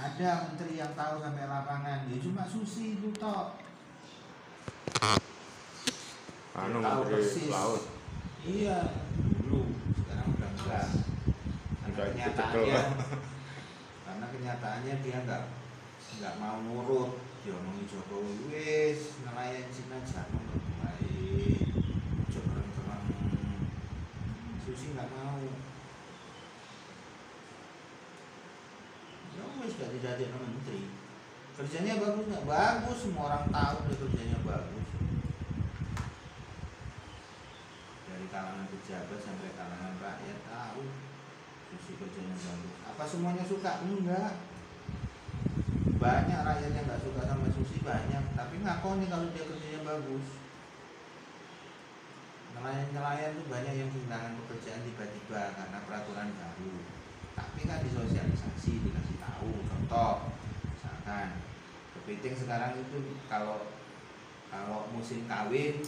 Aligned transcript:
ada 0.00 0.48
menteri 0.48 0.80
yang 0.80 0.92
tahu 0.96 1.20
sampai 1.20 1.44
lapangan. 1.44 2.08
Dia 2.08 2.18
cuma 2.24 2.48
susi 2.48 2.96
itu 2.96 3.12
toh. 3.20 3.60
Anu 6.56 6.80
Tahu 6.80 7.00
persis. 7.04 7.52
laut. 7.52 7.84
Iya 8.40 8.96
dulu. 9.44 9.68
Sekarang 10.00 10.28
udah 10.40 10.50
enggak. 10.56 10.86
Karena 11.84 12.04
kenyataannya 12.16 12.80
karena 14.08 14.26
kenyataannya 14.32 14.94
dia 15.04 15.18
nggak 15.28 15.42
nggak 16.16 16.34
mau 16.40 16.56
nurut. 16.64 17.20
Dia 17.40 17.56
ngomongin 17.56 17.88
Jokowi 17.88 18.32
wis 18.52 19.20
nelayan 19.24 19.68
Cina 19.68 20.00
jangan 20.04 20.44
baik. 20.80 21.72
Jokowi 22.32 22.68
Susi 24.64 24.86
nggak 24.96 25.08
mau 25.12 25.36
ya 25.40 25.70
gak 30.00 30.16
jadi 30.16 30.32
menteri. 30.32 30.82
Kerjanya 31.60 32.00
bagus 32.00 32.24
nggak 32.24 32.48
bagus 32.48 32.98
semua 33.04 33.28
orang 33.28 33.44
tahu 33.52 33.76
dia 33.84 33.96
kerjanya 34.00 34.38
bagus. 34.40 34.86
Dari 38.08 38.26
kalangan 38.32 38.66
pejabat 38.72 39.20
sampai 39.20 39.52
kalangan 39.52 39.92
rakyat 40.00 40.38
tahu 40.48 40.82
Susi 41.68 41.92
kerjanya 42.00 42.32
bagus. 42.32 42.74
Apa 42.88 43.04
semuanya 43.04 43.44
suka? 43.44 43.84
Enggak. 43.84 44.40
Banyak 46.00 46.40
rakyat 46.48 46.72
yang 46.72 46.84
nggak 46.88 47.04
suka 47.04 47.22
sama 47.28 47.46
Susi 47.52 47.84
banyak. 47.84 48.24
Tapi 48.32 48.54
ngakoni 48.64 49.04
kalau 49.04 49.28
dia 49.36 49.44
kerjanya 49.44 49.80
bagus. 49.84 50.26
Nelayan-nelayan 52.56 53.36
tuh 53.36 53.46
banyak 53.52 53.74
yang 53.76 53.90
kehilangan 53.92 54.32
pekerjaan 54.44 54.80
tiba-tiba 54.80 55.42
karena 55.60 55.78
peraturan 55.84 56.32
baru. 56.32 56.72
Tapi 57.36 57.60
kan 57.68 57.84
disosialisasi 57.84 58.72
dikasih 58.80 59.09
contoh 59.90 60.30
misalkan. 60.70 61.42
Kepiting 61.98 62.34
sekarang 62.38 62.78
itu 62.78 63.18
kalau 63.26 63.66
kalau 64.46 64.86
musim 64.94 65.26
kawin 65.26 65.82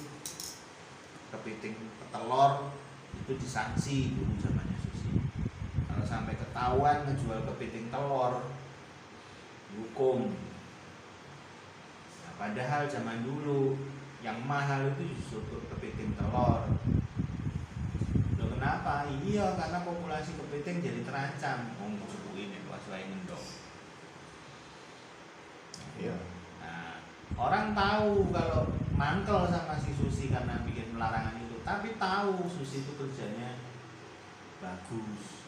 kepiting 1.30 1.78
petelur 2.02 2.74
itu 3.14 3.32
disanksi 3.38 4.18
dulu 4.18 4.34
zamannya 4.42 4.74
Susi. 4.82 5.22
Kalau 5.86 6.02
sampai 6.02 6.34
ketahuan 6.34 7.06
ngejual 7.06 7.46
kepiting 7.54 7.94
telur 7.94 8.50
dihukum. 9.70 10.34
Nah, 12.26 12.32
padahal 12.34 12.90
zaman 12.90 13.22
dulu 13.22 13.78
yang 14.26 14.42
mahal 14.42 14.90
itu 14.98 15.14
justru 15.14 15.62
kepiting 15.70 16.18
telur. 16.18 16.66
Loh 18.34 18.48
kenapa? 18.50 19.06
Iya 19.22 19.54
karena 19.54 19.86
populasi 19.86 20.34
kepiting 20.34 20.82
jadi 20.82 21.00
terancam. 21.06 21.70
Mau 21.78 21.94
suku 22.10 22.30
ini 22.36 22.66
pas 22.66 22.82
wae 22.90 23.06
ngendong 23.06 23.61
iya 26.02 26.16
Nah, 26.62 26.98
orang 27.38 27.74
tahu 27.74 28.30
kalau 28.34 28.74
mangkel 28.98 29.46
sama 29.50 29.78
si 29.78 29.94
Susi 29.94 30.30
karena 30.30 30.62
bikin 30.66 30.98
larangan 30.98 31.38
itu, 31.42 31.58
tapi 31.62 31.94
tahu 31.98 32.46
Susi 32.50 32.82
itu 32.86 32.92
kerjanya 32.98 33.58
bagus. 34.62 35.42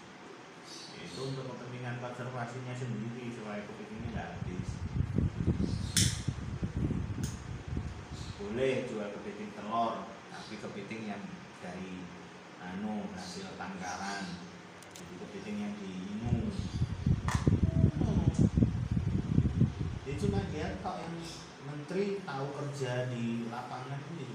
Itu 0.98 1.20
untuk 1.30 1.46
kepentingan 1.54 2.02
konservasinya 2.02 2.74
sendiri 2.74 3.30
supaya 3.30 3.62
kepitingnya 3.62 4.10
nggak 4.10 4.30
habis. 4.34 4.68
Boleh 8.42 8.74
jual 8.90 9.08
kepiting 9.14 9.50
telur, 9.54 10.10
tapi 10.34 10.54
kepiting 10.58 11.02
yang 11.14 11.22
dari 11.62 12.02
anu 12.58 13.06
hasil 13.14 13.54
tangkaran, 13.54 14.42
jadi 14.98 15.14
kepiting 15.22 15.56
yang 15.62 15.74
diinum. 15.78 16.50
Cuma 20.34 20.50
dia 20.50 20.66
tok 20.82 20.98
yang 20.98 21.14
menteri 21.62 22.18
tahu 22.26 22.46
kerja 22.58 23.06
di 23.06 23.46
lapangan 23.46 24.02
itu. 24.18 24.26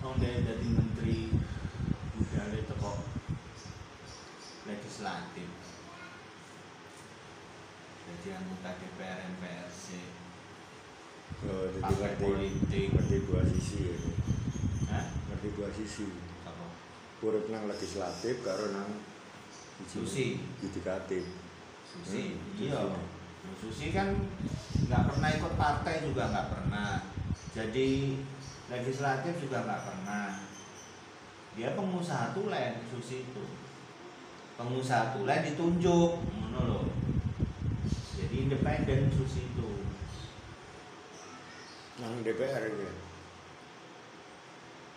Oh 0.00 0.16
dia 0.16 0.40
jadi 0.40 0.66
menteri 0.72 1.28
budaya 2.16 2.64
teko 2.64 3.04
legislatif. 4.72 5.48
Jadi 8.08 8.28
anggota 8.32 8.70
DPR 8.80 9.20
MPR 9.36 9.68
sih. 9.68 10.08
oh, 11.44 11.68
Partai 11.76 12.16
politik. 12.16 12.88
ngerti 12.88 13.16
dua 13.28 13.44
sisi 13.44 13.78
ya 13.84 13.96
Hah? 14.96 15.06
ngerti 15.28 15.48
dua 15.52 15.68
sisi 15.76 16.08
Apa? 16.48 16.72
urip 17.20 17.52
nang 17.52 17.68
legislatif 17.68 18.40
karo 18.40 18.72
nang 18.72 18.88
Susi. 19.86 20.42
yudikatif 20.58 21.24
Susi, 21.84 22.34
Hmm, 22.34 22.58
iya. 22.58 22.82
Susi. 23.56 23.90
Kan 23.90 24.12
nggak 24.86 25.02
pernah 25.08 25.28
ikut 25.32 25.54
partai 25.54 26.04
juga 26.04 26.28
nggak 26.28 26.48
pernah. 26.50 26.90
Jadi 27.54 28.20
legislatif 28.68 29.34
juga 29.40 29.64
nggak 29.64 29.82
pernah. 29.88 30.26
Dia 31.56 31.72
pengusaha 31.72 32.32
tulen 32.32 32.84
Susi 32.86 33.24
itu. 33.24 33.44
Pengusaha 34.54 35.16
tulen 35.16 35.40
ditunjuk, 35.42 36.10
ngono 36.28 36.60
loh. 36.60 36.86
Jadi 38.14 38.46
independen 38.46 39.08
Susi 39.10 39.46
itu. 39.46 39.68
nang 41.98 42.22
DPR 42.22 42.62
ya 42.62 42.92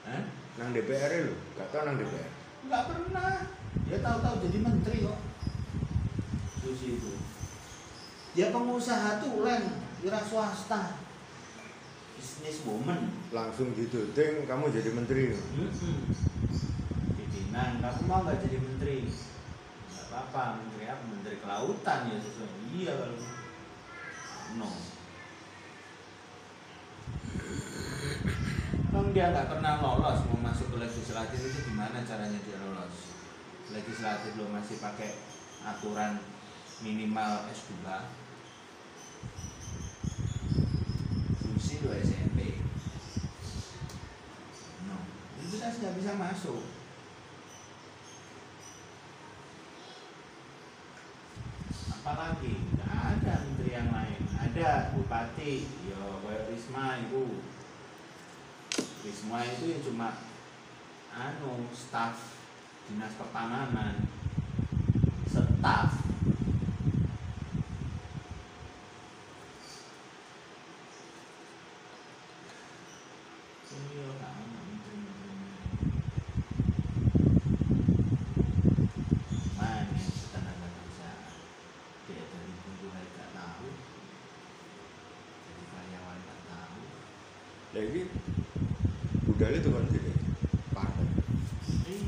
Hah? 0.05 0.21
nang 0.53 0.69
DPR 0.69 1.09
lho 1.25 1.33
gak 1.57 1.73
tau 1.73 1.81
nang 1.81 1.97
DPR 1.97 2.29
Nggak 2.69 2.83
pernah. 2.85 3.33
Dia 3.87 3.99
tahu-tahu 3.99 4.35
jadi 4.47 4.57
menteri 4.63 4.97
kok. 5.03 5.19
Susi 6.63 6.87
itu. 6.99 7.11
Dia 8.31 8.55
pengusaha 8.55 9.19
tulen, 9.19 9.63
wira 9.99 10.23
swasta. 10.23 10.95
Bisnis 12.15 12.63
woman. 12.63 13.11
langsung 13.31 13.75
dituding 13.75 14.47
kamu 14.47 14.71
jadi 14.71 14.89
menteri. 14.95 15.35
Pimpinan, 17.15 17.83
kamu 17.83 18.01
mau 18.07 18.23
nggak 18.23 18.43
jadi 18.43 18.57
menteri? 18.59 19.07
Nggak 19.91 20.05
apa-apa, 20.11 20.43
menteri 20.63 20.83
apa? 20.87 21.03
Menteri 21.07 21.35
kelautan 21.43 21.99
ya 22.11 22.17
sesuai. 22.19 22.51
Iya 22.71 22.91
kalau 22.95 23.17
no. 24.55 24.69
Emang 28.91 29.13
dia 29.13 29.31
nggak 29.31 29.49
pernah 29.51 29.79
lolos 29.83 30.19
mau 30.27 30.39
masuk 30.51 30.71
ke 30.71 30.77
legislatif 30.81 31.39
itu 31.39 31.59
gimana 31.71 32.03
caranya 32.03 32.39
dia 32.41 32.57
lolos? 32.59 32.80
Legislatif 33.71 34.35
lo 34.35 34.51
masih 34.51 34.83
pakai 34.83 35.15
aturan 35.63 36.19
minimal 36.83 37.47
S2 37.47 37.87
Susi 41.39 41.79
lo 41.79 41.95
SMP 41.95 42.59
No, 44.91 44.97
itu 45.39 45.55
jelas 45.55 45.79
nggak 45.79 45.95
bisa 46.03 46.11
masuk. 46.19 46.63
Apalagi 51.95 52.53
nggak 52.75 52.91
ada 52.91 53.33
menteri 53.45 53.71
yang 53.71 53.89
lain. 53.93 54.21
Ada 54.41 54.91
bupati, 54.97 55.69
yo 55.85 56.19
kayak 56.25 56.49
Risma 56.49 56.99
itu. 57.07 57.39
Risma 59.05 59.39
itu 59.47 59.63
yang 59.69 59.81
cuma 59.85 60.09
anu 61.13 61.69
staf 61.71 62.41
dinas 62.91 63.16
pertananan, 63.16 63.96
staf. 65.31 65.96
Jadi 87.72 88.03
budaya 89.23 89.58
itu 89.58 89.70
kan 89.72 89.87
tidak 89.90 90.21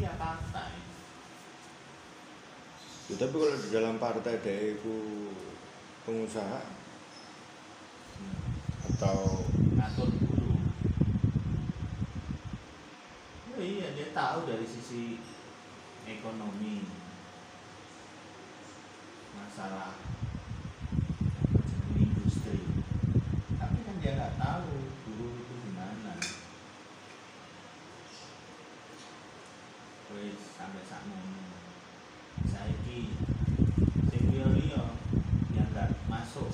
Iya 0.04 0.20
partai. 0.20 0.84
Ya, 3.08 3.16
tapi 3.20 3.36
kalau 3.36 3.56
di 3.60 3.70
dalam 3.72 3.96
partai 4.00 4.40
dia 4.40 4.76
itu 4.80 4.96
pengusaha? 6.08 6.64
Atau 8.88 9.48
Ngatur 9.76 10.12
dulu. 10.12 10.56
Ya 13.56 13.64
iya 13.64 13.88
dia 13.96 14.08
tahu 14.12 14.44
dari 14.44 14.68
sisi 14.68 15.20
ekonomi. 16.04 16.84
Masalah 19.40 19.96
industri 21.94 22.58
Tapi 23.60 23.78
kan 23.86 23.96
dia 24.02 24.18
nggak 24.18 24.36
tahu 24.40 24.72
dulu 25.10 25.28
itu 25.36 25.54
gimana 25.68 26.16
Wis 30.14 30.42
sampai 30.58 30.86
saat 30.86 31.04
lagi 32.94 33.10
sing 34.14 34.24
liya 34.30 34.46
liya 34.54 34.84
yang 35.58 35.66
nggak 35.74 35.98
masuk 36.06 36.54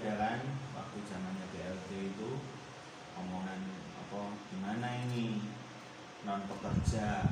kan 0.00 0.40
waktu 0.72 0.98
zamannya 1.04 1.46
BLT 1.52 2.16
itu 2.16 2.30
omongan 3.12 3.60
apa 4.00 4.40
gimana 4.48 4.88
ini? 5.04 5.52
Non 6.24 6.48
pekerja. 6.48 7.28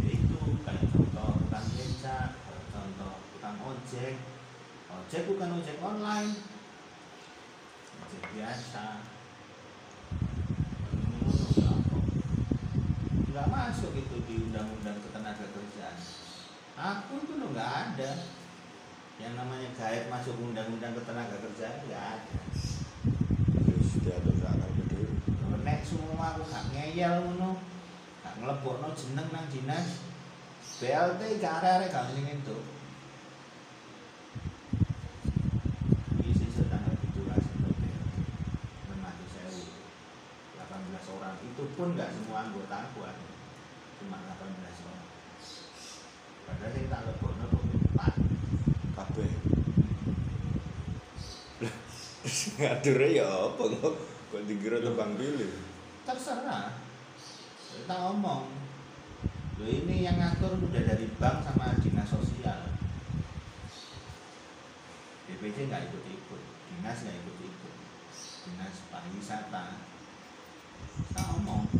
Ya 0.00 0.08
itu 0.08 0.40
kayak 0.64 0.88
contoh 0.88 1.36
tukang 1.36 1.68
beca 1.76 2.32
contoh 2.48 3.14
tukang 3.36 3.56
ojek. 3.60 4.16
Ojek 4.88 5.22
bukan 5.28 5.60
ojek 5.60 5.76
online. 5.84 6.32
Ojek 8.08 8.24
biasa. 8.32 9.04
Nggak 13.32 13.48
masuk 13.52 13.92
itu 14.00 14.16
di 14.28 14.34
undang-undang 14.48 14.96
ketenaga 15.04 15.44
kerjaan 15.44 15.96
aku 16.72 17.20
itu 17.20 17.32
nggak 17.36 17.72
ada 17.92 18.10
yang 19.22 19.38
namanya 19.38 19.70
gaib 19.78 20.10
masuk 20.10 20.34
undang-undang 20.42 20.98
ketenaga 20.98 21.38
kerjaan 21.38 21.78
nggak 21.86 22.04
ada 22.18 22.40
Terus 23.62 23.90
diatur 24.02 24.34
akan 24.42 24.70
gede. 24.82 25.02
Lho, 25.46 25.56
nek 25.62 25.86
semua 25.86 26.34
aku 26.34 26.42
gak 26.50 26.74
ngeyel 26.74 27.22
ngono 27.22 27.54
gak 28.26 28.34
ngelebokno 28.42 28.90
jeneng 28.98 29.28
nang 29.30 29.46
dinas 29.46 30.02
BLT 30.82 31.38
gak 31.38 31.62
arek-arek 31.62 31.94
gak 31.94 32.10
itu 32.18 32.58
ngaturnya 52.82 53.22
ya 53.22 53.26
apa? 53.30 53.62
Kok 53.78 53.94
kok 54.34 54.42
dikira 54.50 54.82
tebang 54.82 55.14
pilih. 55.14 55.54
terserah. 56.02 56.74
Kita 57.78 57.94
ngomong 57.94 58.50
Loh 59.62 59.70
ini 59.70 60.02
yang 60.02 60.18
ngatur 60.18 60.58
udah 60.58 60.82
dari 60.82 61.06
bank 61.22 61.46
sama 61.46 61.78
dinas 61.78 62.10
sosial. 62.10 62.74
BPJ 65.30 65.70
nggak 65.70 65.94
ikut 65.94 66.02
ikut 66.10 66.42
dinas 66.74 66.98
nggak 67.06 67.16
ikut 67.22 67.36
ikut 67.38 67.74
dinas 68.50 68.74
pariwisata. 68.90 69.78
Kita 70.90 71.22
ngomong 71.22 71.70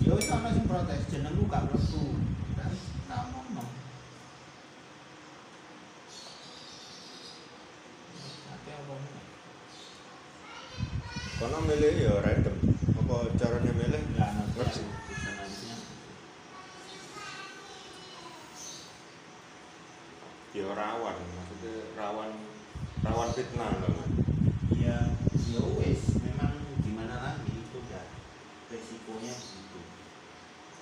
yo 0.00 0.16
itu 0.16 0.32
ana 0.32 0.56
sing 0.56 0.64
protes 0.64 1.04
jenengku 1.12 1.44
gak 1.52 1.68
mlebu 1.68 2.16
dan 2.56 2.72
kita 2.72 3.18
ngomong 3.28 3.68
Tapi 8.48 8.68
apa 8.72 8.94
enggak? 8.96 9.26
Kono 11.36 11.60
milih 11.68 12.00
ya 12.00 12.16
random. 12.24 12.56
Apa 12.96 13.28
caranya 13.36 13.72
milih? 13.76 14.00
Nggak 14.16 14.30
ngerti 14.56 14.80
nantinya. 15.20 15.76
Ya 20.56 20.66
rawan, 20.72 21.16
maksudnya 21.36 21.76
rawan 21.92 22.32
rawan 23.04 23.30
fitnah 23.36 23.68
loh. 23.84 23.92
Mas. 24.00 24.12
ya 24.80 25.12
ya 25.52 25.62
wes 25.76 26.16
memang 26.24 26.56
gimana 26.80 27.20
lagi 27.20 27.52
itu 27.52 27.84
udah 27.84 28.08
resikonya 28.72 29.36
gitu 29.36 29.80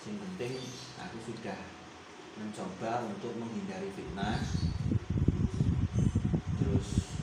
yang 0.07 0.17
penting 0.23 0.55
aku 1.03 1.17
sudah 1.35 1.59
mencoba 2.39 3.11
untuk 3.11 3.35
menghindari 3.43 3.91
fitnah 3.99 4.39
terus 6.63 7.19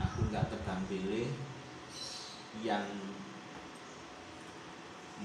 aku 0.00 0.18
nggak 0.32 0.48
tebang 0.48 0.80
pilih 0.88 1.28
yang 2.62 2.86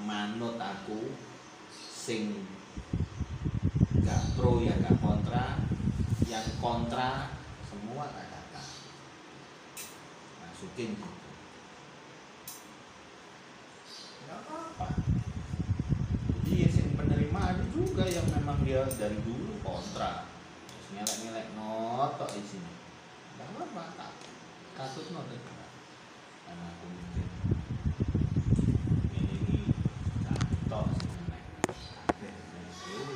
manut 0.02 0.56
aku 0.56 1.14
sing 1.70 2.48
nggak 4.00 4.22
pro 4.34 4.64
ya 4.64 4.74
nggak 4.80 4.98
kontra 5.04 5.60
yang 6.26 6.48
kontra 6.58 7.36
semua 7.68 8.10
tak 8.10 8.32
kata 8.32 8.64
masukin 10.42 10.96
gitu. 10.98 11.30
Nggak 14.26 14.38
apa-apa. 14.46 14.88
Jadi 16.46 16.52
ya 16.66 16.70
sing 16.72 16.88
penerima 16.98 17.40
ada 17.44 17.66
juga 17.70 18.08
yang 18.08 18.26
memang 18.34 18.64
dia 18.66 18.88
dari 18.88 19.20
dulu 19.22 19.60
kontra. 19.62 20.26
Terus 20.66 20.88
ngelek-ngelek 20.96 21.48
notok 21.54 22.30
di 22.34 22.44
sini. 22.46 22.74
Nggak 23.38 23.48
apa-apa 23.54 24.16
katut 24.80 25.12
notok 25.12 25.59
karena 26.50 26.66
aku 26.74 26.86
mikir 26.90 27.28
ini 29.14 29.22
ini 29.38 29.58
contoh 30.26 30.90
sih 30.98 31.14
nek 31.30 31.46
kabeh 31.70 32.34
dari 32.34 32.74
dulu 32.90 33.16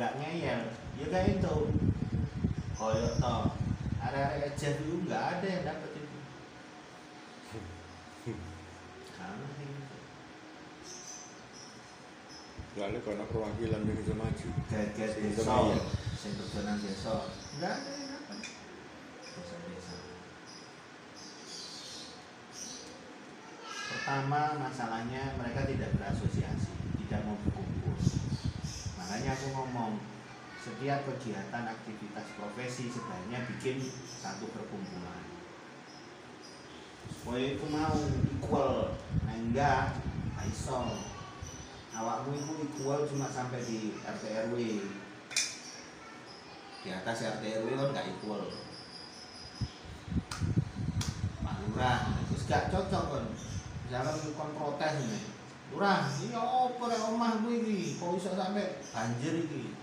nggak 0.00 0.12
ngeyel 0.16 0.60
ya 0.96 1.06
kayak 1.12 1.36
itu 1.36 1.56
koyok 2.80 3.12
to 3.20 3.36
ada-ada 4.00 4.48
aja 4.48 4.68
dulu 4.80 5.04
nggak 5.04 5.24
ada 5.36 5.44
yang 5.44 5.64
dapat 5.68 5.90
itu 5.92 6.16
karena 9.20 9.46
sih 9.60 9.68
Lalu 12.80 12.98
kono 13.04 13.24
perwakilan 13.28 13.84
bisa 13.84 14.16
maju. 14.16 14.48
gaget 14.72 15.10
desa. 15.20 15.56
Sing 16.16 16.32
kerja 16.32 16.60
nang 16.64 16.80
desa. 16.80 17.28
Nggak 17.60 17.72
ada 17.76 17.90
yang 17.92 18.08
dapat 18.16 18.38
desa-desa 19.20 19.96
pertama 23.90 24.54
masalahnya 24.58 25.34
mereka 25.34 25.66
tidak 25.66 25.90
berasosiasi 25.98 26.70
tidak 27.04 27.20
mau 27.26 27.34
berkumpul. 27.42 27.98
Makanya 29.02 29.34
aku 29.34 29.46
ngomong 29.50 29.98
setiap 30.62 31.02
kegiatan 31.10 31.64
aktivitas 31.66 32.26
profesi 32.38 32.86
sebaiknya 32.86 33.42
bikin 33.50 33.82
satu 34.22 34.46
perkumpulan. 34.54 35.26
Supaya 37.10 37.58
itu 37.58 37.66
mau 37.66 37.98
equal. 38.30 38.94
Nah 39.26 39.36
enggak 39.36 39.98
nggak 40.38 40.46
iso 40.48 41.09
awakmu 42.00 42.32
itu 42.32 42.52
equal 42.64 43.04
cuma 43.04 43.28
sampai 43.28 43.60
di 43.60 43.92
RT 44.00 44.24
RW 44.48 44.56
di 46.80 46.88
atas 46.88 47.20
RT 47.20 47.44
RW 47.60 47.68
kan 47.76 47.88
nggak 47.92 48.08
equal 48.16 48.48
Pak 51.44 51.54
Lurah 51.68 52.00
terus 52.28 52.48
gak 52.48 52.72
cocok 52.72 53.04
kan. 53.12 53.26
Misalkan 53.84 54.32
kon 54.32 54.50
protes 54.56 54.92
nih 55.04 55.24
Lurah 55.70 56.08
ini 56.24 56.32
apa 56.32 56.82
rek 56.88 57.04
omahmu 57.04 57.48
ini 57.52 58.00
kok 58.00 58.16
bisa 58.16 58.32
sampai 58.32 58.80
banjir 58.90 59.44
ini 59.44 59.76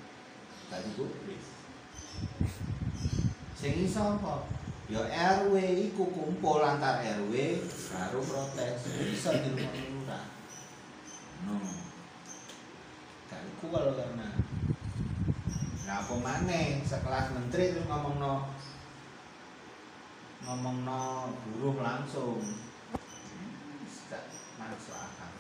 gak 0.74 0.82
digubris 0.84 1.46
sing 3.58 3.74
iso 3.82 4.02
apa? 4.18 4.46
Ya 4.88 5.02
RW 5.04 5.58
iku 5.92 6.08
kumpul 6.14 6.62
antar 6.62 7.02
RW 7.04 7.34
baru 7.92 8.22
protes. 8.24 8.86
Bisa 8.86 9.34
di 9.34 9.50
rumah 9.52 9.74
lurah. 9.74 10.26
No 11.44 11.77
gak 13.38 13.46
equal 13.46 13.94
karena 13.94 14.28
Nah, 15.88 16.04
apa 16.04 16.20
maneh? 16.20 16.84
Sekelas 16.84 17.32
menteri 17.32 17.72
terus 17.72 17.88
ngomong 17.88 18.20
no 18.20 18.52
ngomong 20.44 20.84
no 20.84 21.32
buruh 21.48 21.80
langsung. 21.80 22.44
Tidak 23.88 24.24
masuk 24.60 24.98
akal. 25.00 25.32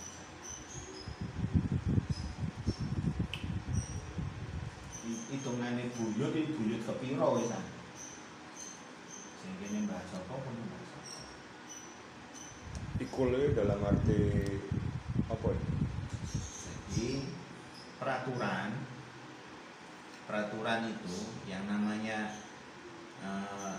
Hitungannya 5.28 5.92
buyut 6.00 6.32
itu 6.32 6.56
buyut 6.56 6.82
kepiro 6.88 7.36
wisan 7.36 7.64
sing 9.48 9.52
kene 9.64 9.88
bahas 9.88 10.12
apa 10.12 10.34
pun 10.36 10.56
bahas 10.68 10.92
apa 10.96 11.24
Equal 13.00 13.36
dalam 13.56 13.80
arti 13.84 14.20
apa 15.28 15.48
ya? 15.52 15.64
Jadi 16.92 17.37
peraturan 17.98 18.70
peraturan 20.28 20.82
itu 20.92 21.18
yang 21.48 21.64
namanya 21.66 22.36
eh, 23.24 23.78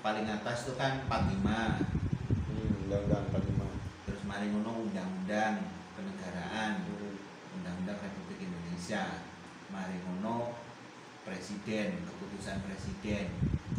paling 0.00 0.26
atas 0.26 0.66
itu 0.68 0.74
kan 0.76 1.04
45 1.06 1.92
Hmm, 2.54 2.86
undang-undang 2.86 3.24
45. 3.34 3.66
terus 4.06 4.22
mari 4.24 4.46
ngono 4.48 4.86
undang-undang 4.86 5.54
kenegaraan 5.94 6.72
Hmm. 6.82 7.18
undang-undang 7.58 7.98
Republik 7.98 8.38
Indonesia 8.42 9.22
mari 9.68 9.98
ngono 10.02 10.54
presiden 11.24 12.04
keputusan 12.04 12.62
presiden 12.62 13.26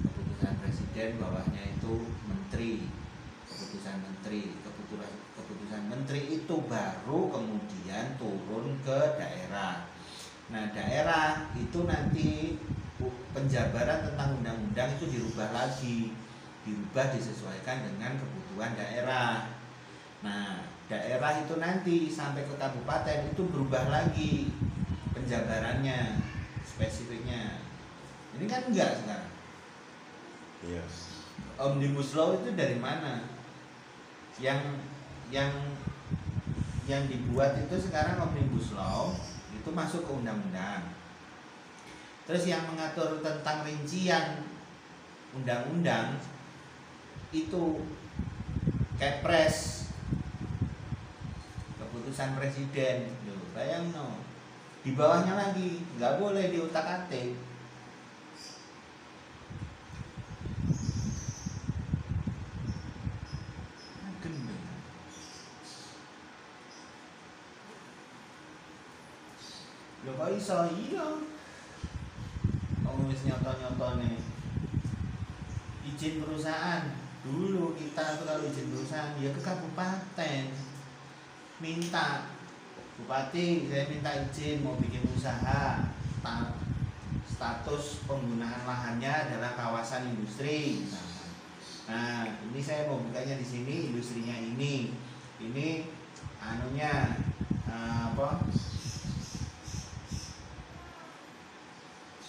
keputusan 0.01 0.53
presiden 0.59 1.09
bawahnya 1.21 1.77
itu 1.77 1.93
menteri 2.25 2.89
keputusan 3.45 4.01
menteri 4.01 4.57
keputusan 4.59 5.11
keputusan 5.35 5.91
menteri 5.91 6.41
itu 6.41 6.55
baru 6.65 7.29
kemudian 7.29 8.15
turun 8.15 8.79
ke 8.81 8.99
daerah. 9.19 9.85
Nah, 10.49 10.71
daerah 10.71 11.51
itu 11.57 11.83
nanti 11.83 12.59
penjabaran 13.35 14.07
tentang 14.07 14.39
undang-undang 14.39 14.95
itu 14.95 15.05
dirubah 15.11 15.51
lagi, 15.51 16.15
dirubah 16.63 17.11
disesuaikan 17.11 17.83
dengan 17.83 18.15
kebutuhan 18.15 18.71
daerah. 18.79 19.51
Nah, 20.23 20.63
daerah 20.87 21.43
itu 21.43 21.59
nanti 21.59 22.07
sampai 22.07 22.47
ke 22.47 22.55
kabupaten 22.55 23.35
itu 23.35 23.41
berubah 23.51 23.91
lagi 23.91 24.53
penjabarannya, 25.11 26.23
spesifiknya. 26.63 27.59
Ini 28.39 28.45
kan 28.47 28.61
enggak 28.71 29.03
sekarang. 29.03 29.31
Yes. 30.65 31.23
Omnibus 31.59 32.15
Law 32.15 32.35
itu 32.39 32.51
dari 32.55 32.79
mana? 32.79 33.27
Yang 34.39 34.79
yang 35.33 35.51
yang 36.85 37.09
dibuat 37.09 37.57
itu 37.57 37.75
sekarang 37.81 38.21
omnibus 38.21 38.77
law 38.77 39.13
itu 39.49 39.69
masuk 39.73 40.05
ke 40.05 40.11
undang-undang. 40.13 40.93
Terus 42.25 42.45
yang 42.45 42.65
mengatur 42.69 43.21
tentang 43.21 43.65
rincian 43.65 44.45
undang-undang 45.33 46.21
itu 47.33 47.81
kepres 49.01 49.89
keputusan 51.77 52.37
presiden. 52.37 53.13
Bayang 53.55 53.87
no 53.95 54.19
di 54.85 54.93
bawahnya 54.93 55.33
lagi 55.33 55.81
nggak 55.97 56.21
boleh 56.21 56.53
diutak 56.53 56.85
Kok 70.05 70.29
iso 70.37 70.69
iya. 70.69 71.17
Wong 72.85 73.09
wis 73.09 73.25
nyoto-nyotone 73.25 74.21
izin 75.81 76.21
perusahaan. 76.21 76.93
Dulu 77.25 77.73
kita 77.73 78.21
tuh 78.21 78.29
kalau 78.29 78.45
izin 78.45 78.69
perusahaan 78.69 79.17
ya 79.17 79.33
ke 79.33 79.41
kabupaten. 79.41 80.53
Minta. 81.57 82.29
Bupati 83.01 83.65
saya 83.65 83.89
minta 83.89 84.13
izin 84.29 84.61
mau 84.61 84.77
bikin 84.77 85.01
usaha. 85.09 85.89
Ta- 86.21 86.53
status 87.25 88.05
penggunaan 88.05 88.63
lahannya 88.63 89.09
adalah 89.09 89.57
kawasan 89.57 90.13
industri. 90.13 90.85
Misalkan. 90.85 91.29
nah 91.85 92.25
ini 92.25 92.61
saya 92.61 92.89
mau 92.89 93.01
bukanya 93.01 93.41
di 93.41 93.45
sini 93.45 93.89
industrinya 93.89 94.37
ini. 94.37 94.93
Ini 95.41 95.89
anunya 96.37 97.17
eh, 97.65 98.01
apa 98.13 98.45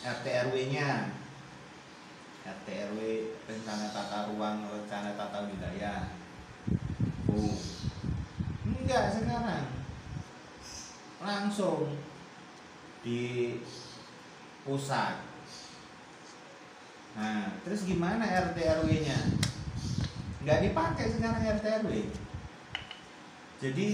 RT 0.06 0.26
RW-nya 0.46 1.10
RT 2.46 2.66
RW 2.94 3.00
rencana 3.50 3.90
tata 3.90 4.30
ruang 4.30 4.70
rencana 4.70 5.18
tata 5.18 5.50
wilayah 5.50 6.14
oh 7.26 7.58
enggak 8.62 9.18
sekarang. 9.18 9.66
Langsung 11.18 11.98
di 13.02 13.58
pusat. 14.62 15.26
Nah 17.18 17.58
terus 17.66 17.82
gimana 17.82 18.22
RT 18.22 18.58
RW-nya 18.62 19.18
nggak 20.46 20.62
dipakai 20.70 21.10
sekarang 21.10 21.42
RT 21.58 21.66
jadi 23.58 23.88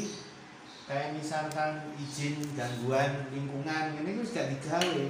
kayak 0.84 1.16
misalkan 1.16 1.96
izin 1.96 2.36
gangguan 2.52 3.32
lingkungan 3.32 3.96
ini 3.96 4.20
terus 4.20 4.36
gak 4.36 4.52
digawe 4.52 5.04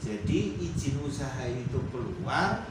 jadi 0.00 0.40
izin 0.56 0.96
usaha 1.04 1.44
itu 1.44 1.76
keluar 1.92 2.64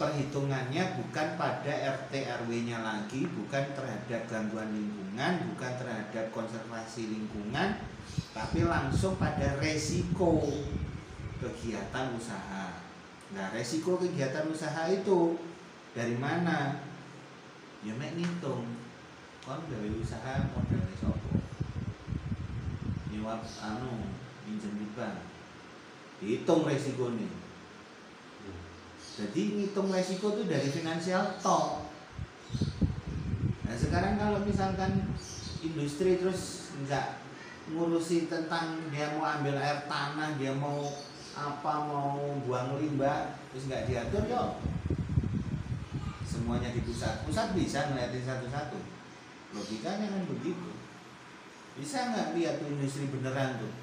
perhitungannya 0.00 0.98
bukan 0.98 1.28
pada 1.36 1.68
RT 1.70 2.12
RW-nya 2.42 2.80
lagi, 2.80 3.28
bukan 3.28 3.76
terhadap 3.76 4.24
gangguan 4.26 4.72
lingkungan, 4.72 5.52
bukan 5.52 5.72
terhadap 5.78 6.32
konservasi 6.32 7.12
lingkungan, 7.12 7.76
tapi 8.32 8.64
langsung 8.64 9.20
pada 9.20 9.60
resiko 9.60 10.42
kegiatan 11.38 12.16
usaha. 12.16 12.82
Nah, 13.36 13.52
resiko 13.52 14.00
kegiatan 14.00 14.48
usaha 14.48 14.88
itu 14.88 15.36
dari 15.92 16.16
mana? 16.16 16.82
Ya 17.84 17.92
mek 17.94 18.16
ngitung. 18.16 18.64
Kon 19.42 19.58
gawe 19.66 19.88
usaha 19.98 20.50
modal 20.54 20.86
sapa? 20.98 21.34
Nyewap 23.10 23.42
anu 23.42 24.06
pinjem 24.46 24.72
di 24.78 24.86
bank. 24.94 25.31
Dihitung 26.22 26.62
resikonya. 26.62 27.26
Jadi 29.18 29.58
ngitung 29.58 29.90
resiko 29.90 30.38
itu 30.38 30.46
dari 30.46 30.70
finansial 30.70 31.36
toh. 31.42 31.90
Nah 33.66 33.74
sekarang 33.74 34.16
kalau 34.22 34.38
misalkan 34.46 35.10
industri 35.66 36.22
terus 36.22 36.70
nggak 36.86 37.20
ngurusi 37.74 38.30
tentang 38.30 38.78
dia 38.94 39.18
mau 39.18 39.26
ambil 39.26 39.58
air 39.58 39.82
tanah, 39.90 40.38
dia 40.38 40.54
mau 40.54 40.86
apa 41.34 41.72
mau 41.90 42.38
buang 42.46 42.78
limbah, 42.78 43.34
terus 43.50 43.66
nggak 43.66 43.90
diatur 43.90 44.22
yo. 44.30 44.62
Semuanya 46.22 46.70
di 46.70 46.86
pusat, 46.86 47.26
pusat 47.26 47.52
bisa 47.58 47.90
ngeliatin 47.90 48.22
satu-satu. 48.22 48.78
Logikanya 49.58 50.06
kan 50.06 50.22
begitu. 50.30 50.70
Bisa 51.76 52.14
nggak 52.14 52.38
lihat 52.38 52.62
industri 52.64 53.10
beneran 53.10 53.58
tuh? 53.58 53.81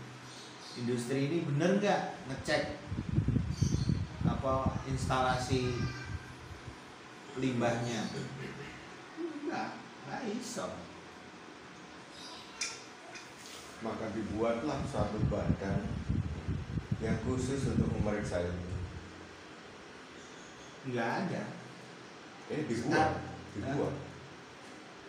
Industri 0.77 1.31
ini 1.31 1.37
bener 1.49 1.81
nggak 1.81 2.01
ngecek 2.29 2.77
apa 4.29 4.77
instalasi 4.85 5.73
limbahnya 7.41 8.05
enggak 9.17 9.69
enggak 10.05 10.21
iso 10.29 10.69
Maka 13.79 14.11
dibuatlah 14.11 14.83
suatu 14.91 15.23
badan 15.31 15.87
yang 16.99 17.15
khusus 17.23 17.63
untuk 17.63 17.87
memeriksa 17.95 18.43
itu. 18.43 18.67
enggak 20.83 21.09
ada 21.23 21.43
Eh 22.49 22.65
dibuat, 22.65 22.91
Nah, 22.91 23.71
dibuat. 23.71 23.95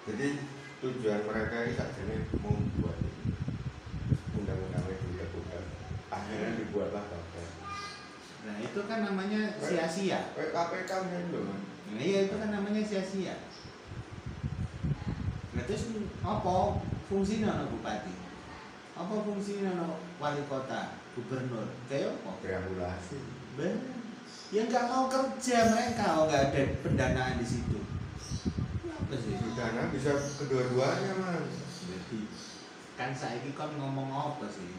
Jadi 0.07 0.27
tujuan 0.85 1.25
mereka 1.25 1.57
ini 1.67 1.73
saja 1.73 2.03
mau 2.45 2.53
membuat 2.53 3.01
undang-undang 4.39 4.87
itu 4.93 5.07
dilakukan. 5.19 5.65
Akhirnya 6.13 6.61
dibuatlah 6.61 7.05
badan. 7.11 7.49
Nah 8.51 8.61
itu 8.61 8.81
kan 8.85 8.99
namanya 9.07 9.41
sia-sia 9.63 10.21
Kayak 10.35 10.51
KPK 10.51 10.91
loh. 11.31 11.43
Mas. 11.47 11.63
nah, 11.95 12.03
iya 12.03 12.19
itu 12.27 12.35
kan 12.35 12.51
namanya 12.51 12.83
sia-sia 12.83 13.35
nah 15.55 15.63
terus 15.67 15.91
apa 16.23 16.55
fungsinya 17.11 17.59
no 17.59 17.65
bupati 17.75 18.15
apa 18.95 19.15
fungsinya 19.25 19.71
no 19.79 19.99
wali 20.21 20.43
kota 20.47 21.01
gubernur 21.17 21.67
kayak 21.91 22.15
apa 22.23 22.31
Triangulasi. 22.39 23.19
Bener. 23.59 23.99
Ya 24.51 24.67
nggak 24.67 24.87
mau 24.91 25.07
kerja 25.11 25.59
mereka, 25.75 26.07
oh 26.19 26.27
nggak 26.27 26.55
ada 26.55 26.63
pendanaan 26.83 27.39
di 27.39 27.47
situ. 27.47 27.79
Apa 28.87 29.15
sih? 29.19 29.35
Dana 29.55 29.91
bisa 29.91 30.15
kedua-duanya 30.15 31.13
mas. 31.19 31.55
Jadi 31.87 32.27
kan 32.95 33.11
saya 33.11 33.43
ini 33.43 33.55
kan 33.55 33.75
ngomong 33.75 34.11
apa 34.11 34.47
sih? 34.51 34.71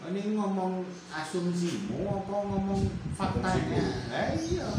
Ini 0.00 0.32
ngomong 0.32 0.80
asumsimu 1.12 2.08
apa 2.08 2.32
ngomong 2.32 2.88
faktanya? 3.12 3.84
Lah 4.08 4.32
iya. 4.32 4.70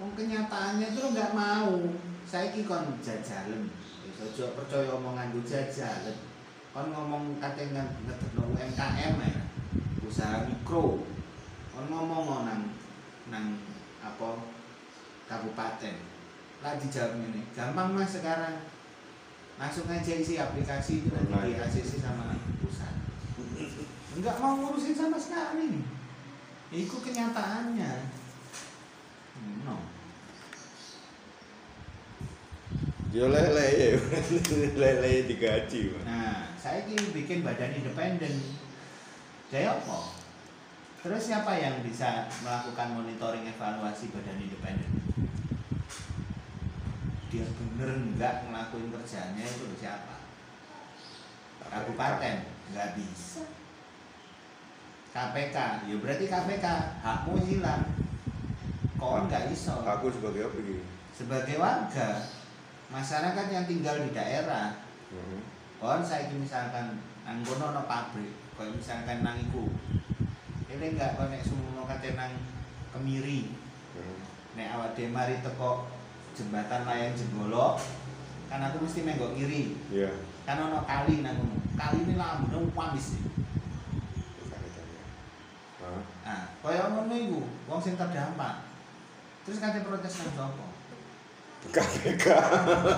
Wong 0.00 0.16
kenyataannya 0.16 0.88
itu 0.96 1.12
nggak 1.12 1.36
mau. 1.36 1.76
Saya 2.24 2.48
ki 2.48 2.64
kon. 2.64 2.96
Wis 3.04 4.16
aja 4.24 4.44
percaya 4.56 4.88
omongan 4.96 5.36
gue 5.36 5.44
jajalan. 5.44 6.16
Kon 6.72 6.88
ngomong 6.88 7.36
katanya 7.36 7.92
ngedekno 8.08 8.56
UMKM 8.56 9.14
ya. 9.20 9.40
Usaha 10.00 10.48
mikro. 10.48 11.04
Kon 11.76 11.86
ngomong 11.92 12.48
nang 12.48 12.72
nang 13.28 13.46
apa 14.00 14.48
kabupaten. 15.28 15.96
Lah 16.64 16.74
dijawab 16.80 17.20
ini. 17.20 17.44
Gampang 17.52 17.92
Mas 17.92 18.16
sekarang. 18.16 18.64
Langsung 19.58 19.90
aja 19.90 20.14
isi 20.14 20.38
aplikasi 20.38 21.02
itu 21.04 21.10
nanti 21.10 21.50
di. 21.50 21.58
ACC 21.58 21.98
sama 21.98 22.34
pusat. 22.62 22.97
Enggak 24.18 24.36
mau 24.40 24.54
ngurusin 24.58 24.94
sama 24.94 25.18
sekali. 25.18 25.82
Itu 26.70 26.96
kenyataannya. 27.00 27.92
No. 29.64 29.76
Yo 33.08 33.32
lele, 33.32 33.96
lele 34.82 35.12
digaji. 35.24 35.96
Nah, 36.04 36.52
saya 36.60 36.84
ingin 36.84 37.14
bikin 37.16 37.40
badan 37.40 37.72
independen. 37.72 38.34
Saya 39.48 39.80
apa? 39.80 40.12
Terus 41.00 41.22
siapa 41.24 41.56
yang 41.56 41.80
bisa 41.80 42.28
melakukan 42.44 43.00
monitoring 43.00 43.48
evaluasi 43.48 44.12
badan 44.12 44.44
independen? 44.44 44.92
Dia 47.32 47.44
bener 47.48 47.90
nggak 48.18 48.34
ngelakuin 48.50 48.92
kerjanya 48.92 49.44
itu 49.44 49.72
siapa? 49.80 50.18
kabupaten 51.68 52.36
nggak 52.68 52.88
bisa 52.94 53.44
KPK 55.08 55.56
ya 55.88 55.96
berarti 55.98 56.24
KPK 56.26 56.66
hakmu 57.00 57.34
hilang 57.42 57.82
kok 58.94 59.26
nggak 59.26 59.48
iso 59.50 59.82
Aku 59.82 60.10
sebagai 60.10 60.46
apa 60.46 60.56
ini? 60.60 60.84
sebagai 61.10 61.56
warga 61.56 62.08
masyarakat 62.88 63.46
yang 63.48 63.66
tinggal 63.66 63.96
di 63.98 64.10
daerah 64.12 64.76
Hmm. 65.08 65.40
kon 65.80 66.04
saya 66.04 66.28
misalkan 66.36 67.00
nang 67.24 67.40
kono 67.40 67.72
ono 67.72 67.88
pabrik 67.88 68.28
kok 68.52 68.68
misalkan 68.68 69.24
nang 69.24 69.40
iku 69.40 69.72
ini 70.68 70.92
enggak 70.92 71.16
kok 71.16 71.32
nek 71.32 71.40
sumono 71.40 71.88
kate 71.88 72.12
nang 72.12 72.36
kemiri 72.92 73.48
Hmm. 73.96 74.20
nek 74.52 74.68
awak 74.76 74.92
dhewe 74.92 75.08
mari 75.08 75.40
teko 75.40 75.88
jembatan 76.36 76.84
layang 76.84 77.16
jenggolo 77.16 77.80
kan 78.48 78.60
aku 78.62 78.76
mesti 78.80 79.00
menggok 79.02 79.32
kiri 79.34 79.76
Iya. 79.88 80.10
kan 80.42 80.56
ono 80.58 80.80
kali 80.82 81.20
nang 81.20 81.36
kali 81.74 81.98
ini 82.02 82.14
lambung 82.14 82.72
wamis 82.72 83.20
Hah? 85.78 86.00
nah 86.24 86.40
kaya 86.60 86.90
ngono 86.90 87.14
iku 87.14 87.40
wong 87.64 87.78
sing 87.78 87.94
terdampak 87.94 88.66
terus 89.44 89.58
kate 89.58 89.80
protes 89.80 90.14
nang 90.18 90.32
sapa 90.34 90.66
KPK. 91.58 92.24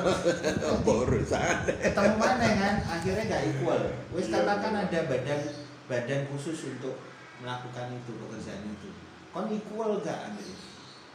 Urusan? 0.84 1.56
ketemu 1.64 2.12
mana 2.14 2.48
kan 2.52 2.74
akhirnya 2.92 3.24
gak 3.26 3.42
equal 3.48 3.80
wis 4.12 4.28
katakan 4.28 4.76
ada 4.76 5.00
badan 5.08 5.40
badan 5.88 6.28
khusus 6.28 6.68
untuk 6.68 7.00
melakukan 7.40 7.88
itu 7.90 8.12
pekerjaan 8.12 8.68
itu 8.68 8.92
kon 9.32 9.48
equal 9.48 9.96
gak 10.04 10.28
Andre? 10.28 10.44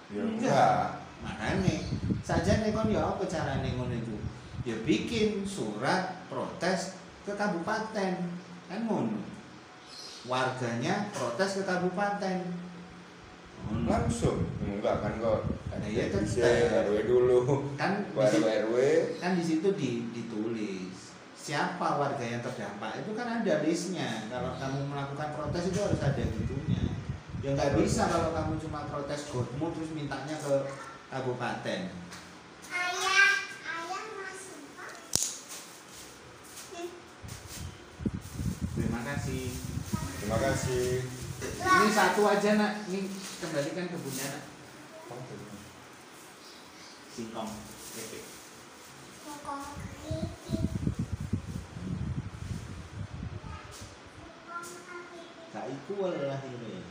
Ya 0.09 0.21
Enggak. 0.25 1.04
Makanya 1.23 1.75
saja 2.25 2.63
nih 2.63 2.73
kon 2.73 2.91
ya 2.91 3.05
apa 3.05 3.23
caranya 3.25 3.69
ngono 3.75 3.95
itu 3.95 4.15
ya 4.65 4.75
bikin 4.81 5.45
surat 5.45 6.25
protes 6.27 6.97
ke 7.23 7.33
kabupaten 7.33 8.11
kan 8.65 8.79
ngono 8.83 9.21
warganya 10.25 11.13
protes 11.13 11.61
ke 11.61 11.63
kabupaten 11.63 12.65
Ngono. 13.65 13.89
Langsung. 13.89 14.45
Enggak 14.61 15.01
kan 15.01 15.17
kok. 15.17 15.41
Ada 15.73 15.87
ya 15.89 16.05
kan. 16.13 16.21
RW 16.85 16.95
dulu. 17.09 17.37
kan 17.73 18.05
di 18.13 18.39
RW. 18.45 18.75
kan 19.17 19.33
di 19.33 19.41
situ 19.41 19.73
di- 19.73 20.05
ditulis 20.13 20.93
siapa 21.45 22.01
warga 22.01 22.25
yang 22.25 22.41
terdampak 22.41 23.05
itu 23.05 23.13
kan 23.13 23.41
ada 23.41 23.61
listnya 23.61 24.25
kalau 24.33 24.57
kamu 24.57 24.89
melakukan 24.89 25.29
protes 25.37 25.69
itu 25.69 25.77
harus 25.77 26.01
ada 26.01 26.17
gitunya 26.17 26.81
ya 27.45 27.53
nggak 27.53 27.77
bisa 27.77 28.09
kalau 28.09 28.33
kamu 28.33 28.57
cuma 28.65 28.89
protes 28.89 29.29
godmu 29.29 29.69
terus 29.77 29.93
mintanya 29.93 30.33
ke 30.41 30.65
kabupaten. 31.15 31.81
Ayah, 32.75 33.31
ayah 33.47 34.03
masuk 34.19 34.59
Pak. 34.75 34.91
terima 38.75 38.99
kasih. 39.07 39.45
Terima 40.19 40.37
kasih. 40.43 41.07
ini 41.55 41.87
satu 41.95 42.21
aja 42.27 42.59
nak. 42.59 42.83
Ini 42.91 43.07
kembalikan 43.39 43.87
ke 43.87 43.95
bunda 43.95 44.27
nak. 44.27 44.43
Singkong. 47.15 47.51
Kritik. 47.95 48.23
gak 55.55 55.71
equal 55.71 56.11
lah 56.27 56.43
ini. 56.43 56.83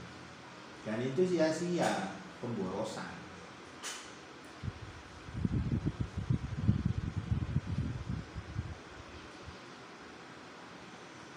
Dan 0.88 0.96
itu 1.04 1.22
sia-sia 1.28 2.16
pemborosan 2.40 3.23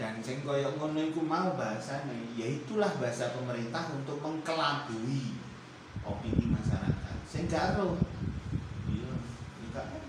dan 0.07 0.23
sing 0.23 0.39
koyo 0.47 0.71
ngono 0.79 1.03
iku 1.03 1.19
mau 1.19 1.51
bahasane 1.59 2.31
ya 2.39 2.47
itulah 2.47 2.87
bahasa 2.95 3.35
pemerintah 3.35 3.91
untuk 3.91 4.23
mengkelabui 4.23 5.35
opini 5.99 6.47
masyarakat. 6.47 7.15
Sing 7.27 7.51
gak 7.51 7.75
ero 7.75 7.99
iya 8.87 9.11
enggak 9.67 9.99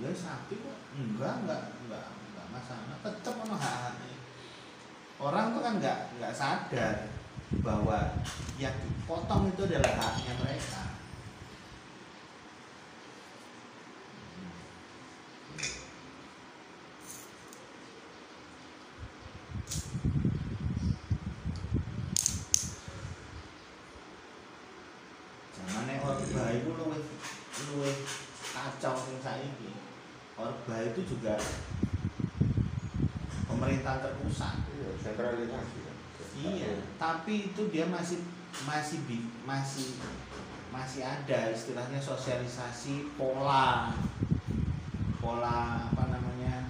ya 0.00 0.08
sapi 0.16 0.56
kok. 0.64 0.78
Enggak 0.96 1.44
enggak 1.44 1.60
enggak 1.84 2.04
enggak 2.08 2.46
masalah. 2.48 2.96
Tetep 3.04 3.34
ono 3.44 3.60
hak-haknya 3.60 4.16
orang 5.20 5.52
tuh 5.52 5.60
kan 5.68 5.74
nggak 5.76 5.98
nggak 6.16 6.32
sadar 6.32 6.96
bahwa 7.60 8.16
yang 8.56 8.72
dipotong 8.72 9.52
itu 9.52 9.68
adalah 9.68 10.00
haknya 10.00 10.32
mereka 10.40 10.89
Zamane 25.54 25.94
Orba 26.00 26.44
itu 26.56 26.70
luwih 26.72 27.04
luwih 27.70 27.96
kacau 28.52 28.94
sing 28.96 29.20
saiki. 29.20 29.70
Orba 30.40 30.76
itu 30.82 31.00
juga 31.04 31.36
pemerintah 33.44 34.00
terpusat. 34.00 34.56
Iya, 34.72 34.90
sentralisasi. 35.04 35.78
Iya, 36.40 36.72
tapi 36.96 37.52
itu 37.52 37.68
dia 37.68 37.84
masih 37.84 38.24
masih 38.64 39.04
masih 39.44 40.00
masih 40.70 41.02
ada 41.04 41.50
istilahnya 41.50 42.00
sosialisasi 42.00 43.12
pola 43.18 43.92
pola 45.20 45.90
apa 45.90 46.04
namanya 46.08 46.64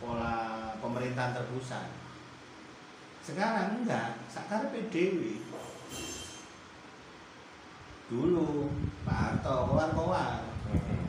pola 0.00 0.72
pemerintahan 0.80 1.36
terpusat. 1.36 2.03
Sekarang 3.24 3.80
enggak, 3.80 4.20
sekarang 4.28 4.68
PDW. 4.68 5.40
Dulu 8.04 8.68
Pak 9.02 9.16
Harto 9.40 9.54
keluar-keluar. 9.64 10.44
Hmm. 10.68 11.08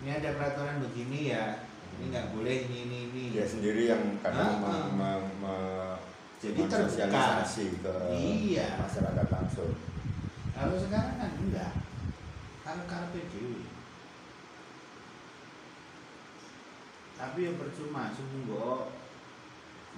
Ini 0.00 0.22
ada 0.22 0.38
peraturan 0.38 0.78
begini 0.78 1.34
ya, 1.34 1.66
ini 1.98 2.14
nggak 2.14 2.30
boleh 2.30 2.70
ini 2.70 2.78
ini 2.86 2.98
ini. 3.10 3.22
Dia 3.34 3.42
sendiri 3.42 3.90
yang 3.90 4.22
kadang 4.22 4.62
Ah, 4.62 4.86
mem- 4.86 5.34
me- 5.42 5.98
Jadi 6.38 6.62
terbuka. 6.68 7.42
ke 7.50 7.94
Iya. 8.14 8.78
masyarakat 8.78 9.26
langsung. 9.26 9.72
Kalau 10.54 10.76
sekarang 10.78 11.16
kan 11.18 11.32
enggak. 11.34 11.72
Kalau 12.62 12.84
karpe 12.86 13.18
dewi. 13.26 13.66
Tapi 17.16 17.38
yang 17.40 17.56
percuma 17.56 18.12
sungguh 18.12 18.94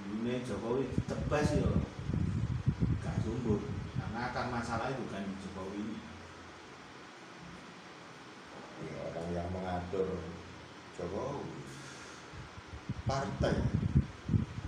Dulunya 0.05 0.39
Jokowi 0.47 0.87
tebas 1.09 1.49
ya 1.59 1.71
Gak 3.03 3.17
sungguh 3.25 3.61
Karena 3.99 4.19
akar 4.31 4.47
masalah 4.53 4.93
itu 4.95 5.05
kan 5.11 5.25
Jokowi. 5.43 5.99
Ya, 8.79 8.95
orang 9.11 9.29
yang 9.35 9.49
mengatur 9.51 10.23
Jokowi. 10.95 11.51
Partai. 13.09 13.55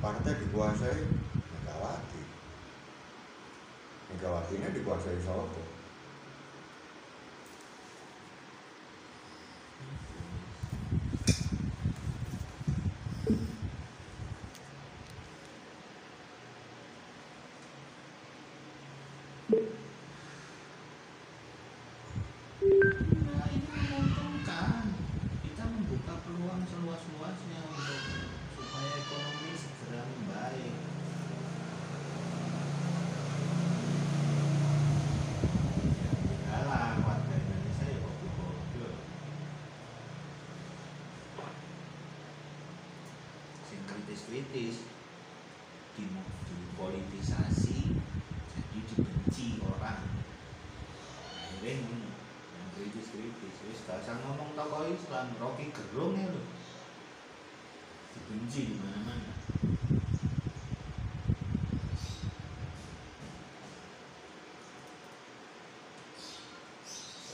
Partai 0.01 0.33
dikuasai 0.41 1.03
Megawati. 1.39 2.23
Megawati 4.11 4.53
ini 4.59 4.69
dikuasai 4.75 5.21
Sopo 5.23 5.63
Nah 22.61 23.47
ini 23.55 23.69
menguntungkan 23.71 24.91
Kita 25.47 25.65
membuka 25.71 26.15
peluang 26.27 26.63
seluas-luasnya 26.67 27.61
untuk 27.71 28.03
Supaya 28.59 28.91
ekonomi 28.99 29.53
segera 29.55 30.03
membaik 30.03 30.75
Yalah, 36.51 36.99
warga 37.07 37.35
Indonesia 37.39 37.87
ya 37.87 37.99
goblok-goblok. 38.03 38.97
Di- 44.31 44.47
dipolitisasi 46.81 47.93
jadi 48.55 48.79
dibenci 48.89 49.59
orang. 49.59 50.01
Akhirnya 51.35 51.83
ngono 51.83 52.09
yang 52.55 52.69
kritis-kritis 52.73 53.57
wis 53.69 53.85
gak 53.85 54.01
usah 54.01 54.17
ngomong 54.23 54.57
tokoh 54.57 54.89
Islam 54.89 55.35
Rocky 55.37 55.75
Gerung 55.75 56.17
ya 56.17 56.31
lho. 56.31 56.43
Dibenci 58.17 58.71
di 58.71 58.75
mana-mana. 58.81 59.35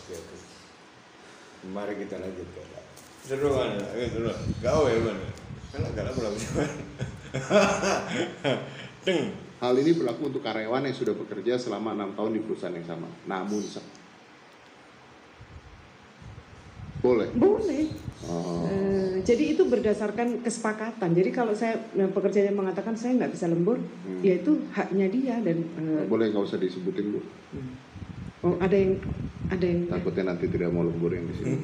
Oke 0.01 0.15
oke. 0.17 0.37
Mari 1.71 1.95
kita 2.03 2.19
lanjutkan 2.25 2.67
seru 3.27 3.53
kan 3.55 3.79
ya 3.79 4.07
seru. 4.11 4.31
Gawe 4.65 4.93
mana 5.03 5.29
Kan 5.71 5.83
enggak 5.83 6.09
lah 6.09 6.15
pulang 6.15 6.35
Deng. 9.07 9.23
Hal 9.57 9.73
ini 9.81 9.97
berlaku 9.97 10.29
untuk 10.29 10.45
karyawan 10.45 10.85
yang 10.85 10.97
sudah 10.97 11.17
bekerja 11.17 11.57
selama 11.57 11.97
enam 11.97 12.13
tahun 12.13 12.37
di 12.37 12.41
perusahaan 12.45 12.77
yang 12.77 12.85
sama. 12.85 13.09
Namun, 13.25 13.65
boleh. 17.07 17.29
Boleh. 17.39 17.85
Oh. 18.27 18.67
Eh, 18.67 19.23
jadi 19.23 19.55
itu 19.55 19.63
berdasarkan 19.69 20.43
kesepakatan. 20.43 21.11
Jadi 21.15 21.31
kalau 21.31 21.55
saya 21.55 21.79
eh, 21.95 22.11
pekerjanya 22.11 22.51
mengatakan 22.51 22.99
saya 22.99 23.15
nggak 23.15 23.33
bisa 23.37 23.47
lembur, 23.47 23.79
Hmm. 23.79 24.21
ya 24.25 24.41
itu 24.41 24.67
haknya 24.75 25.07
dia 25.13 25.37
dan 25.39 25.63
eh, 25.63 26.05
Boleh 26.11 26.35
nggak 26.35 26.45
usah 26.51 26.59
disebutin 26.59 27.15
bu. 27.15 27.21
Oh 28.47 28.55
ada 28.63 28.77
yang 28.79 29.03
ada 29.47 29.63
yang 29.63 29.87
Takutnya 29.87 30.35
nanti 30.35 30.51
tidak 30.51 30.75
mau 30.75 30.83
lembur 30.83 31.15
yang 31.15 31.23
di 31.31 31.35
sini. 31.39 31.55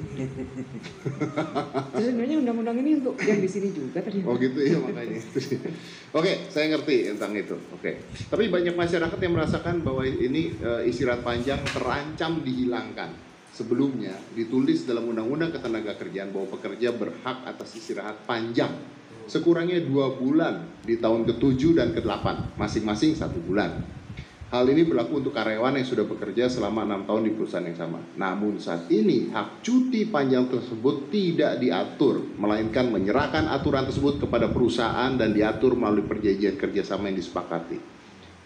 Sebenarnya 1.98 2.38
undang-undang 2.38 2.78
ini 2.78 3.02
untuk 3.02 3.18
yang 3.26 3.42
di 3.42 3.50
sini 3.50 3.74
juga 3.74 3.98
tadi. 3.98 4.22
Oh 4.22 4.38
gitu 4.38 4.62
ya 4.62 4.78
makanya. 4.78 5.18
Oke, 6.18 6.46
saya 6.46 6.70
ngerti 6.70 7.10
tentang 7.10 7.34
itu. 7.34 7.58
Oke. 7.74 8.06
Tapi 8.30 8.54
banyak 8.54 8.78
masyarakat 8.78 9.18
yang 9.18 9.34
merasakan 9.34 9.82
bahwa 9.82 10.06
ini 10.06 10.54
eh, 10.62 10.86
istirahat 10.86 11.26
panjang 11.26 11.58
terancam 11.66 12.46
dihilangkan. 12.46 13.10
Sebelumnya 13.50 14.14
ditulis 14.32 14.86
dalam 14.86 15.10
Undang-Undang 15.10 15.58
Ketenagakerjaan 15.58 16.30
bahwa 16.30 16.54
pekerja 16.56 16.94
berhak 16.94 17.44
atas 17.44 17.76
istirahat 17.76 18.24
panjang 18.30 18.72
sekurangnya 19.26 19.82
dua 19.82 20.18
bulan 20.18 20.66
di 20.82 20.98
tahun 20.98 21.28
ke-7 21.28 21.78
dan 21.78 21.88
ke-8, 21.94 22.58
masing-masing 22.58 23.14
satu 23.14 23.38
bulan. 23.42 23.82
Hal 24.52 24.68
ini 24.68 24.84
berlaku 24.84 25.24
untuk 25.24 25.32
karyawan 25.32 25.80
yang 25.80 25.88
sudah 25.88 26.04
bekerja 26.04 26.44
selama 26.44 26.84
enam 26.84 27.08
tahun 27.08 27.24
di 27.24 27.32
perusahaan 27.32 27.64
yang 27.64 27.72
sama. 27.72 28.04
Namun 28.20 28.60
saat 28.60 28.84
ini 28.92 29.32
hak 29.32 29.64
cuti 29.64 30.12
panjang 30.12 30.44
tersebut 30.44 31.08
tidak 31.08 31.56
diatur, 31.56 32.20
melainkan 32.36 32.92
menyerahkan 32.92 33.48
aturan 33.48 33.88
tersebut 33.88 34.20
kepada 34.20 34.52
perusahaan 34.52 35.08
dan 35.16 35.32
diatur 35.32 35.72
melalui 35.72 36.04
perjanjian 36.04 36.60
kerjasama 36.60 37.08
yang 37.08 37.16
disepakati. 37.16 37.80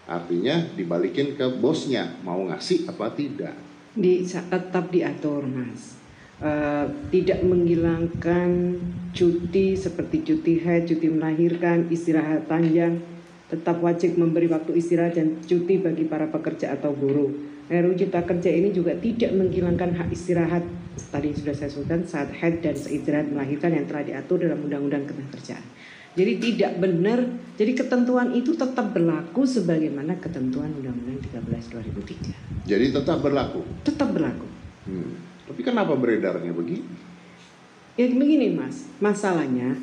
Artinya 0.07 0.71
dibalikin 0.79 1.35
ke 1.35 1.59
bosnya, 1.59 2.14
mau 2.23 2.38
ngasih 2.38 2.87
apa 2.87 3.11
tidak. 3.11 3.59
Di, 3.99 4.23
tetap 4.23 4.87
diatur, 4.95 5.42
Mas. 5.42 5.99
Eh, 6.38 6.87
tidak 7.11 7.42
menghilangkan 7.42 8.79
cuti 9.11 9.75
seperti 9.75 10.23
cuti 10.23 10.62
haid, 10.62 10.87
cuti 10.87 11.11
melahirkan, 11.11 11.90
istirahat 11.90 12.47
panjang, 12.47 13.03
tetap 13.47 13.79
wajib 13.79 14.19
memberi 14.19 14.51
waktu 14.51 14.75
istirahat 14.75 15.15
dan 15.15 15.39
cuti 15.47 15.79
bagi 15.79 16.05
para 16.07 16.27
pekerja 16.27 16.75
atau 16.75 16.91
buruh. 16.91 17.31
RUU 17.67 17.99
Cipta 17.99 18.23
Kerja 18.23 18.51
ini 18.51 18.71
juga 18.71 18.95
tidak 18.95 19.35
menghilangkan 19.35 19.99
hak 19.99 20.09
istirahat 20.15 20.63
tadi 21.11 21.35
sudah 21.35 21.51
saya 21.51 21.67
sebutkan 21.67 22.07
saat 22.07 22.31
haid 22.31 22.63
dan 22.63 22.79
istirahat 22.79 23.27
melahirkan 23.31 23.75
yang 23.75 23.87
telah 23.91 24.07
diatur 24.07 24.39
dalam 24.39 24.63
Undang-Undang 24.67 25.11
Ketenagakerjaan. 25.11 25.67
Jadi 26.17 26.33
tidak 26.41 26.73
benar, 26.81 27.19
jadi 27.61 27.77
ketentuan 27.77 28.33
itu 28.33 28.57
tetap 28.57 28.95
berlaku 28.95 29.45
sebagaimana 29.45 30.17
ketentuan 30.17 30.73
Undang-Undang 30.79 31.21
13 31.29 31.75
2003. 32.65 32.71
Jadi 32.71 32.87
tetap 32.95 33.19
berlaku. 33.21 33.61
Tetap 33.85 34.15
berlaku. 34.15 34.49
Hmm. 34.89 35.13
Tapi 35.47 35.61
kenapa 35.61 35.93
beredarnya 35.95 36.51
begini? 36.55 36.87
Ya 37.97 38.09
begini 38.13 38.53
mas, 38.53 38.89
masalahnya 39.01 39.77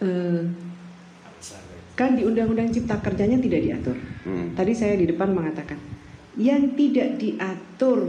eh, 0.00 0.42
kan 1.92 2.16
di 2.16 2.24
Undang-Undang 2.24 2.72
Cipta 2.72 2.98
Kerjanya 3.00 3.38
tidak 3.38 3.60
diatur. 3.62 3.96
Hmm. 4.24 4.56
Tadi 4.56 4.72
saya 4.72 4.96
di 4.96 5.06
depan 5.08 5.32
mengatakan 5.32 5.76
yang 6.40 6.72
tidak 6.72 7.20
diatur 7.20 8.08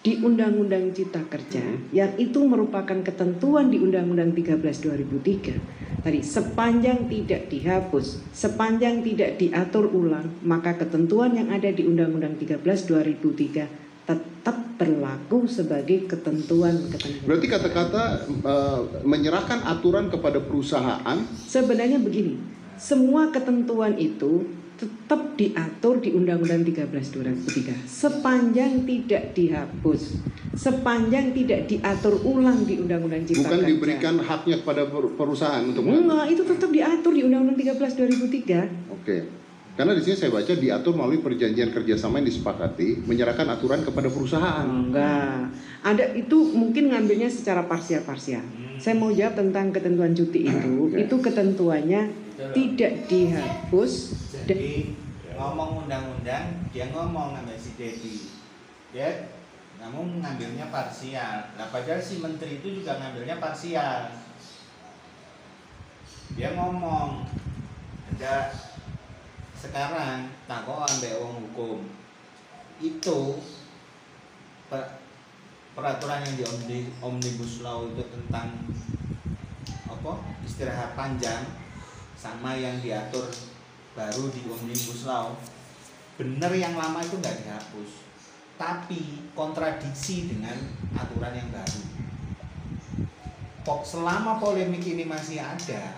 di 0.00 0.16
Undang-Undang 0.16 0.96
Cipta 0.96 1.20
Kerja 1.28 1.60
Hmm. 1.60 1.92
yang 1.92 2.12
itu 2.16 2.40
merupakan 2.48 3.04
ketentuan 3.04 3.68
di 3.68 3.76
Undang-Undang 3.80 4.32
13 4.32 4.80
2003 4.80 5.60
tadi 6.00 6.24
sepanjang 6.24 7.04
tidak 7.12 7.52
dihapus, 7.52 8.24
sepanjang 8.32 9.04
tidak 9.04 9.36
diatur 9.36 9.92
ulang, 9.92 10.32
maka 10.40 10.72
ketentuan 10.80 11.36
yang 11.36 11.52
ada 11.52 11.68
di 11.68 11.84
Undang-Undang 11.84 12.40
13 12.40 12.64
2003 12.88 13.89
tetap 14.04 14.56
berlaku 14.80 15.44
sebagai 15.44 16.08
ketentuan 16.08 16.88
ketenagakerjaan. 16.88 17.28
Berarti 17.28 17.46
kata-kata 17.46 18.02
eh, 18.26 18.80
menyerahkan 19.04 19.60
aturan 19.64 20.08
kepada 20.08 20.40
perusahaan 20.40 21.18
Sebenarnya 21.36 22.00
begini, 22.00 22.40
semua 22.80 23.28
ketentuan 23.28 23.94
itu 24.00 24.48
tetap 24.80 25.36
diatur 25.36 26.00
di 26.00 26.16
Undang-Undang 26.16 26.64
13 26.64 26.88
2003 26.88 27.84
sepanjang 27.84 28.88
tidak 28.88 29.36
dihapus, 29.36 30.24
sepanjang 30.56 31.36
tidak 31.36 31.68
diatur 31.68 32.16
ulang 32.24 32.64
di 32.64 32.80
Undang-Undang 32.80 33.28
Cipta 33.28 33.44
bukan 33.44 33.60
Kerja. 33.60 33.68
diberikan 33.76 34.14
haknya 34.16 34.56
kepada 34.64 34.88
per- 34.88 35.12
perusahaan 35.20 35.60
untuk 35.68 35.84
Enggak, 35.84 36.32
itu 36.32 36.42
tetap 36.48 36.72
diatur 36.72 37.12
di 37.12 37.22
Undang-Undang 37.28 37.58
13 37.60 37.76
2003. 37.76 38.96
Oke. 38.96 39.16
Karena 39.78 39.96
di 39.96 40.02
sini 40.02 40.16
saya 40.18 40.30
baca 40.34 40.52
diatur 40.52 40.92
melalui 40.92 41.22
perjanjian 41.22 41.70
kerjasama 41.70 42.20
yang 42.20 42.28
disepakati 42.28 43.06
menyerahkan 43.06 43.48
aturan 43.48 43.80
kepada 43.86 44.10
perusahaan. 44.10 44.66
Enggak. 44.66 45.54
Ada 45.80 46.12
itu 46.18 46.52
mungkin 46.52 46.92
ngambilnya 46.92 47.30
secara 47.32 47.64
parsial-parsial. 47.64 48.44
Saya 48.76 48.94
mau 48.98 49.08
jawab 49.08 49.38
tentang 49.40 49.72
ketentuan 49.72 50.12
cuti 50.12 50.50
itu. 50.50 50.90
Oke. 50.90 51.06
Itu 51.06 51.16
ketentuannya 51.22 52.12
tidak 52.52 52.92
dihapus 53.08 53.92
dan 54.32 54.56
Jadi 54.56 54.72
ngomong 55.36 55.84
undang-undang 55.86 56.44
dia 56.72 56.88
ngomong 56.92 57.36
sama 57.36 57.54
si 57.56 57.70
Dedi. 57.76 58.16
Dia 58.92 59.32
namun 59.80 60.20
ngambilnya 60.20 60.68
parsial. 60.68 61.56
Nah 61.56 61.66
padahal 61.72 62.04
si 62.04 62.20
menteri 62.20 62.60
itu 62.60 62.84
juga 62.84 63.00
ngambilnya 63.00 63.40
parsial. 63.40 64.12
Dia 66.36 66.52
ngomong 66.52 67.24
ada 68.16 68.52
sekarang 69.60 70.32
takut 70.48 70.80
ambek 70.88 71.20
wong 71.20 71.34
hukum. 71.44 71.78
Itu 72.80 73.36
per- 74.72 74.98
peraturan 75.76 76.24
yang 76.24 76.34
di 76.40 76.44
omni- 76.48 76.92
omnibus 77.04 77.60
law 77.60 77.84
itu 77.84 78.00
tentang 78.08 78.56
apa? 79.86 80.12
Istirahat 80.48 80.96
panjang 80.96 81.44
sama 82.16 82.56
yang 82.56 82.80
diatur 82.80 83.28
baru 83.92 84.32
di 84.32 84.48
omnibus 84.48 85.04
law. 85.04 85.36
Bener 86.16 86.52
yang 86.56 86.76
lama 86.76 87.04
itu 87.04 87.20
nggak 87.20 87.44
dihapus 87.44 88.10
tapi 88.60 89.24
kontradiksi 89.32 90.28
dengan 90.28 90.52
aturan 90.92 91.32
yang 91.32 91.48
baru. 91.48 91.80
Selama 93.80 94.36
polemik 94.36 94.84
ini 94.84 95.08
masih 95.08 95.40
ada 95.40 95.96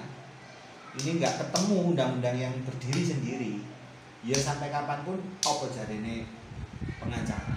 ini 0.93 1.17
nggak 1.17 1.41
ketemu 1.41 1.97
undang-undang 1.97 2.37
yang 2.37 2.53
berdiri 2.69 3.01
sendiri. 3.01 3.55
Ya 4.23 4.37
sampai 4.37 4.69
kapan 4.69 5.01
pun 5.09 5.19
apa 5.41 5.65
jarene 5.73 6.29
pengacara. 7.01 7.57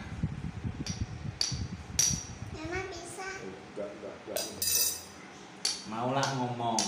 Memang 2.55 2.87
bisa. 2.87 3.27
Enggak, 3.43 3.89
enggak, 3.99 4.15
enggak. 4.23 4.43
maulah 5.91 6.27
ngomong. 6.39 6.79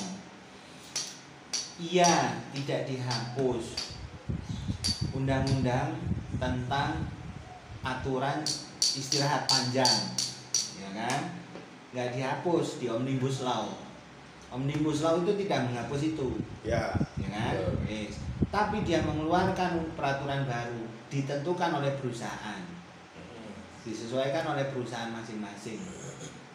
Iya 1.77 2.39
tidak 2.55 2.87
dihapus. 2.87 3.65
Undang-undang 5.11 5.99
tentang 6.39 7.11
aturan 7.83 8.39
istirahat 8.95 9.51
panjang. 9.51 10.15
Ya 10.79 10.89
kan? 10.95 11.19
Nggak 11.91 12.09
dihapus 12.15 12.79
di 12.79 12.87
omnibus 12.87 13.43
law 13.43 13.86
omnibus 14.57 15.05
law 15.05 15.21
itu 15.21 15.37
tidak 15.45 15.69
menghapus 15.69 16.01
itu. 16.17 16.27
Ya. 16.65 16.97
ya 17.21 17.27
kan. 17.29 17.55
Yes. 17.85 18.17
tapi 18.49 18.81
dia 18.81 19.05
mengeluarkan 19.05 19.93
peraturan 19.93 20.49
baru 20.49 20.89
ditentukan 21.13 21.71
oleh 21.77 21.93
perusahaan. 22.01 22.61
Disesuaikan 23.85 24.57
oleh 24.57 24.65
perusahaan 24.73 25.13
masing-masing. 25.13 25.79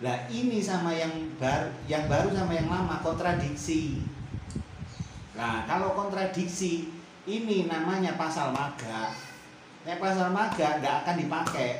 Lah 0.03 0.27
ini 0.29 0.59
sama 0.59 0.91
yang 0.93 1.31
baru 1.39 1.71
yang 1.87 2.11
baru 2.11 2.35
sama 2.35 2.53
yang 2.53 2.69
lama 2.69 2.99
kontradiksi. 3.01 4.03
Nah 5.39 5.65
kalau 5.65 5.95
kontradiksi 5.95 6.91
ini 7.25 7.71
namanya 7.71 8.19
pasal 8.19 8.51
maga. 8.51 9.15
Nek 9.87 10.03
pasal 10.03 10.35
maga 10.35 10.83
nggak 10.83 10.97
akan 11.07 11.17
dipakai. 11.23 11.71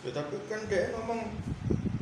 Ya 0.00 0.10
tapi 0.16 0.34
kan 0.48 0.64
kayak 0.64 0.96
ngomong 0.96 1.28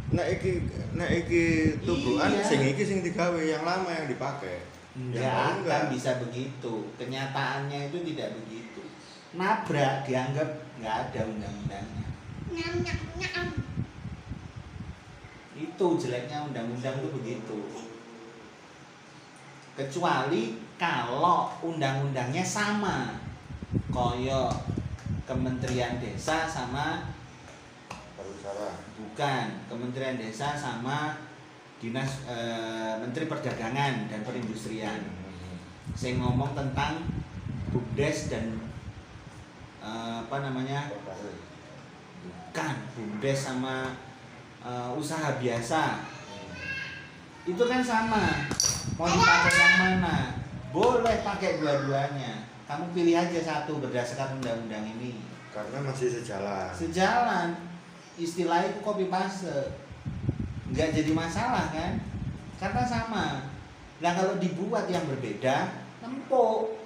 nek 0.09 0.40
iki 0.40 0.53
nek 0.94 1.11
iki 1.12 1.44
tubuhan 1.85 2.33
Iya. 2.33 2.42
sing 2.42 2.61
iki 2.64 2.83
sing 2.83 2.99
digawe 3.03 3.37
yang 3.37 3.61
lama 3.62 3.88
yang 3.88 4.09
dipakai. 4.09 4.64
nggak 4.99 5.21
Yang 5.21 5.31
baru 5.31 5.47
akan 5.47 5.59
enggak. 5.62 5.83
bisa 5.92 6.11
begitu 6.18 6.75
kenyataannya 6.97 7.79
itu 7.87 7.99
tidak 8.03 8.29
begitu 8.35 8.83
nabrak 9.31 10.03
dianggap 10.03 10.49
nggak 10.81 10.94
ada 11.07 11.21
undang-undangnya 11.23 12.07
Nyam 12.49 12.75
nyam 12.83 12.99
nyam. 13.14 13.47
itu 15.55 15.87
jeleknya 15.99 16.42
undang-undang 16.42 16.99
itu 16.99 17.09
begitu 17.14 17.59
kecuali 19.75 20.42
kalau 20.75 21.55
undang-undangnya 21.62 22.42
sama 22.42 23.14
koyo 23.90 24.51
Kementerian 25.23 26.01
Desa 26.01 26.49
sama 26.49 27.05
Bukan 28.99 29.45
Kementerian 29.71 30.19
Desa 30.19 30.59
sama 30.59 31.29
dinas 31.79 32.27
eh, 32.27 32.95
Menteri 32.99 33.31
Perdagangan 33.31 34.11
dan 34.11 34.21
Perindustrian. 34.27 34.99
Saya 35.95 36.19
ngomong 36.19 36.55
tentang 36.55 37.07
bumdes 37.71 38.31
dan 38.31 38.59
eh, 39.79 40.17
apa 40.27 40.37
namanya 40.43 40.91
bukan 42.25 42.75
bumdes 42.99 43.39
sama 43.39 43.95
eh, 44.67 44.91
usaha 44.99 45.39
biasa. 45.39 46.03
Itu 47.47 47.65
kan 47.65 47.81
sama. 47.81 48.51
Mau 48.99 49.07
dipakai 49.07 49.55
yang 49.55 49.75
mana? 49.79 50.17
Boleh 50.75 51.23
pakai 51.23 51.63
dua-duanya. 51.63 52.45
Kamu 52.69 52.93
pilih 52.93 53.17
aja 53.17 53.41
satu 53.41 53.81
berdasarkan 53.81 54.43
undang-undang 54.43 54.85
ini. 54.99 55.23
Karena 55.49 55.81
masih 55.81 56.13
sejalan. 56.13 56.69
Sejalan 56.77 57.68
istilah 58.19 58.67
itu 58.67 58.83
copy 58.83 59.07
paste. 59.07 59.79
Nggak 60.75 60.93
jadi 61.01 61.11
masalah 61.15 61.71
kan? 61.73 62.03
Karena 62.59 62.83
sama. 62.85 63.49
Nah 64.03 64.13
kalau 64.13 64.37
dibuat 64.43 64.91
yang 64.91 65.07
berbeda 65.07 65.87
empuk. 66.03 66.77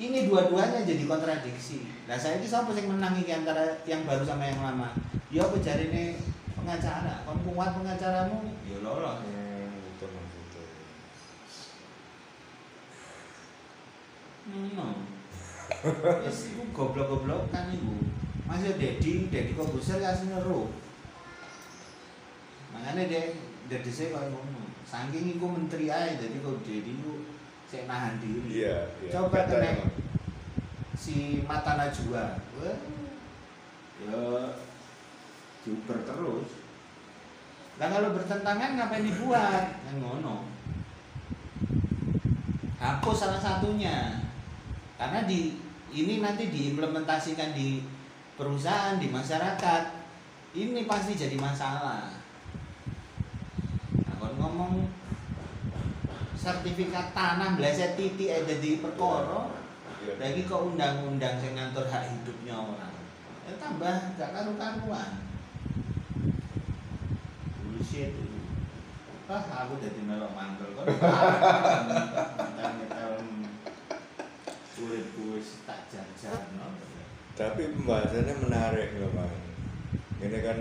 Ini 0.00 0.32
dua-duanya 0.32 0.80
jadi 0.86 1.04
kontradiksi. 1.04 1.84
Nah 2.08 2.16
saya 2.16 2.40
ini 2.40 2.48
siapa 2.48 2.72
yang 2.72 2.96
menang 2.96 3.20
iki 3.20 3.36
antara 3.36 3.84
yang 3.84 4.00
baru 4.08 4.24
sama 4.24 4.48
yang 4.48 4.62
lama? 4.64 4.96
Ya 5.28 5.44
apa 5.44 5.60
jari 5.60 5.92
ini 5.92 6.04
pengacara? 6.56 7.20
Kamu 7.28 7.52
kuat 7.52 7.76
pengacaramu? 7.76 8.48
Ya 8.64 8.80
lolos. 8.80 9.20
Hmm, 9.20 9.76
itu 9.92 10.06
maksudnya. 10.08 10.64
Hmm. 14.48 15.04
Wis 16.24 16.38
iku 16.48 16.62
goblok-goblokan 16.72 17.64
iku. 17.76 17.92
Mas 18.50 18.66
yo 18.66 18.74
Dedi, 18.74 19.30
Dedi 19.30 19.54
Kobuser 19.54 20.02
ya 20.02 20.10
asline 20.10 20.42
ro. 20.42 20.74
Makanya 22.74 23.06
dia 23.06 23.30
Dedi 23.70 23.90
saya 23.94 24.18
kalau 24.18 24.34
ngomong, 24.34 24.74
saking 24.82 25.38
iku 25.38 25.46
menteri 25.46 25.86
aja, 25.86 26.18
jadi 26.18 26.42
kok 26.42 26.66
Dedi 26.66 26.98
iku 26.98 27.22
saya 27.70 27.86
nahan 27.86 28.18
diri. 28.18 28.66
iya 28.66 28.90
iya 28.98 29.10
Coba 29.14 29.46
Kata 29.46 29.62
kena 29.62 29.66
emang. 29.78 29.92
si 30.98 31.46
mata 31.46 31.78
najwa, 31.78 32.42
wah, 32.58 32.78
ya 34.02 34.22
diuber 35.62 35.98
terus. 36.02 36.50
Nah 37.78 37.86
kalau 37.86 38.12
bertentangan 38.18 38.74
ngapain 38.74 39.06
dibuat? 39.06 39.64
Yang 39.86 39.96
ngono. 40.02 40.50
Hapus 42.82 43.16
salah 43.16 43.38
satunya. 43.40 44.26
Karena 44.98 45.24
di 45.24 45.56
ini 45.94 46.18
nanti 46.20 46.50
diimplementasikan 46.50 47.54
di 47.54 47.80
perusahaan, 48.40 48.96
di 48.96 49.12
masyarakat. 49.12 49.82
Ini 50.56 50.88
pasti 50.88 51.12
jadi 51.14 51.36
masalah. 51.36 52.16
Nah, 54.00 54.14
kalau 54.16 54.34
ngomong 54.40 54.88
sertifikat 56.34 57.12
tanah 57.12 57.60
bleset 57.60 58.00
titik 58.00 58.32
ada 58.32 58.56
di 58.56 58.80
perkara, 58.80 59.52
Iya. 60.00 60.16
lagi 60.16 60.48
kok 60.48 60.72
undang-undang 60.72 61.36
yang 61.44 61.60
ngatur 61.60 61.84
hak 61.92 62.08
hidupnya 62.08 62.56
orang. 62.56 62.96
Ya 63.44 63.52
tambah 63.60 64.16
gak 64.16 64.32
karu-karuan. 64.32 65.28
Bullshit. 67.60 68.16
Ah, 69.30 69.46
aku 69.62 69.78
jadi 69.78 70.02
melok 70.02 70.32
mantel 70.32 70.74
kok. 70.74 70.88
Mental-mental 70.88 73.12
kulit 74.80 75.12
kuis 75.12 75.60
tak 75.68 75.92
jajan 75.92 76.56
no. 76.56 76.72
Tapi 77.32 77.72
pembahasannya 77.72 78.34
menarik 78.38 78.90
loh 78.96 79.10
bang 79.12 79.34
ini 80.20 80.38
kan 80.40 80.58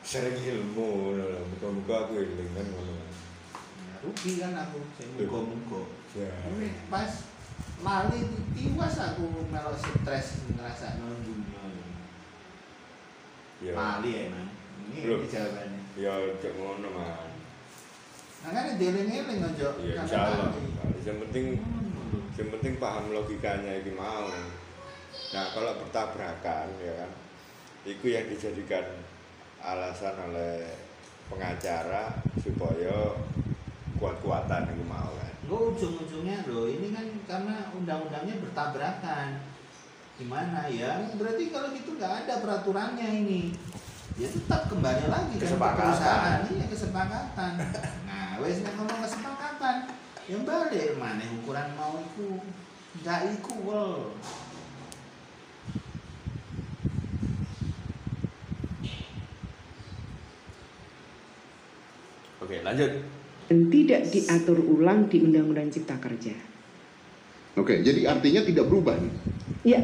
sering 0.00 0.36
ilmu 0.36 0.88
loh 1.16 1.42
muka-muka 1.50 1.94
aku 2.06 2.12
iling 2.20 2.52
kan 2.52 2.66
ngono 2.68 2.94
Ya, 3.74 3.94
rugi 4.04 4.32
kan 4.36 4.52
aku 4.54 4.78
saya 4.94 5.08
mugo-mugo. 5.16 5.82
ya. 6.12 6.28
Ini 6.28 6.68
pas 6.86 7.10
lali 7.80 8.20
tiwas 8.52 8.96
aku 8.96 9.24
melok 9.48 9.74
stres 9.74 10.44
ngerasa 10.46 11.00
dunia. 11.00 11.64
ya. 13.60 13.72
Lali 13.72 14.10
emang. 14.28 14.48
Ini, 14.92 15.08
jawabannya. 15.24 15.80
ya 15.96 16.12
cek 16.36 16.52
ngono 16.54 16.88
man 16.92 17.32
Makanya 18.44 18.76
dieling-eling 18.76 19.40
aja. 19.40 19.68
ya 19.80 19.94
insya 20.04 20.18
Allah. 20.22 20.52
yang 21.00 21.18
penting 21.24 21.44
yang 22.34 22.48
penting 22.52 22.74
paham 22.76 23.08
logikanya 23.08 23.72
ini 23.80 23.92
mau 23.96 24.28
nah 25.34 25.50
kalau 25.50 25.74
bertabrakan 25.82 26.70
ya 26.78 26.94
kan 26.94 27.10
itu 27.82 28.06
yang 28.06 28.30
dijadikan 28.30 28.86
alasan 29.58 30.14
oleh 30.30 30.70
pengacara 31.26 32.22
supaya 32.38 33.18
kuat-kuatan 33.98 34.70
itu 34.70 34.84
mau 34.86 35.10
kan 35.10 35.32
Enggak 35.44 35.60
ujung-ujungnya 35.76 36.48
loh, 36.48 36.64
ini 36.64 36.88
kan 36.88 37.04
karena 37.28 37.68
undang-undangnya 37.76 38.40
bertabrakan. 38.40 39.44
Gimana 40.16 40.64
ya? 40.72 41.04
Berarti 41.20 41.52
kalau 41.52 41.68
gitu 41.76 42.00
nggak 42.00 42.24
ada 42.24 42.40
peraturannya 42.40 43.04
ini. 43.12 43.52
Ya 44.16 44.24
tetap 44.24 44.72
kembali 44.72 45.04
lagi 45.04 45.36
kan 45.36 45.40
ke 45.42 45.44
Kesepakatan. 45.44 45.84
perusahaan. 45.84 46.40
Iya 46.48 46.66
kesepakatan. 46.72 47.52
Nah, 48.08 48.28
wes 48.40 48.64
ngomong 48.64 49.00
kesepakatan, 49.04 49.76
yang 50.24 50.42
balik 50.48 50.96
mana 50.96 51.24
ukuran 51.28 51.68
mau 51.76 52.00
iku 52.00 52.40
nggak 53.04 53.20
equal. 53.36 54.16
Oke 62.44 62.60
lanjut 62.60 62.90
dan 63.48 63.68
tidak 63.68 64.08
diatur 64.08 64.56
ulang 64.56 65.04
di 65.12 65.20
Undang-Undang 65.20 65.68
Cipta 65.68 65.96
Kerja. 66.00 66.32
Oke, 67.54 67.84
jadi 67.86 68.08
artinya 68.10 68.42
tidak 68.42 68.66
berubah 68.66 68.96
nih. 68.98 69.12
Ya, 69.62 69.80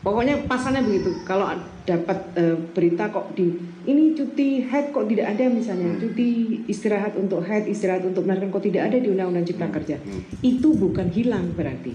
pokoknya 0.00 0.46
pasalnya 0.48 0.80
begitu. 0.80 1.12
Kalau 1.28 1.52
dapat 1.84 2.16
eh, 2.38 2.56
berita 2.72 3.12
kok 3.12 3.36
di 3.36 3.52
ini 3.84 4.16
cuti 4.16 4.64
haid 4.64 4.94
kok 4.94 5.04
tidak 5.10 5.36
ada 5.36 5.44
misalnya, 5.52 5.92
Hmm. 5.92 6.00
cuti 6.00 6.28
istirahat 6.64 7.12
untuk 7.20 7.44
haid, 7.44 7.68
istirahat 7.68 8.06
untuk 8.08 8.24
melahirkan 8.24 8.48
kok 8.54 8.64
tidak 8.64 8.88
ada 8.88 8.96
di 8.96 9.08
Undang-Undang 9.12 9.46
Cipta 9.52 9.68
Kerja. 9.68 9.96
Hmm. 10.00 10.22
Itu 10.40 10.72
bukan 10.72 11.12
hilang 11.12 11.52
berarti. 11.52 11.92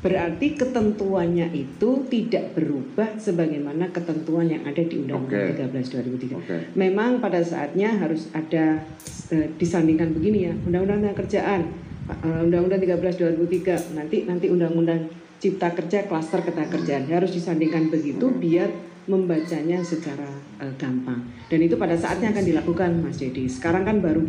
Berarti 0.00 0.56
ketentuannya 0.56 1.52
itu 1.52 2.08
tidak 2.08 2.56
berubah 2.56 3.20
sebagaimana 3.20 3.92
ketentuan 3.92 4.48
yang 4.48 4.64
ada 4.64 4.80
di 4.80 4.96
Undang-Undang 4.96 5.60
Oke. 5.60 5.68
13 5.76 6.40
2003. 6.40 6.40
Oke. 6.40 6.56
Memang 6.72 7.20
pada 7.20 7.44
saatnya 7.44 7.92
harus 8.00 8.32
ada 8.32 8.80
eh, 9.28 9.48
disandingkan 9.60 10.16
begini 10.16 10.48
ya, 10.48 10.52
Undang-Undang 10.56 11.16
Kerjaan, 11.20 11.68
eh, 12.08 12.40
Undang-Undang 12.48 12.80
13 12.80 13.20
2003, 13.20 13.92
nanti 13.92 14.24
nanti 14.24 14.46
Undang-Undang 14.48 15.00
Cipta 15.40 15.72
Kerja, 15.72 16.08
klaster 16.08 16.44
ketenagakerjaan 16.44 17.08
harus 17.08 17.32
disandingkan 17.32 17.88
begitu 17.92 18.28
biar 18.28 18.72
membacanya 19.04 19.84
secara 19.84 20.28
eh, 20.64 20.72
gampang. 20.80 21.28
Dan 21.52 21.60
itu 21.60 21.76
pada 21.76 22.00
saatnya 22.00 22.32
akan 22.32 22.44
dilakukan, 22.48 22.90
Mas 23.04 23.20
Dedi. 23.20 23.44
Sekarang 23.52 23.84
kan 23.84 24.00
baru 24.00 24.24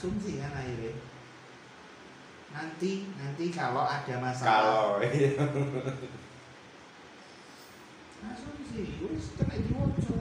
Asumsi 0.00 0.40
kan 0.40 0.48
akhirnya. 0.48 0.79
Nanti 2.60 3.08
nanti 3.16 3.48
kalau 3.48 3.88
ada 3.88 4.20
masalah. 4.20 4.52
kalau 4.52 4.84
iya. 5.00 5.32
Asumsi, 8.20 9.00
wis 9.00 9.32
kena 9.40 9.56
diwaca. 9.64 10.12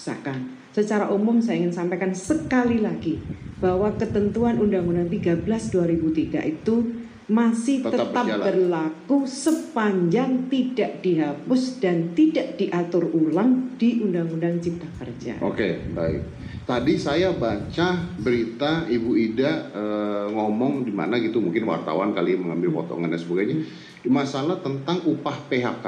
Misalkan, 0.00 0.56
secara 0.72 1.12
umum 1.12 1.44
saya 1.44 1.60
ingin 1.60 1.76
sampaikan 1.76 2.16
sekali 2.16 2.80
lagi 2.80 3.20
bahwa 3.60 3.92
ketentuan 4.00 4.56
Undang-Undang 4.56 5.12
13 5.12 5.44
2003 5.44 6.40
itu 6.48 6.99
masih 7.30 7.86
Tetap 7.86 8.10
tetap, 8.10 8.24
berjalan. 8.26 8.42
berlaku 8.42 9.22
sepanjang 9.22 10.50
tidak 10.50 10.98
dihapus 10.98 11.78
dan 11.78 12.10
tidak 12.18 12.58
diatur 12.58 13.06
ulang 13.14 13.78
di 13.78 14.02
Undang-Undang 14.02 14.58
Cipta 14.58 14.90
Kerja. 14.98 15.38
Oke, 15.38 15.78
baik. 15.94 16.20
Tadi 16.66 16.94
saya 16.98 17.30
baca 17.34 17.88
berita 18.18 18.86
Ibu 18.90 19.10
Ida 19.14 19.52
eh, 19.70 20.26
ngomong 20.34 20.82
di 20.82 20.92
mana 20.92 21.22
gitu, 21.22 21.38
mungkin 21.38 21.66
wartawan 21.70 22.10
kali 22.10 22.34
mengambil 22.34 22.82
potongan 22.82 23.10
dan 23.10 23.18
sebagainya, 23.22 23.56
di 24.02 24.10
masalah 24.10 24.58
tentang 24.58 24.98
upah 25.06 25.38
PHK. 25.46 25.86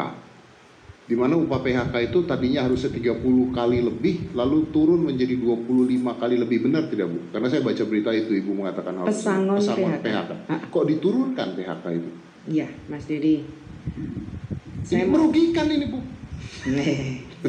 Di 1.03 1.19
mana 1.19 1.35
upah 1.35 1.59
PHK 1.59 1.95
itu 2.09 2.19
tadinya 2.31 2.63
harusnya 2.63 2.95
30 2.95 3.19
kali 3.51 3.83
lebih, 3.83 4.31
lalu 4.39 4.71
turun 4.71 5.03
menjadi 5.03 5.35
25 5.35 5.99
kali 6.15 6.39
lebih 6.39 6.71
benar 6.71 6.87
tidak 6.87 7.11
Bu? 7.11 7.19
Karena 7.35 7.47
saya 7.51 7.61
baca 7.67 7.83
berita 7.83 8.11
itu 8.15 8.33
Ibu 8.39 8.51
mengatakan 8.55 8.95
harus 9.03 9.19
Pesangon 9.19 9.59
PHK. 9.99 10.31
Ah. 10.47 10.61
Kok 10.71 10.85
diturunkan 10.87 11.49
PHK 11.59 11.85
itu? 11.99 12.11
Iya, 12.47 12.69
Mas 12.87 13.05
Dedi. 13.11 13.43
Ini 13.43 14.87
Saya 14.87 15.05
mau, 15.11 15.27
merugikan 15.27 15.67
ini 15.67 15.87
Bu. 15.91 15.99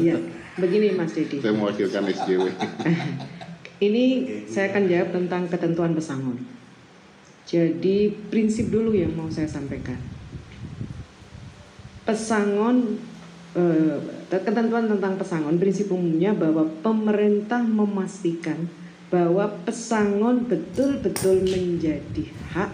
Iya, 0.02 0.18
begini 0.58 0.86
Mas 0.98 1.14
Dedi. 1.14 1.38
Saya 1.38 1.54
mewakilkan 1.54 2.02
SJW. 2.10 2.44
Ini 3.84 4.04
saya 4.46 4.70
akan 4.70 4.86
jawab 4.86 5.08
tentang 5.12 5.42
ketentuan 5.50 5.92
pesangon. 5.92 6.38
Jadi 7.44 8.08
prinsip 8.30 8.70
dulu 8.70 8.94
yang 8.94 9.12
mau 9.12 9.28
saya 9.28 9.50
sampaikan. 9.50 9.98
pesangon 12.04 13.00
eh, 13.54 13.96
ketentuan 14.30 14.90
tentang 14.90 15.14
pesangon 15.14 15.56
prinsip 15.58 15.90
umumnya 15.94 16.34
bahwa 16.34 16.66
pemerintah 16.82 17.62
memastikan 17.62 18.66
bahwa 19.14 19.46
pesangon 19.62 20.42
betul-betul 20.50 21.46
menjadi 21.46 22.24
hak 22.50 22.72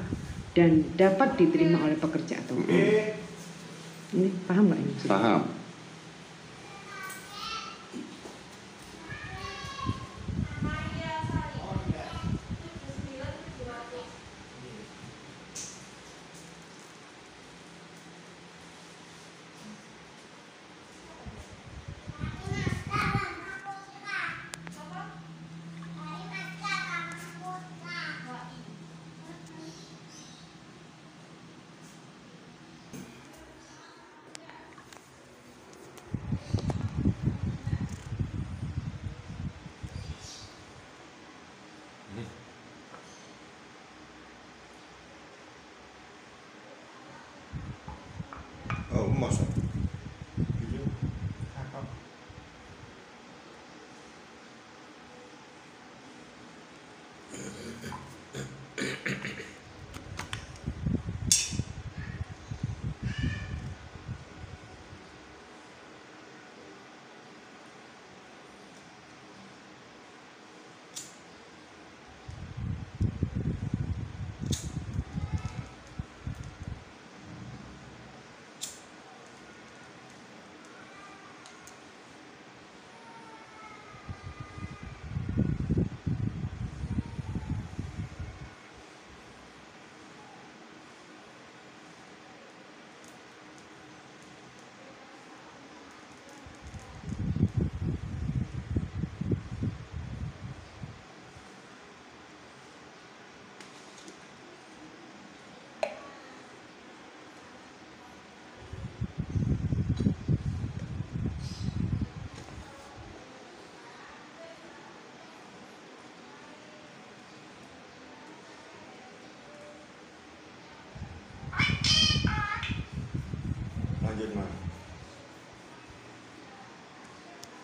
dan 0.57 0.83
dapat 0.97 1.37
diterima 1.37 1.85
oleh 1.85 2.01
pekerja 2.01 2.40
atau. 2.40 2.57
Ini 4.11 4.29
paham 4.49 4.73
nggak 4.73 4.81
ini? 4.81 4.93
Paham. 5.07 5.60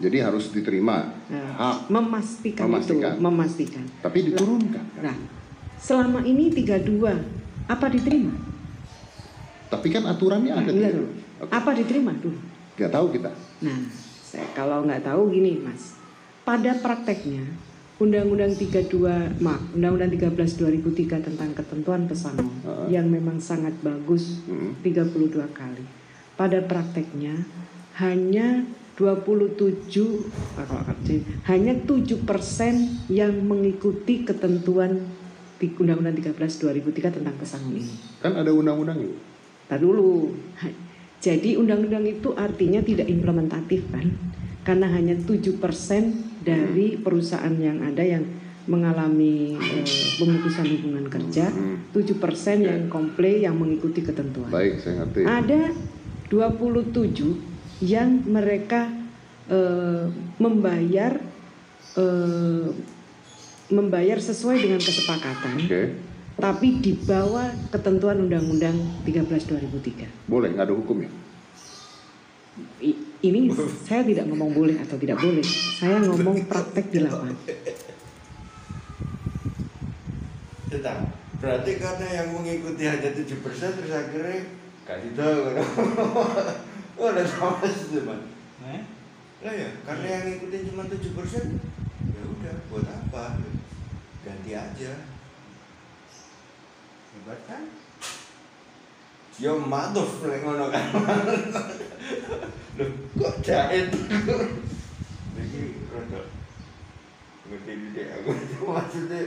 Jadi 0.07 0.23
harus 0.23 0.55
diterima 0.55 1.03
Nah, 1.27 1.51
hak, 1.59 1.91
memastikan, 1.91 2.71
Memastikan. 2.71 3.11
itu, 3.11 3.19
memastikan. 3.19 3.85
tapi 3.99 4.19
diturunkan. 4.23 4.85
kan? 4.95 5.03
Nah, 5.03 5.17
selama 5.77 6.23
ini 6.23 6.47
32 6.49 7.27
apa 7.67 7.87
diterima? 7.91 8.31
Tapi 9.67 9.87
kan 9.91 10.07
aturannya 10.07 10.55
ada. 10.55 10.63
Enggak 10.63 10.79
tidak? 10.79 10.93
dulu. 10.95 11.09
Oke. 11.37 11.51
Apa 11.51 11.71
diterima 11.75 12.13
dulu? 12.15 12.39
Nggak 12.79 12.93
tahu 12.93 13.07
kita. 13.11 13.31
Nah, 13.67 13.79
saya 14.23 14.47
kalau 14.55 14.87
nggak 14.87 15.03
tahu 15.03 15.23
gini, 15.29 15.59
Mas. 15.59 15.99
Pada 16.47 16.79
prakteknya 16.79 17.43
Undang-Undang 17.99 18.55
32 18.55 19.43
maaf, 19.43 19.59
Undang-Undang 19.75 20.15
13 20.15 20.55
2003 20.55 21.19
tentang 21.19 21.51
ketentuan 21.51 22.07
pesangon 22.07 22.47
Heeh. 22.63 22.95
yang 22.95 23.11
memang 23.11 23.43
sangat 23.43 23.75
bagus 23.83 24.47
Hmm. 24.47 24.79
32 24.79 25.51
kali. 25.51 25.83
Pada 26.37 26.63
prakteknya 26.63 27.43
hanya 27.97 28.63
27 28.97 29.77
ah, 30.57 30.65
kalau 30.65 30.83
arti- 30.83 31.25
hanya 31.45 31.77
7% 31.77 32.25
yang 33.07 33.33
mengikuti 33.39 34.25
ketentuan 34.25 35.05
di 35.57 35.69
Undang-Undang 35.71 36.17
13 36.17 36.37
2003 36.37 37.17
tentang 37.17 37.37
pesangon 37.37 37.77
ini. 37.77 37.93
Kan 38.19 38.37
ada 38.37 38.49
undang-undang 38.51 39.01
itu. 39.01 39.17
Tar 39.67 39.81
dulu. 39.81 40.33
Jadi 41.17 41.57
undang-undang 41.57 42.05
itu 42.05 42.33
artinya 42.33 42.81
tidak 42.81 43.09
implementatif 43.09 43.85
kan? 43.89 44.05
Karena 44.63 44.89
hanya 44.89 45.17
7% 45.17 45.61
dari 46.43 46.97
perusahaan 46.97 47.53
yang 47.53 47.81
ada 47.83 48.01
yang 48.01 48.25
mengalami 48.67 49.55
eh, 49.57 49.87
pemutusan 50.19 50.67
hubungan 50.69 51.07
kerja, 51.07 51.49
Hmm. 51.49 51.87
7% 51.91 52.19
yang 52.61 52.89
komplain 52.89 53.43
yang 53.43 53.55
mengikuti 53.55 54.03
ketentuan. 54.03 54.51
Baik, 54.51 54.83
saya 54.83 55.03
ngerti. 55.03 55.21
Ada 55.23 55.61
27 56.29 57.56
yang 57.79 58.25
mereka 58.25 58.89
eh, 59.47 60.05
membayar 60.37 61.21
eh, 61.95 62.69
membayar 63.67 64.19
sesuai 64.19 64.63
dengan 64.63 64.79
kesepakatan, 64.79 65.59
Oke, 65.59 65.83
tapi 66.39 66.79
di 66.79 66.95
bawah 66.95 67.51
ketentuan 67.69 68.23
Undang-Undang 68.23 69.03
13 69.03 69.27
2003. 69.27 70.07
boleh 70.31 70.49
nggak 70.55 70.67
ada 70.71 70.77
hukumnya. 70.77 71.11
I- 72.79 72.97
ini 73.21 73.51
saya 73.83 74.01
tidak 74.01 74.31
ngomong 74.31 74.55
boleh 74.55 74.77
atau 74.79 74.97
tidak 74.97 75.19
boleh. 75.19 75.43
Saya 75.77 75.99
ngomong 76.01 76.47
praktek 76.47 76.89
di 76.89 77.01
lapangan. 77.03 77.37
Tetap. 80.71 80.99
Berarti 81.37 81.73
karena 81.77 82.07
yang 82.13 82.29
mengikuti 82.33 82.83
hanya 82.87 83.11
7% 83.13 83.77
terus 83.77 83.93
akhirnya 83.93 84.41
kasih 84.85 85.13
tahu. 85.13 85.41
Oh, 86.97 87.13
ada 87.13 87.29
sama 87.29 87.69
sih, 87.69 88.01
Mas. 88.09 88.25
Eh? 88.65 88.83
Lah 89.45 89.53
ya, 89.53 89.69
karena 89.85 90.07
yang 90.09 90.25
ngikutin 90.33 90.73
cuma 90.73 90.89
7% 90.89 91.61
ya 92.09 92.23
udah 92.25 92.57
buat 92.73 92.89
apa? 92.89 93.37
Ganti 94.25 94.57
aja. 94.57 94.93
Hebat 97.13 97.41
kan? 97.45 97.69
Ya 99.37 99.53
matuf 99.53 100.25
nek 100.25 100.41
ngono 100.41 100.73
kan. 100.73 100.89
Loh, 102.81 102.89
kok 103.21 103.45
jahit? 103.45 103.93
Iki 105.37 105.61
rada 105.93 106.21
ngerti 107.47 107.73
dite 107.79 108.03
aku 108.11 108.33
maksudnya 108.73 109.21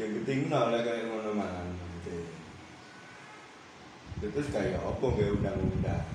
yang 0.00 0.10
ketinggal 0.18 0.72
lah 0.72 0.80
kayak 0.80 1.12
ngono 1.12 1.36
mangan 1.36 1.68
maksudnya. 1.76 2.32
Terus 4.24 4.48
kayak 4.48 4.80
apa 4.80 5.06
kayak 5.12 5.36
undang-undang? 5.36 6.08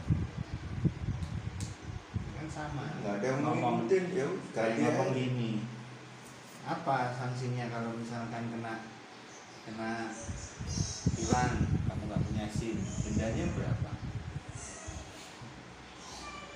Sama. 2.55 2.87
Nggak 3.03 3.19
ada 3.19 3.25
yang 3.27 3.43
ngomong 3.43 3.83
ngikutin 3.83 4.15
ya 4.15 4.27
ganti 4.55 4.79
ngomong 4.79 5.11
gini. 5.11 5.67
Apa 6.63 7.11
sanksinya 7.11 7.67
kalau 7.67 7.91
misalkan 7.99 8.47
kena 8.47 8.87
kena 9.67 10.07
hilang 11.19 11.67
kamu 11.83 12.03
nggak 12.07 12.23
punya 12.23 12.47
SIM 12.47 12.79
dendanya 12.79 13.51
berapa? 13.59 13.91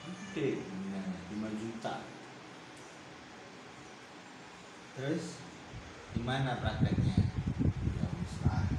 Gede 0.08 0.64
dendanya 0.64 1.20
5 1.36 1.60
juta. 1.68 2.08
Terus 4.96 5.44
gimana 6.16 6.64
prakteknya? 6.64 7.28
Ya 8.00 8.08
wis 8.24 8.34
lah. 8.48 8.72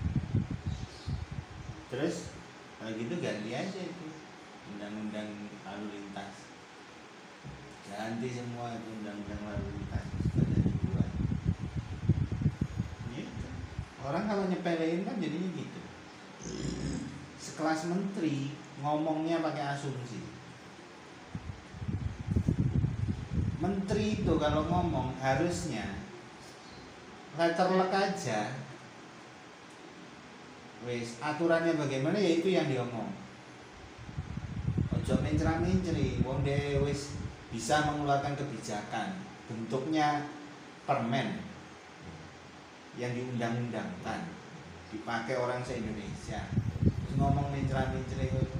Terus 1.93 2.33
kalau 2.81 2.97
gitu 2.97 3.13
ganti 3.21 3.53
aja 3.53 3.81
itu 3.85 4.07
undang-undang 4.73 5.53
lalu 5.69 5.85
lintas 6.01 6.50
ganti 7.91 8.29
semua 8.31 8.79
itu 8.79 8.89
undang-undang 9.03 9.43
lalu 9.43 9.67
lintas 9.75 10.07
supaya 10.23 10.59
dibuat 10.63 11.11
gitu 13.13 13.47
orang 14.07 14.25
kalau 14.31 14.45
nyepelein 14.47 15.03
kan 15.03 15.19
jadinya 15.19 15.51
gitu 15.59 15.81
sekelas 17.41 17.91
menteri 17.93 18.57
ngomongnya 18.81 19.45
pakai 19.45 19.77
asumsi. 19.77 20.21
Menteri 23.61 24.25
itu 24.25 24.33
kalau 24.41 24.65
ngomong 24.65 25.13
harusnya 25.21 25.85
letterlek 27.37 27.93
aja. 27.93 28.57
Wes 30.89 31.21
aturannya 31.21 31.77
bagaimana 31.77 32.17
ya 32.17 32.41
itu 32.41 32.49
yang 32.57 32.65
diomong. 32.65 33.13
Ojo 34.97 35.15
mencra-mencri, 35.21 36.25
wong 36.25 36.41
dhewe 36.41 36.89
wis 36.89 37.13
bisa 37.51 37.83
mengeluarkan 37.91 38.39
kebijakan 38.39 39.27
bentuknya 39.51 40.31
permen 40.87 41.43
yang 42.95 43.11
diundang-undangkan 43.15 44.23
dipakai 44.91 45.35
orang 45.39 45.63
se-Indonesia. 45.63 46.47
Terus 46.83 47.15
ngomong 47.19 47.51
mencra-mencri 47.51 48.31
itu. 48.31 48.59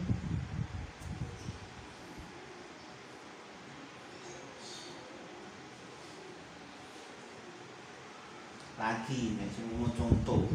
Lagi 8.81 9.37
nih 9.37 9.51
semua 9.53 9.93
contoh 9.93 10.49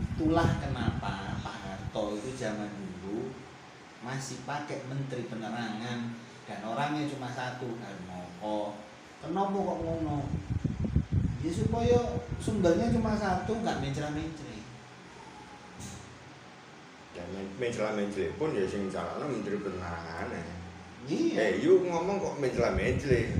itulah 0.00 0.48
kenapa 0.64 1.36
Pak 1.44 1.56
Harto 1.60 2.16
itu 2.16 2.30
zaman 2.40 2.72
dulu 2.72 3.28
masih 4.00 4.40
pakai 4.48 4.88
menteri 4.88 5.28
penerangan 5.28 6.08
dan 6.46 6.60
orangnya 6.66 7.06
cuma 7.06 7.28
satu 7.30 7.78
Harmoko 7.78 8.74
kenapa 9.22 9.54
kok 9.54 9.80
ngono? 9.86 10.18
Ya 11.42 11.50
supaya 11.50 11.98
sumbernya 12.38 12.94
cuma 12.94 13.18
satu 13.18 13.62
nggak 13.62 13.82
mencra-mencri 13.82 14.62
Dan 17.12 17.28
mencela-mencela 17.58 18.34
pun 18.38 18.54
ya 18.54 18.64
sing 18.66 18.88
calonnya 18.88 19.26
menteri 19.26 19.58
penerangan 19.58 20.32
ya. 20.32 20.42
iya. 21.10 21.34
Eh, 21.38 21.52
yuk 21.62 21.86
ngomong 21.86 22.18
kok 22.18 22.38
mencela-mencela. 22.38 23.38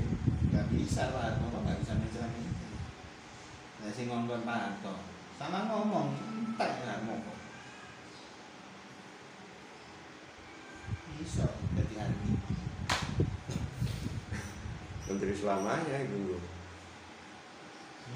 nggak 0.53 0.67
bisa 0.71 1.09
Pak. 1.09 1.21
Harto 1.39 1.57
nggak 1.63 1.79
bisa 1.83 1.93
mencra-mencri 1.95 2.69
nah 3.83 3.91
sing 3.91 4.07
ngomong 4.07 4.47
Pak 4.47 4.59
Harto 4.63 4.95
sama 5.35 5.67
ngomong 5.67 6.15
entek 6.15 6.71
Harmoko 6.87 7.33
bisa 11.19 11.47
jadi 11.75 11.95
hati 12.03 12.31
Menteri 15.13 15.37
selamanya 15.37 16.09
itu. 16.09 16.41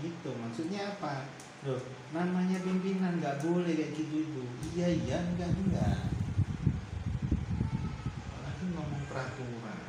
Itu 0.01 0.29
maksudnya 0.33 0.97
apa? 0.97 1.29
Loh, 1.61 1.77
namanya 2.09 2.57
pimpinan 2.65 3.21
nggak 3.21 3.45
boleh 3.45 3.69
kayak 3.69 3.93
gitu 3.93 4.25
itu. 4.25 4.43
Iya 4.73 4.87
iya 4.97 5.17
enggak 5.21 5.53
enggak. 5.53 6.09
Apalagi 8.25 8.65
ngomong 8.73 9.03
peraturan. 9.05 9.81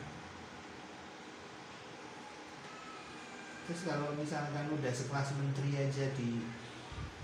Terus 3.64 3.80
kalau 3.88 4.12
misalkan 4.16 4.68
udah 4.68 4.92
sekelas 4.92 5.32
menteri 5.40 5.80
aja 5.80 6.12
di 6.12 6.44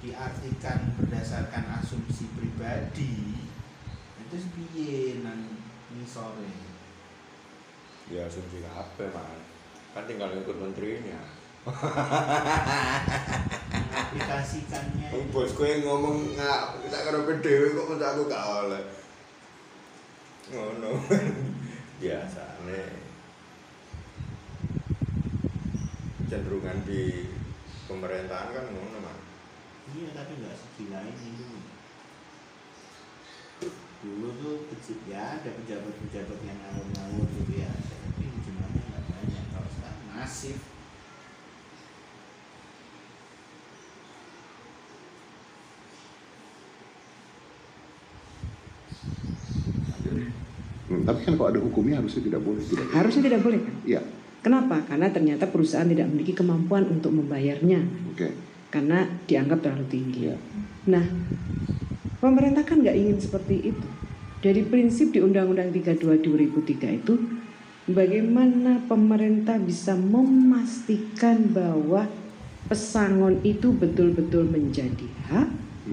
diartikan 0.05 0.93
berdasarkan 1.01 1.81
asumsi 1.81 2.29
pribadi, 2.37 3.41
itu 4.21 4.37
piye 4.53 5.25
nang 5.25 5.41
sore 6.05 6.53
Ya 8.13 8.29
asumsi 8.29 8.61
apa 8.69 9.09
man? 9.09 9.54
Kan 9.95 10.05
tinggal 10.11 10.35
ikut 10.35 10.57
menterinya. 10.59 11.23
mengaplikasikannya 14.15 15.09
Oh, 15.15 15.25
bos 15.33 15.51
gue 15.55 15.81
ngomong 15.83 16.35
nggak 16.35 16.61
tak 16.91 17.03
karo 17.09 17.25
dewe 17.41 17.73
kok 17.73 17.89
mesti 17.89 18.05
aku 18.05 18.23
gak 18.29 18.47
oleh. 18.47 18.85
Ngono. 20.53 20.91
Biasane. 22.03 22.83
Cenderungan 26.29 26.79
di 26.85 27.31
pemerintahan 27.87 28.51
kan 28.51 28.65
ngono, 28.71 28.99
Man. 28.99 29.19
Iya 29.95 30.09
tapi 30.17 30.33
nggak 30.41 30.57
segila 30.57 30.99
ini 31.05 31.29
dulu. 31.39 31.59
Dulu 34.05 34.29
tuh 34.41 34.57
kecil 34.73 34.99
ya 35.09 35.41
ada 35.41 35.51
pejabat-pejabat 35.53 36.39
yang 36.45 36.59
ngawur-ngawur 36.61 37.25
gitu 37.41 37.55
ya, 37.61 37.73
tapi 37.73 38.25
jumlahnya 38.45 38.83
nggak 38.85 39.05
banyak. 39.09 39.45
Kalau 39.53 39.71
sekarang 39.73 40.05
masif. 40.25 40.57
Hmm, 50.85 51.01
tapi 51.09 51.25
kan 51.25 51.33
kalau 51.41 51.49
ada 51.49 51.61
hukumnya 51.61 51.97
harusnya 52.01 52.23
tidak 52.25 52.41
boleh 52.45 52.61
tidak. 52.61 52.87
Harusnya 52.93 53.23
tidak 53.25 53.41
boleh 53.41 53.61
kan? 53.65 53.75
Iya, 53.89 54.01
Kenapa? 54.45 54.85
Karena 54.85 55.09
ternyata 55.09 55.49
perusahaan 55.49 55.89
tidak 55.89 56.05
memiliki 56.13 56.37
kemampuan 56.37 56.85
untuk 56.85 57.17
membayarnya 57.17 57.81
oke. 58.13 58.29
karena 58.69 59.09
dianggap 59.25 59.65
terlalu 59.65 59.87
tinggi. 59.89 60.29
Iya. 60.29 60.37
Nah, 60.93 61.05
pemerintah 62.21 62.61
kan 62.61 62.85
nggak 62.85 62.93
ingin 62.93 63.17
seperti 63.17 63.73
itu. 63.73 63.89
Dari 64.45 64.61
prinsip 64.69 65.17
di 65.17 65.25
Undang-Undang 65.25 65.73
32 65.73 66.21
2003 66.21 67.01
itu, 67.01 67.17
bagaimana 67.85 68.81
pemerintah 68.89 69.61
bisa 69.61 69.93
memastikan 69.93 71.53
bahwa 71.53 72.09
pesangon 72.65 73.45
itu 73.45 73.77
betul-betul 73.77 74.49
menjadi 74.49 75.09
hak 75.29 75.49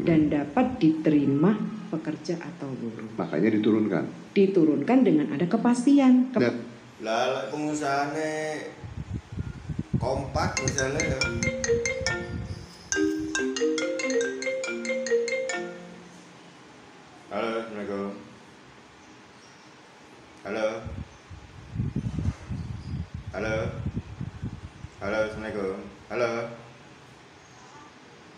dan 0.07 0.31
dapat 0.31 0.79
diterima 0.79 1.59
pekerja 1.91 2.39
atau 2.39 2.71
buruh. 2.71 3.03
Makanya 3.19 3.59
diturunkan. 3.59 4.03
Diturunkan 4.31 4.99
dengan 5.03 5.27
ada 5.35 5.43
kepastian. 5.43 6.31
Kep- 6.31 6.71
Lah 7.03 7.27
lek 7.33 7.45
pengusahane 7.51 8.33
kompak 9.99 10.55
misalnya 10.63 11.01
ya. 11.01 11.19
Halo. 23.41 23.73
Halo, 25.01 25.17
Assalamualaikum. 25.25 25.81
Halo. 26.13 26.31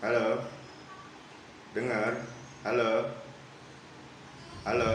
Halo. 0.00 0.24
Dengar? 1.76 2.24
Halo. 2.64 2.92
Halo. 4.64 4.92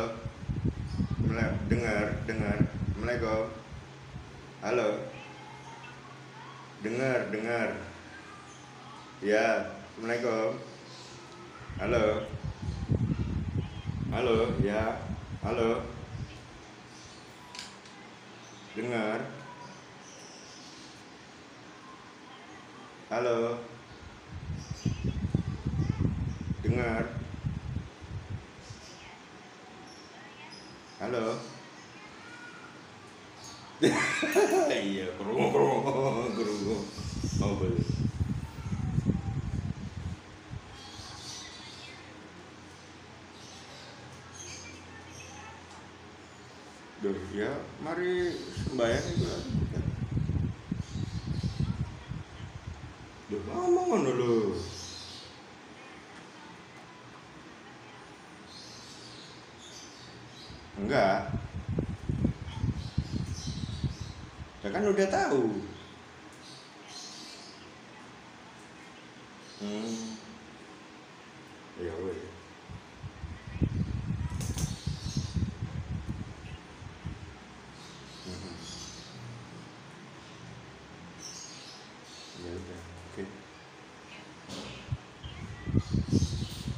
Dengar, 1.69 2.05
dengar. 2.25 2.57
Assalamualaikum. 2.89 3.53
Halo. 4.65 4.89
Dengar, 6.81 7.19
dengar. 7.29 7.69
Ya, 9.21 9.77
Assalamualaikum. 9.93 10.57
Halo. 11.77 12.05
Halo, 14.09 14.37
ya. 14.57 15.05
Halo. 15.45 15.85
Dengar. 18.73 19.38
Halo. 23.09 23.57
Dengar. 26.61 27.09
Halo. 31.01 31.41
iya, 34.69 35.09
kerungu, 35.17 35.57
kerungu. 36.37 36.77
Duh, 47.01 47.15
ya, 47.33 47.57
mari 47.81 48.37
sembahyang 48.69 49.07
itu 49.17 49.25
lah. 49.25 49.43
Duh, 53.29 53.37
ngomong 53.45 53.85
ngono 53.93 54.11
lho. 54.17 54.33
Enggak. 60.81 61.29
Ya 64.65 64.69
kan 64.73 64.78
udah 64.89 65.07
tahu. 65.07 65.43
Hmm. 69.59 70.17
Ya 71.77 71.93
weh. 71.99 72.23
Mhm. 78.25 78.55
Ya 82.39 82.51
udah, 82.55 82.81
oke. 83.11 83.23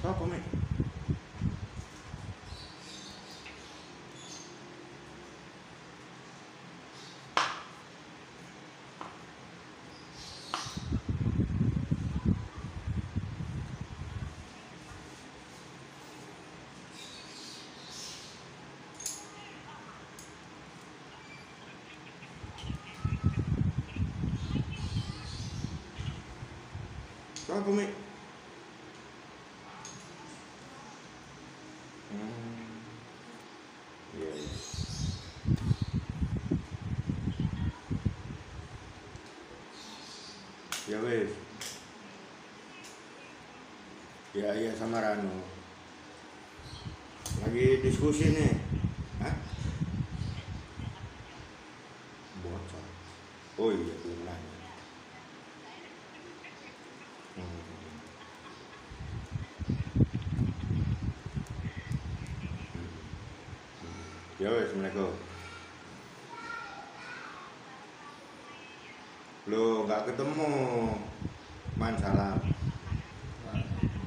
Apa, 0.01 0.23
Mek? 0.25 0.43
Apa? 27.61 27.85
Hmm. 32.11 32.81
Iya, 34.17 34.31
iya. 34.33 34.55
Ya 40.89 40.97
wes. 41.05 41.31
Ya 44.33 44.49
iya 44.57 44.71
sama 44.75 44.97
Rano. 44.99 45.39
Lagi 47.45 47.79
diskusi 47.85 48.33
nih. 48.33 48.53
Hah? 49.21 49.35
Bocor. 52.43 52.85
Oh 53.61 53.69
iya 53.71 53.95
benar. 54.03 54.39
Hmm. 57.37 57.61
Ya 64.41 64.49
wes, 64.51 64.71
Assalamualaikum. 64.73 65.13
Lo 69.47 69.83
ketemu 70.05 70.49
Man 71.77 71.95
Salam. 71.97 72.37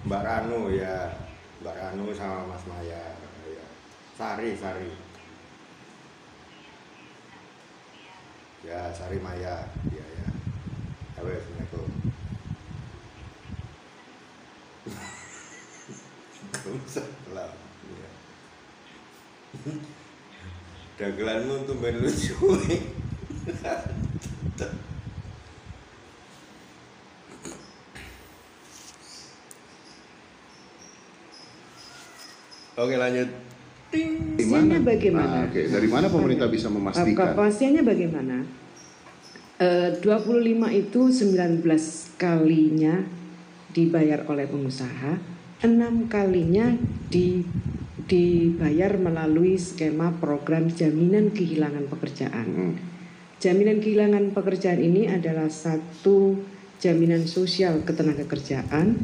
Mbak 0.04 0.22
Ranu 0.22 0.68
ya, 0.68 1.16
Mbak 1.64 1.76
Ranu 1.80 2.12
sama 2.12 2.44
Mas 2.50 2.64
Maya. 2.68 3.16
Ya. 3.48 3.64
Sari, 4.18 4.52
Sari. 4.52 4.90
Ya, 8.64 8.92
Sari 8.92 9.18
Maya. 9.20 9.68
Ya. 9.88 10.06
Ya 11.14 11.20
wes, 11.24 11.40
Assalamualaikum. 11.40 11.88
Waalaikumsalam. 16.64 17.52
Iya. 17.86 18.10
Dagelanmu 20.98 21.54
tuh 21.68 21.76
main 21.78 21.96
lucu. 22.00 22.34
Oke 32.84 33.00
lanjut. 33.00 33.28
Ting. 33.88 34.36
Bagaimana? 34.84 35.24
Nah, 35.24 35.42
oke. 35.48 35.60
Dari 35.64 35.88
mana 35.88 36.06
pemerintah 36.12 36.48
bisa 36.52 36.68
memastikan? 36.68 37.32
Kepastiannya 37.32 37.82
bagaimana? 37.82 38.36
Eh, 39.56 39.90
25 40.02 40.68
itu 40.74 41.00
19 41.08 41.62
kalinya 42.20 43.00
dibayar 43.70 44.26
oleh 44.26 44.50
pengusaha, 44.50 45.18
enam 45.62 46.10
kalinya 46.10 46.74
di, 47.08 47.46
dibayar 48.10 48.98
melalui 48.98 49.54
skema 49.56 50.10
program 50.18 50.68
jaminan 50.68 51.30
kehilangan 51.30 51.86
pekerjaan. 51.86 52.46
Hmm. 52.50 52.74
Jaminan 53.38 53.78
kehilangan 53.78 54.34
pekerjaan 54.34 54.80
ini 54.82 55.06
adalah 55.06 55.46
satu 55.46 56.38
jaminan 56.82 57.24
sosial 57.28 57.82
ketenagakerjaan 57.86 58.98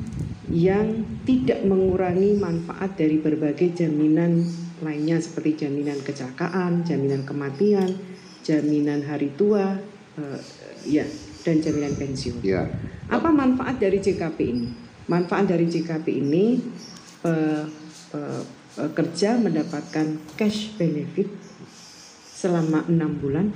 yang 0.51 1.07
tidak 1.23 1.63
mengurangi 1.63 2.35
manfaat 2.35 2.99
dari 2.99 3.23
berbagai 3.23 3.75
jaminan 3.87 4.43
lainnya 4.83 5.21
seperti 5.21 5.67
jaminan 5.67 6.01
kecelakaan, 6.03 6.83
jaminan 6.83 7.23
kematian, 7.23 7.95
jaminan 8.43 9.05
hari 9.07 9.31
tua, 9.37 9.79
eh, 10.19 10.41
ya, 10.89 11.07
dan 11.45 11.61
jaminan 11.61 11.95
pensiun. 11.95 12.43
Ya. 12.43 12.67
Apa 13.13 13.31
manfaat 13.31 13.79
dari 13.79 14.01
JKP 14.01 14.39
ini? 14.41 14.69
Manfaat 15.07 15.51
dari 15.51 15.67
JKP 15.67 16.07
ini 16.09 16.59
pe- 17.21 17.67
pe- 18.11 18.47
pekerja 18.79 19.37
mendapatkan 19.37 20.19
cash 20.39 20.73
benefit 20.79 21.29
selama 22.31 22.87
enam 22.89 23.19
bulan. 23.21 23.53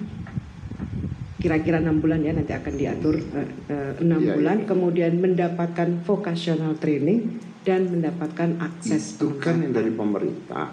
Kira-kira 1.45 1.77
enam 1.77 2.01
bulan 2.01 2.25
ya 2.25 2.33
nanti 2.33 2.51
akan 2.51 2.73
diatur 2.73 3.21
eh, 3.21 3.45
eh, 3.69 3.93
enam 4.01 4.17
Iya, 4.19 4.33
bulan. 4.33 4.59
Kemudian 4.65 5.13
mendapatkan 5.15 6.01
vocational 6.01 6.73
training 6.75 7.37
dan 7.61 7.85
mendapatkan 7.87 8.57
akses 8.59 9.21
Itu 9.21 9.37
kan 9.37 9.61
yang 9.61 9.77
dari 9.77 9.93
pemerintah. 9.93 10.73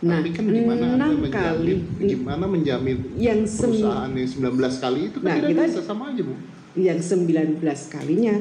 Nah, 0.00 0.16
Tapi 0.16 0.30
kan 0.30 0.48
gimana 0.48 0.84
Anda 0.86 0.96
enam 0.96 1.10
menjamin, 1.20 1.28
kali 1.28 1.74
gimana 2.08 2.44
menjamin 2.46 2.96
yang 3.18 3.44
perusahaan 3.44 4.08
yang 4.08 4.30
19 4.30 4.48
kali 4.78 5.00
itu 5.04 5.18
kan 5.18 5.26
Nah, 5.26 5.36
tidak 5.36 5.50
kita- 5.50 5.66
bisa 5.68 5.82
sama 5.84 6.04
aja 6.08 6.22
Bu. 6.24 6.34
yang 6.72 6.98
19 6.98 7.60
kalinya 7.90 8.34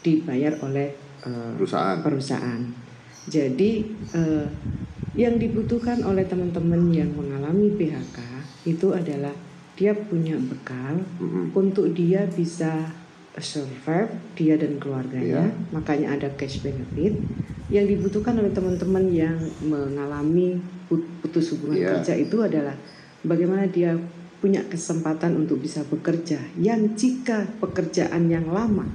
dibayar 0.00 0.58
oleh 0.58 0.88
eh, 1.22 1.50
Perusahaan. 1.54 2.02
perusahaan. 2.02 2.60
Jadi 3.24 3.70
eh, 4.10 4.46
yang 5.14 5.38
dibutuhkan 5.38 6.02
oleh 6.02 6.26
teman-teman 6.26 6.90
yang 6.90 7.12
mengalami 7.12 7.70
PHK 7.70 8.18
itu 8.64 8.90
adalah 8.90 9.30
dia 9.82 9.98
punya 9.98 10.38
bekal 10.38 11.02
Mm-mm. 11.18 11.50
untuk 11.58 11.90
dia 11.90 12.22
bisa 12.30 12.86
survive 13.34 14.14
dia 14.38 14.54
dan 14.54 14.78
keluarganya. 14.78 15.50
Iya. 15.50 15.74
Makanya 15.74 16.14
ada 16.14 16.28
cash 16.38 16.62
benefit 16.62 17.18
yang 17.66 17.90
dibutuhkan 17.90 18.38
oleh 18.38 18.54
teman-teman 18.54 19.10
yang 19.10 19.34
mengalami 19.64 20.62
put- 20.86 21.08
putus 21.18 21.50
hubungan 21.50 21.82
Iya. 21.82 21.90
kerja 21.98 22.14
itu 22.14 22.38
adalah 22.38 22.78
bagaimana 23.26 23.66
dia 23.66 23.98
punya 24.38 24.62
kesempatan 24.62 25.34
untuk 25.34 25.58
bisa 25.58 25.82
bekerja 25.82 26.38
yang 26.58 26.94
jika 26.94 27.46
pekerjaan 27.58 28.26
yang 28.26 28.46
lama 28.46 28.86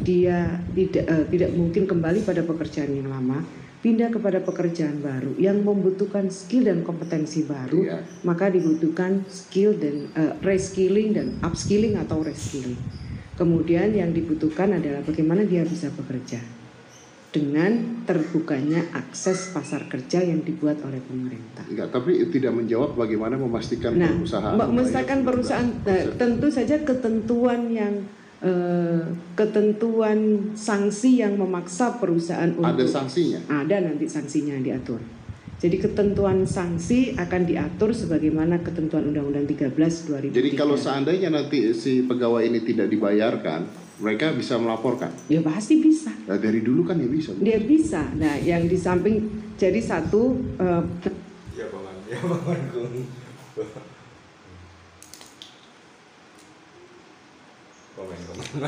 dia 0.00 0.60
tidak 0.72 1.04
eh, 1.08 1.24
tidak 1.28 1.50
mungkin 1.52 1.84
kembali 1.84 2.24
pada 2.24 2.40
pekerjaan 2.40 2.92
yang 2.92 3.08
lama 3.08 3.40
pindah 3.80 4.12
kepada 4.12 4.44
pekerjaan 4.44 5.00
baru 5.00 5.32
yang 5.40 5.64
membutuhkan 5.64 6.28
skill 6.28 6.68
dan 6.68 6.84
kompetensi 6.84 7.48
baru 7.48 7.80
Iya. 7.80 7.98
maka 8.28 8.52
dibutuhkan 8.52 9.24
skill 9.28 9.72
dan 9.80 10.12
eh, 10.12 10.32
reskilling 10.44 11.16
dan 11.16 11.26
upskilling 11.40 11.96
atau 11.96 12.20
reskilling. 12.20 12.76
Kemudian 13.40 13.96
yang 13.96 14.12
dibutuhkan 14.12 14.76
adalah 14.76 15.00
bagaimana 15.00 15.48
dia 15.48 15.64
bisa 15.64 15.88
bekerja 15.88 16.44
dengan 17.30 18.02
terbukanya 18.04 18.90
akses 18.92 19.54
pasar 19.54 19.86
kerja 19.86 20.18
yang 20.20 20.42
dibuat 20.42 20.82
oleh 20.82 20.98
pemerintah. 20.98 21.62
Enggak, 21.70 21.94
tapi 21.94 22.26
tidak 22.28 22.52
menjawab 22.52 22.98
bagaimana 22.98 23.38
memastikan 23.38 23.94
Nah, 23.96 24.12
perusahaan 24.12 24.58
19 24.58 25.24
perusahaan 25.24 25.68
eh, 25.88 26.10
tentu 26.18 26.50
saja 26.52 26.76
ketentuan 26.82 27.70
yang 27.70 28.02
eh, 28.40 29.02
ketentuan 29.36 30.52
sanksi 30.56 31.20
yang 31.20 31.36
memaksa 31.36 32.00
perusahaan 32.00 32.50
untuk 32.56 32.72
ada 32.76 32.86
sanksinya. 32.88 33.40
ada 33.48 33.76
nanti 33.84 34.08
sanksinya 34.08 34.56
yang 34.56 34.64
diatur. 34.64 35.00
Jadi 35.60 35.76
ketentuan 35.76 36.48
sanksi 36.48 37.12
akan 37.20 37.44
diatur 37.44 37.92
sebagaimana 37.92 38.64
ketentuan 38.64 39.12
Undang-Undang 39.12 39.44
13 39.44 40.32
2003. 40.32 40.32
Jadi 40.32 40.50
kalau 40.56 40.72
seandainya 40.72 41.28
nanti 41.28 41.76
si 41.76 42.00
pegawai 42.00 42.48
ini 42.48 42.64
tidak 42.64 42.88
dibayarkan, 42.88 43.68
mereka 44.00 44.32
bisa 44.32 44.56
melaporkan. 44.56 45.12
ya 45.28 45.44
pasti 45.44 45.76
bisa. 45.76 46.08
Nah, 46.24 46.40
dari 46.40 46.64
dulu 46.64 46.88
kan 46.88 46.96
ya 46.96 47.04
bisa. 47.04 47.36
Dia 47.36 47.60
bisa. 47.60 48.08
Nah, 48.16 48.40
yang 48.40 48.64
di 48.64 48.80
samping 48.80 49.28
jadi 49.60 49.84
satu 49.84 50.40
eh, 50.56 50.82
Ya 51.60 51.68
paman, 51.68 51.96
ya 52.08 52.16
pamanku. 52.24 52.80
Itu 58.50 58.66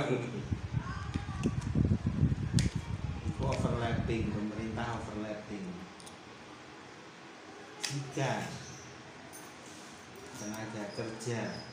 overlapping, 3.42 4.30
pemerintah 4.30 4.94
overlapping. 4.94 5.66
Jika 7.82 8.46
tenaga 10.38 10.86
kerja 10.94 11.66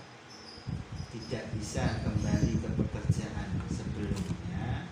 tidak 1.14 1.54
bisa 1.54 2.02
kembali 2.02 2.58
ke 2.58 2.70
pekerjaan 2.82 3.50
sebelumnya 3.70 4.90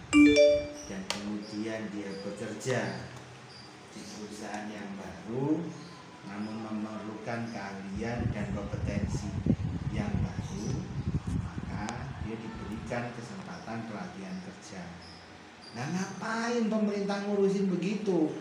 dan 0.86 1.02
kemudian 1.10 1.90
dia 1.90 2.22
bekerja 2.22 3.02
di 3.98 4.02
perusahaan 4.14 4.70
yang 4.70 4.94
baru 4.94 5.66
namun 6.30 6.70
memerlukan 6.70 7.50
keahlian 7.50 8.30
dan 8.30 8.54
kompetensi 8.54 9.34
yang 9.90 10.14
baru 10.22 10.70
maka 11.42 12.08
dia 12.26 12.38
diberikan 12.88 13.12
kesempatan 13.20 13.84
pelatihan 13.92 14.36
kerja 14.48 14.80
Nah 15.76 15.86
ngapain 15.92 16.72
pemerintah 16.72 17.20
ngurusin 17.28 17.68
begitu? 17.68 18.32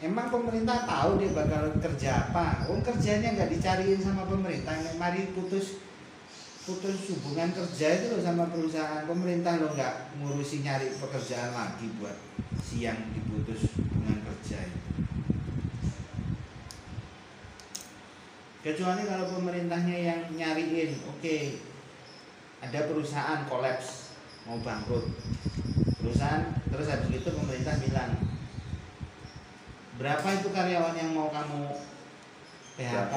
Emang 0.00 0.32
pemerintah 0.32 0.88
tahu 0.88 1.20
dia 1.20 1.36
bakal 1.36 1.68
kerja 1.84 2.32
apa? 2.32 2.64
Oh 2.72 2.80
kerjanya 2.80 3.36
nggak 3.36 3.52
dicariin 3.52 4.00
sama 4.00 4.24
pemerintah. 4.24 4.72
Mari 4.96 5.36
putus 5.36 5.84
putus 6.64 7.12
hubungan 7.12 7.52
kerja 7.52 8.00
itu 8.00 8.16
loh 8.16 8.22
sama 8.24 8.48
perusahaan 8.48 9.04
pemerintah 9.04 9.60
lo 9.60 9.76
nggak 9.76 10.18
ngurusi 10.18 10.64
nyari 10.64 10.88
pekerjaan 10.96 11.52
lagi 11.52 11.92
buat 12.00 12.16
siang 12.64 13.12
diputus 13.12 13.68
hubungan 13.76 14.18
kerja 14.24 14.64
itu. 14.64 14.90
Kecuali 18.64 19.02
kalau 19.06 19.26
pemerintahnya 19.36 19.96
yang 19.96 20.20
nyariin, 20.34 20.98
oke 21.06 21.67
ada 22.58 22.78
perusahaan 22.90 23.46
kolaps 23.46 24.18
mau 24.48 24.58
bangkrut. 24.62 25.06
Perusahaan 26.02 26.54
terus 26.70 26.88
habis 26.90 27.10
itu 27.22 27.30
pemerintah 27.30 27.78
bilang 27.82 28.16
berapa 29.98 30.26
itu 30.30 30.48
karyawan 30.54 30.94
yang 30.94 31.10
mau 31.14 31.28
kamu 31.30 31.74
PHK 32.78 33.16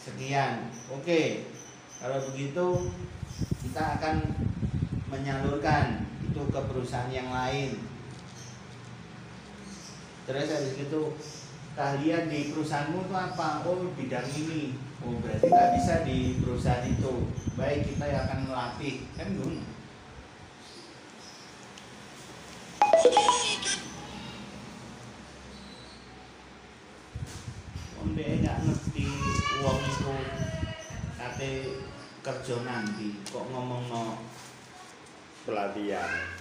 sekian. 0.00 0.72
Oke 0.92 1.48
kalau 2.00 2.18
begitu 2.32 2.94
kita 3.64 4.00
akan 4.00 4.16
menyalurkan 5.08 6.08
itu 6.24 6.42
ke 6.48 6.60
perusahaan 6.68 7.12
yang 7.12 7.28
lain. 7.32 7.80
Terus 10.28 10.52
habis 10.52 10.76
itu 10.76 11.00
kalian 11.72 12.28
di 12.28 12.52
perusahaanmu 12.52 13.08
itu 13.08 13.14
apa? 13.16 13.64
Oh 13.64 13.80
bidang 13.96 14.28
ini 14.36 14.87
oh 15.04 15.14
berarti 15.22 15.46
nggak 15.46 15.72
bisa 15.78 15.94
di 16.02 16.18
perusahaan 16.42 16.86
itu 16.86 17.12
baik 17.54 17.86
kita 17.86 18.04
yang 18.06 18.22
akan 18.26 18.40
melatih 18.50 18.94
kan 19.14 19.28
gitu 19.30 19.62
Wong 27.98 28.14
dhek 28.14 28.46
gak 28.46 28.62
ngerti 28.62 29.06
wong 29.62 29.78
iku 29.82 30.14
kate 31.18 31.52
kerja 32.22 32.56
nanti 32.62 33.18
kok 33.26 33.46
ngomongno 33.50 34.22
pelatihan 35.42 36.38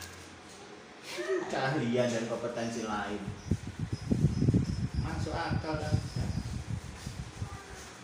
keahlian 1.50 2.08
dan 2.12 2.26
kompetensi 2.30 2.84
lain. 2.86 3.22
Masuk 5.02 5.34
akal 5.34 5.80
kan? 5.80 6.17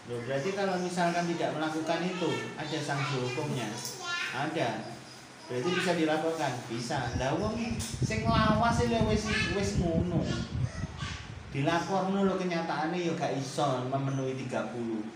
Loh, 0.03 0.19
berarti 0.27 0.51
kalau 0.51 0.75
misalkan 0.83 1.23
tidak 1.31 1.55
melakukan 1.55 2.03
itu 2.03 2.31
ada 2.59 2.79
sanksi 2.83 3.23
hukumnya? 3.23 3.71
Ada. 4.35 4.83
Berarti 5.47 5.69
bisa 5.79 5.91
dilaporkan? 5.95 6.53
Bisa. 6.67 7.15
Lah 7.15 7.39
wong 7.39 7.55
sing 7.79 8.27
lawas 8.27 8.83
iki 8.83 8.99
wis 9.07 9.23
wis 9.55 9.79
ngono. 9.79 10.19
Dilaporno 11.55 12.27
lho 12.27 12.35
kenyataannya 12.35 12.99
ya 12.99 13.13
gak 13.15 13.37
iso 13.39 13.87
memenuhi 13.87 14.35
30. 14.43 15.07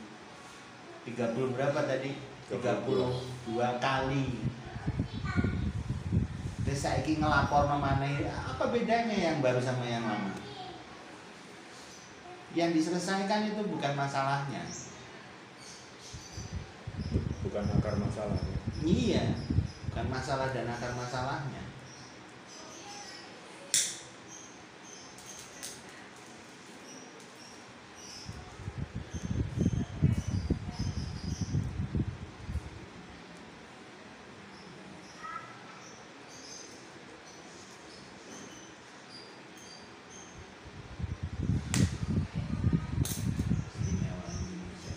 30 1.07 1.55
berapa 1.55 1.79
tadi? 1.83 2.15
32 2.47 3.83
kali. 3.83 4.25
Terus 6.63 6.79
saiki 6.79 7.19
ngelapor 7.19 7.67
maneh 7.67 8.27
apa 8.27 8.71
bedanya 8.71 9.15
yang 9.15 9.43
baru 9.43 9.59
sama 9.59 9.83
yang 9.83 10.03
lama? 10.03 10.31
Yang 12.55 12.69
diselesaikan 12.83 13.51
itu 13.51 13.61
bukan 13.67 13.93
masalahnya. 13.95 14.63
bukan 17.47 17.63
akar 17.79 17.95
masalahnya 17.95 18.59
Iya, 18.83 19.23
bukan 19.87 20.05
masalah 20.11 20.51
dan 20.51 20.67
akar 20.67 20.91
masalahnya. 20.99 21.63
Istimewa 43.77 44.27
Indonesia. 44.41 44.93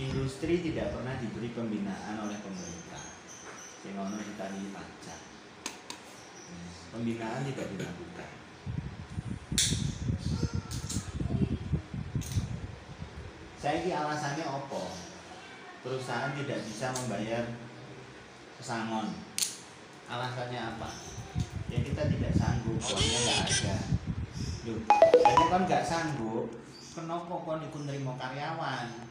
Eh, 0.00 0.39
Industri 0.50 0.74
tidak 0.74 0.90
pernah 0.98 1.14
diberi 1.22 1.54
pembinaan 1.54 2.26
oleh 2.26 2.34
pemerintah. 2.42 2.98
Sing 3.86 3.94
ono 3.94 4.18
ditani 4.18 4.74
pajak. 4.74 5.20
Pembinaan 6.90 7.46
tidak 7.46 7.70
dilakukan. 7.70 8.30
Saya 13.62 13.78
ini 13.78 13.94
alasannya 13.94 14.42
opo. 14.50 14.90
Perusahaan 15.86 16.34
tidak 16.34 16.66
bisa 16.66 16.98
membayar 16.98 17.46
pesangon. 18.58 19.06
Alasannya 20.10 20.58
apa? 20.66 20.90
Ya 21.70 21.78
kita 21.78 22.10
tidak 22.10 22.34
sanggup, 22.34 22.74
uangnya 22.74 23.18
nggak 23.22 23.40
ada. 23.46 23.76
Loh, 24.66 24.82
jadi 25.14 25.44
kan 25.46 25.62
nggak 25.62 25.86
sanggup, 25.86 26.50
kenapa 26.98 27.34
kon 27.38 27.62
ikut 27.62 27.82
nerima 27.86 28.18
karyawan? 28.18 29.10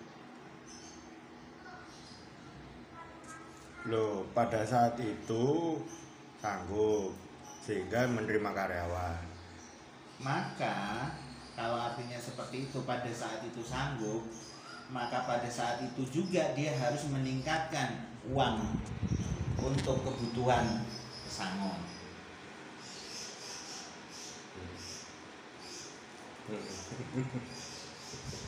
Loh 3.89 4.29
pada 4.37 4.61
saat 4.61 5.01
itu 5.01 5.75
sanggup 6.37 7.17
sehingga 7.65 8.05
menerima 8.05 8.49
karyawan 8.53 9.21
Maka 10.21 11.09
kalau 11.57 11.75
artinya 11.75 12.15
seperti 12.21 12.69
itu 12.69 12.83
pada 12.87 13.09
saat 13.11 13.43
itu 13.43 13.59
sanggup, 13.65 14.23
maka 14.91 15.27
pada 15.27 15.47
saat 15.47 15.83
itu 15.83 16.07
juga 16.07 16.55
dia 16.55 16.71
harus 16.75 17.07
meningkatkan 17.11 18.13
uang 18.31 18.79
untuk 19.59 20.03
kebutuhan 20.03 20.83
pesangon. 21.27 21.79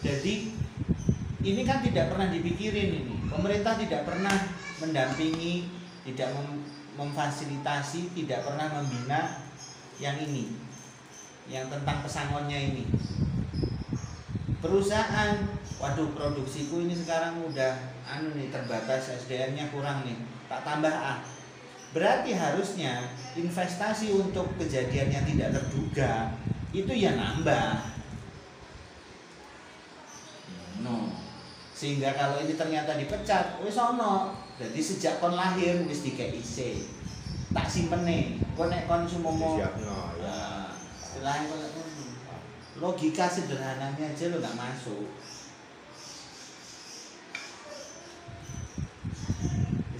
Jadi 0.03 0.33
ini 1.41 1.61
kan 1.63 1.79
tidak 1.83 2.11
pernah 2.11 2.27
dipikirin 2.31 2.89
ini. 3.03 3.15
Pemerintah 3.31 3.79
tidak 3.79 4.07
pernah 4.07 4.35
mendampingi, 4.81 5.69
tidak 6.03 6.33
mem- 6.33 6.65
memfasilitasi, 6.97 8.11
tidak 8.17 8.43
pernah 8.43 8.67
membina 8.81 9.45
yang 10.01 10.17
ini, 10.17 10.57
yang 11.45 11.69
tentang 11.69 12.01
pesangonnya 12.01 12.57
ini. 12.57 12.89
Perusahaan, 14.61 15.37
waduh 15.77 16.13
produksiku 16.17 16.81
ini 16.81 16.93
sekarang 16.97 17.41
udah 17.45 17.93
anu 18.05 18.33
nih 18.33 18.49
terbatas 18.49 19.13
SDM-nya 19.25 19.69
kurang 19.69 20.03
nih, 20.05 20.17
tak 20.49 20.65
tambah 20.65 20.91
ah. 20.91 21.21
Berarti 21.91 22.31
harusnya 22.31 23.11
investasi 23.35 24.15
untuk 24.15 24.47
kejadian 24.55 25.11
yang 25.11 25.25
tidak 25.27 25.59
terduga 25.59 26.31
itu 26.71 26.93
ya 26.95 27.19
nambah. 27.19 27.83
No. 30.79 31.11
Sehingga 31.75 32.15
kalau 32.15 32.39
ini 32.39 32.55
ternyata 32.55 32.95
dipecat, 32.95 33.59
wis 33.59 33.75
ono. 33.75 34.31
Jadi 34.61 34.77
sejak 34.77 35.17
kon 35.17 35.33
lahir 35.33 35.81
wis 35.89 36.05
dikei 36.05 36.37
IC. 36.37 36.85
Tak 37.49 37.65
simpene. 37.65 38.37
Kon 38.53 38.69
nek 38.69 38.85
kon 38.85 39.09
sumomo 39.09 39.57
disiapno 39.57 39.97
ya 40.21 40.29
Nah, 40.29 40.69
istilahnya 41.01 41.49
kalau 41.49 41.67
ngono. 41.73 42.35
logika 42.77 43.25
sederhananya 43.25 44.13
aja 44.13 44.29
lo 44.29 44.37
nggak 44.37 44.57
masuk. 44.57 45.09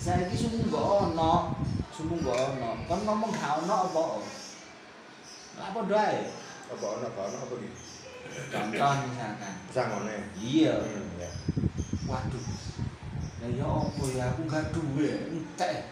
Saya 0.01 0.25
ini 0.25 0.33
sumu 0.33 0.65
nggak 0.65 0.85
ono, 1.05 1.33
sumu 1.93 2.17
nggak 2.21 2.37
ono. 2.53 2.69
Kon 2.89 3.01
ngomong 3.05 3.29
gak 3.33 3.61
ono 3.65 3.75
apa? 3.89 4.03
Apa 5.61 5.79
doa 5.85 6.05
apa 6.71 6.85
ono 6.87 7.05
apa 7.05 7.21
ono 7.27 7.37
apa 7.45 7.55
gitu 7.61 7.79
Contoh 8.49 8.91
misalkan. 9.11 9.53
pesangone 9.67 10.15
Iya. 10.39 10.75
hmm, 10.79 11.19
ya. 11.19 11.29
Waduh. 12.07 12.43
Lah 13.41 13.49
ya 13.49 13.65
apa 13.65 14.03
ya 14.13 14.23
aku 14.29 14.45
gak 14.45 14.69
duwe, 14.69 15.33
entek. 15.33 15.89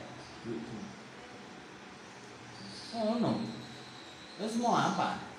Oh 2.94 3.18
no. 3.18 3.42
Terus 4.38 4.62
mau 4.62 4.78
apa? 4.78 5.30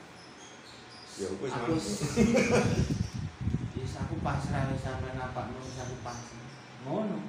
ya 1.21 1.29
wis 1.37 1.53
aku. 1.53 1.77
Wis 3.81 3.97
aku 3.97 4.15
pasrah 4.25 4.73
wis 4.73 4.81
sampean 4.81 5.21
apa 5.21 5.53
wis 5.53 5.81
aku 5.81 5.97
pasrah. 6.01 6.49
Ngono. 6.89 7.29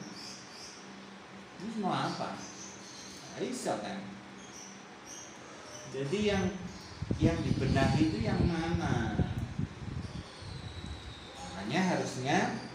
Terus 1.59 1.75
mau 1.83 1.91
apa? 1.91 2.39
Iso 3.41 3.73
kan. 3.83 3.99
Jadi 5.91 6.19
yang 6.29 6.45
yang 7.19 7.37
dibenahi 7.43 8.01
itu 8.07 8.19
yang 8.23 8.39
mana? 8.47 9.19
Makanya 11.35 11.81
harusnya 11.95 12.70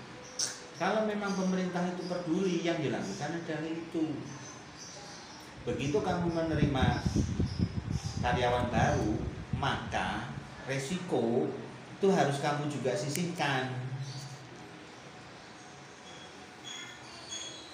kalau 0.77 1.09
memang 1.09 1.33
pemerintah 1.33 1.89
itu 1.89 2.05
peduli 2.05 2.61
yang 2.61 2.77
dilakukan 2.77 3.41
adalah 3.41 3.65
itu. 3.65 4.21
Begitu 5.65 5.99
kamu 5.99 6.29
menerima 6.31 6.87
karyawan 8.21 8.69
baru, 8.69 9.13
maka 9.57 10.31
resiko 10.69 11.49
itu 11.97 12.07
harus 12.13 12.37
kamu 12.45 12.69
juga 12.69 12.93
sisihkan. 12.93 13.73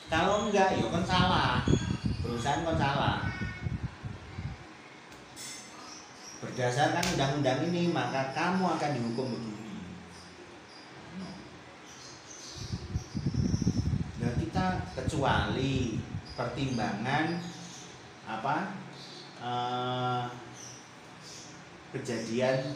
Kalau 0.07 0.47
enggak, 0.47 0.79
ya 0.79 0.87
kan 0.93 1.05
salah. 1.09 1.67
Perusahaan 2.23 2.63
kan 2.63 2.77
salah. 2.79 3.19
Berdasarkan 6.39 7.05
undang-undang 7.17 7.61
ini, 7.73 7.91
maka 7.91 8.31
kamu 8.37 8.77
akan 8.79 8.91
dihukum 8.93 9.27
begini. 9.33 9.52
Rasa 14.23 14.87
kecuali 14.95 15.99
pertimbangan 16.39 17.35
apa 18.31 18.57
eh, 19.43 20.23
kejadian 21.91 22.71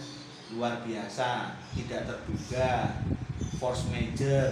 luar 0.59 0.83
biasa 0.83 1.55
tidak 1.79 2.11
terduga 2.11 2.99
force 3.63 3.87
major 3.95 4.51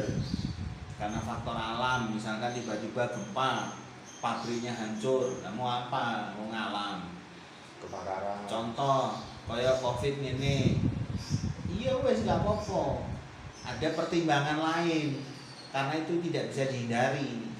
karena 0.94 1.18
faktor 1.18 1.58
alam 1.58 2.14
misalkan 2.14 2.54
tiba-tiba 2.54 3.10
gempa 3.10 3.74
pabriknya 4.22 4.72
hancur 4.72 5.42
kamu 5.42 5.60
apa? 5.60 6.32
Mau 6.38 6.48
ngalam. 6.48 7.12
Kebakaran. 7.82 8.46
Contoh 8.48 9.20
kaya 9.44 9.76
covid 9.82 10.22
ini 10.22 10.80
iya 11.68 11.98
wes 12.00 12.22
gak 12.24 12.40
apa-apa. 12.40 13.04
Ada 13.66 13.92
pertimbangan 13.92 14.62
lain 14.62 15.33
karena 15.74 15.94
itu 15.98 16.22
tidak 16.30 16.54
bisa 16.54 16.70
dihindari. 16.70 17.50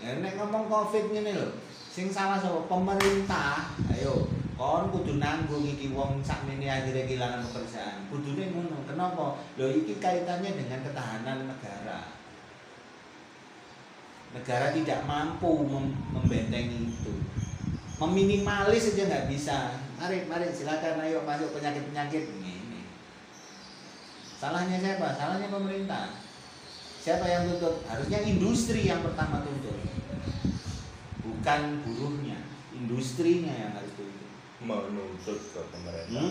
Ya 0.00 0.16
nek 0.16 0.40
ngomong 0.40 0.64
covid 0.72 1.12
ini 1.12 1.36
loh 1.36 1.52
sing 1.92 2.08
salah 2.08 2.40
sama 2.40 2.64
pemerintah. 2.64 3.68
Ayo 3.92 4.32
kon 4.56 4.88
kudu 4.88 5.20
nanggung 5.20 5.60
iki 5.60 5.92
wong 5.92 6.24
sakmene 6.24 6.64
akhirnya 6.64 7.04
kehilangan 7.04 7.44
pekerjaan. 7.44 8.08
Kudune 8.08 8.48
ngono 8.56 8.80
kenapa? 8.88 9.36
Lho 9.60 9.68
iki 9.84 10.00
kaitannya 10.00 10.56
dengan 10.56 10.80
ketahanan 10.80 11.52
negara. 11.52 12.16
Negara 14.32 14.72
tidak 14.72 15.04
mampu 15.04 15.68
mem- 15.68 16.00
membentengi 16.16 16.96
itu. 16.96 17.12
Meminimalis 18.00 18.96
aja 18.96 19.04
nggak 19.04 19.28
bisa. 19.28 19.76
Mari 20.00 20.24
mari 20.24 20.48
silakan 20.48 21.04
ayo 21.04 21.20
masuk 21.28 21.52
penyakit 21.52 21.92
penyakit 21.92 22.24
ini. 22.40 22.88
Salahnya 24.40 24.80
siapa? 24.80 25.12
Salahnya 25.14 25.52
pemerintah 25.52 26.21
siapa 27.02 27.26
yang 27.26 27.50
tuntut? 27.50 27.82
Harusnya 27.90 28.22
industri 28.22 28.86
yang 28.86 29.02
pertama 29.02 29.42
tuntut. 29.42 29.74
Bukan 31.26 31.82
buruhnya 31.82 32.38
industrinya 32.70 33.50
yang 33.50 33.74
harus 33.74 33.90
tuntut. 33.98 34.30
Menuntut 34.62 35.40
ke 35.50 35.60
pemerintah. 35.74 36.30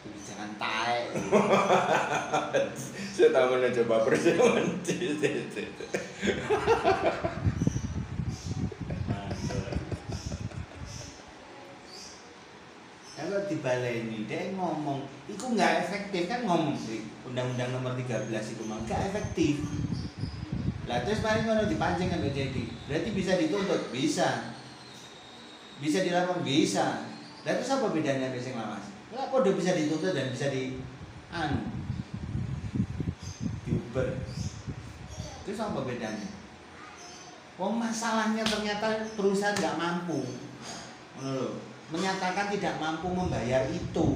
Kebijakan 0.00 0.50
taek. 0.56 1.12
Saya 3.18 3.34
tahu 3.34 3.58
mana 3.58 3.68
coba 3.68 4.08
persiapan 4.08 4.64
kalau 13.28 13.44
dibaleni 13.44 14.24
dia 14.24 14.56
ngomong 14.56 15.04
itu 15.28 15.44
nggak 15.44 15.84
efektif 15.84 16.32
kan 16.32 16.48
ngomong 16.48 16.72
di 16.80 17.04
undang-undang 17.28 17.76
nomor 17.76 17.92
13 17.92 18.32
itu 18.32 18.62
mah 18.64 18.80
nggak 18.88 19.12
efektif. 19.12 19.60
Lah 20.88 21.04
terus 21.04 21.20
paling 21.20 21.44
ngono 21.44 21.68
dipancing 21.68 22.08
kan 22.08 22.24
jadi 22.24 22.64
berarti 22.88 23.12
bisa 23.12 23.36
dituntut? 23.36 23.92
Bisa. 23.92 24.56
Bisa 25.76 26.00
dilakukan? 26.00 26.40
Bisa. 26.40 27.04
Lah 27.44 27.52
terus 27.52 27.68
apa 27.68 27.92
bedanya 27.92 28.32
dengan 28.32 28.40
sing 28.40 28.56
lawas 28.56 28.88
lah 29.08 29.32
udah 29.32 29.52
bisa 29.56 29.72
dituntut 29.76 30.16
dan 30.16 30.32
bisa 30.32 30.48
di 30.48 30.80
anu 31.28 31.68
diuber. 33.68 34.24
Terus 35.44 35.60
apa 35.60 35.84
bedanya? 35.84 36.28
Wong 37.60 37.76
masalahnya 37.76 38.44
ternyata 38.48 39.04
perusahaan 39.12 39.52
nggak 39.52 39.76
mampu. 39.76 40.24
Lho. 41.20 41.67
Menyatakan 41.88 42.52
tidak 42.52 42.74
mampu 42.76 43.08
membayar 43.08 43.64
itu. 43.72 44.06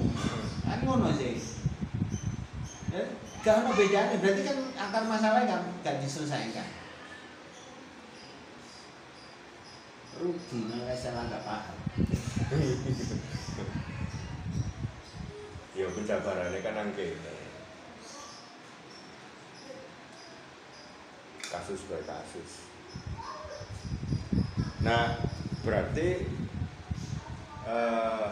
Kan 0.64 0.80
ngono 0.84 1.08
sih. 1.16 1.40
Ya, 2.92 3.02
gak 3.40 3.64
ada 3.64 3.70
bedanya. 3.72 4.16
Berarti 4.20 4.42
kan 4.44 4.58
akar 4.76 5.02
masalahnya 5.08 5.48
gak, 5.48 5.62
gak 5.80 5.96
diselesaikan. 6.04 6.68
Rugi 10.20 10.58
malah 10.68 10.94
salah 10.94 11.24
nggak 11.26 11.44
paham. 11.44 11.78
Ya 15.72 15.88
penjabarannya 15.88 16.60
kan 16.60 16.84
angke. 16.84 17.16
Kasus 21.48 21.88
per 21.88 22.04
kasus. 22.04 22.68
Nah 24.84 25.16
berarti 25.64 26.28
eh, 27.66 28.28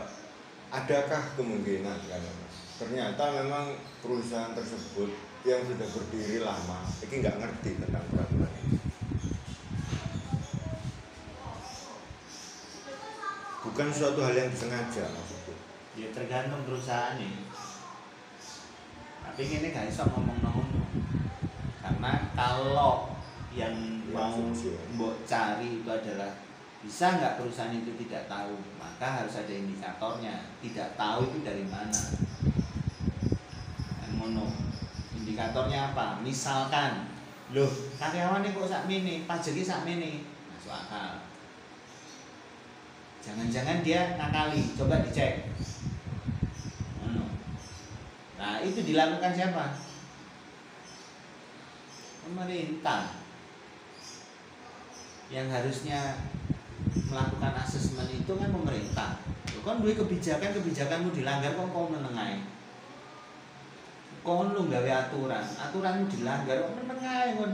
adakah 0.70 1.22
kemungkinan 1.34 1.98
kan 2.06 2.22
Mas? 2.22 2.56
ternyata 2.80 3.22
memang 3.44 3.76
perusahaan 4.00 4.56
tersebut 4.56 5.12
yang 5.44 5.60
sudah 5.68 5.88
berdiri 5.92 6.40
lama 6.40 6.88
ini 7.04 7.14
nggak 7.20 7.38
ngerti 7.40 7.70
tentang 7.80 8.04
peraturan 8.12 8.52
ini. 8.64 8.78
Bukan 13.60 13.88
suatu 13.92 14.24
hal 14.24 14.32
yang 14.32 14.48
disengaja 14.48 15.04
maksudku. 15.12 15.52
Ya 16.00 16.08
tergantung 16.16 16.64
perusahaan 16.64 17.20
nih 17.20 17.50
tapi 19.30 19.56
ini 19.56 19.70
gak 19.72 19.88
bisa 19.88 20.04
ngomong 20.10 20.36
ngomong. 20.44 20.68
Karena 21.80 22.12
kalau 22.34 23.14
yang 23.56 23.72
Ya, 24.10 24.26
mau 24.26 24.42
mbok 24.98 25.22
cari 25.22 25.80
itu 25.80 25.86
adalah 25.86 26.34
bisa 26.80 27.20
nggak 27.20 27.36
perusahaan 27.36 27.76
itu 27.76 27.92
tidak 28.00 28.24
tahu? 28.24 28.56
Maka 28.80 29.20
harus 29.20 29.36
ada 29.36 29.52
indikatornya. 29.52 30.48
Tidak 30.64 30.96
tahu 30.96 31.28
itu 31.28 31.38
dari 31.44 31.64
mana? 31.68 32.00
Ngono. 34.16 34.48
Indikatornya 35.20 35.92
apa? 35.92 36.24
Misalkan 36.24 37.12
loh 37.50 37.68
karyawannya 37.98 38.54
kok 38.54 38.70
sak 38.70 38.86
mini 38.86 39.26
pajaknya 39.26 39.64
sak 39.66 39.84
mini 39.84 40.24
masuk 40.48 40.72
akal. 40.72 41.28
Jangan-jangan 43.20 43.84
dia 43.84 44.16
ngakali. 44.16 44.72
Coba 44.72 45.04
dicek. 45.04 45.52
Ngono. 47.04 47.28
nah 48.40 48.64
itu 48.64 48.80
dilakukan 48.80 49.36
siapa? 49.36 49.76
Pemerintah. 52.24 53.20
Yang 55.28 55.46
harusnya 55.52 56.00
melakukan 57.10 57.52
asesmen 57.60 58.08
itu 58.10 58.32
kan 58.34 58.50
pemerintah. 58.50 59.20
Kan 59.60 59.84
duit 59.84 59.94
kebijakan 59.94 60.56
kebijakanmu 60.56 61.12
dilanggar 61.12 61.52
kok 61.52 61.68
kau 61.68 61.92
menengai 61.92 62.40
kon 64.20 64.52
lu 64.52 64.68
gawe 64.68 64.90
aturan 65.08 65.40
aturanmu 65.40 66.04
dilanggar 66.12 66.60
kok 66.60 66.74
menengai 66.76 67.40
kon 67.40 67.52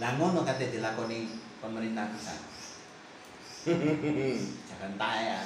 lah 0.00 0.16
ngono 0.16 0.40
kate 0.48 0.72
dilakoni 0.72 1.28
pemerintah 1.60 2.08
pusat. 2.08 2.40
Jangan 4.68 4.92
tanya 4.96 5.44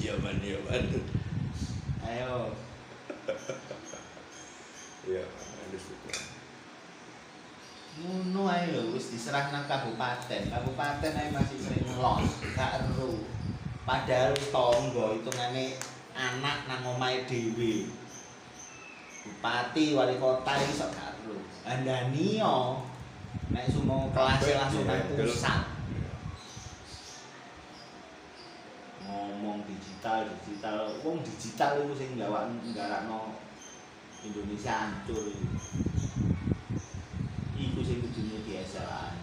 iya 0.00 0.16
man 0.24 0.40
iya 0.40 0.56
man 0.64 0.84
ayo 2.08 2.56
itu 5.08 6.08
ngono 7.98 8.46
ae 8.46 8.70
lho 8.70 8.94
wis 8.94 9.10
diserah 9.10 9.50
nang 9.50 9.66
kabupaten. 9.66 10.52
Kabupaten 10.52 11.12
ae 11.18 11.28
masih 11.34 11.58
sering 11.58 11.86
los 11.98 12.30
gak 12.54 12.78
eru. 12.86 13.26
Padahal 13.82 14.36
tonggo 14.54 15.18
hitungane 15.18 15.74
anak 16.14 16.68
nang 16.70 16.86
omahe 16.94 17.26
dhewe. 17.26 17.90
Bupati 19.26 19.98
wali 19.98 20.14
kota 20.22 20.54
iso 20.62 20.86
gak 20.94 21.18
eru. 21.24 21.42
Andani 21.66 22.38
yo 22.38 22.86
nek 23.50 23.66
sumo 23.66 24.12
kelasnya 24.14 24.60
langsung 24.62 24.86
nang 24.86 25.02
pusat. 25.16 25.62
ngomong 29.08 29.64
digital 29.64 30.28
digital. 30.44 31.00
Wong 31.00 31.24
digital 31.24 31.80
itu 31.80 31.94
sing 31.96 32.20
gawak 32.20 32.52
nggarakno 32.60 33.47
Indonesia 34.26 34.74
hancur. 34.74 35.30
Iku 37.58 37.80
sing 37.82 37.98
kudune 38.02 38.38
biasa 38.42 39.14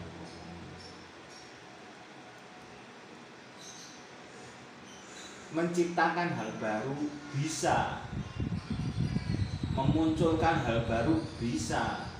Menciptakan 5.56 6.36
hal 6.36 6.52
baru 6.60 6.96
bisa. 7.36 8.04
Memunculkan 9.76 10.64
hal 10.64 10.84
baru 10.88 11.20
bisa. 11.40 12.12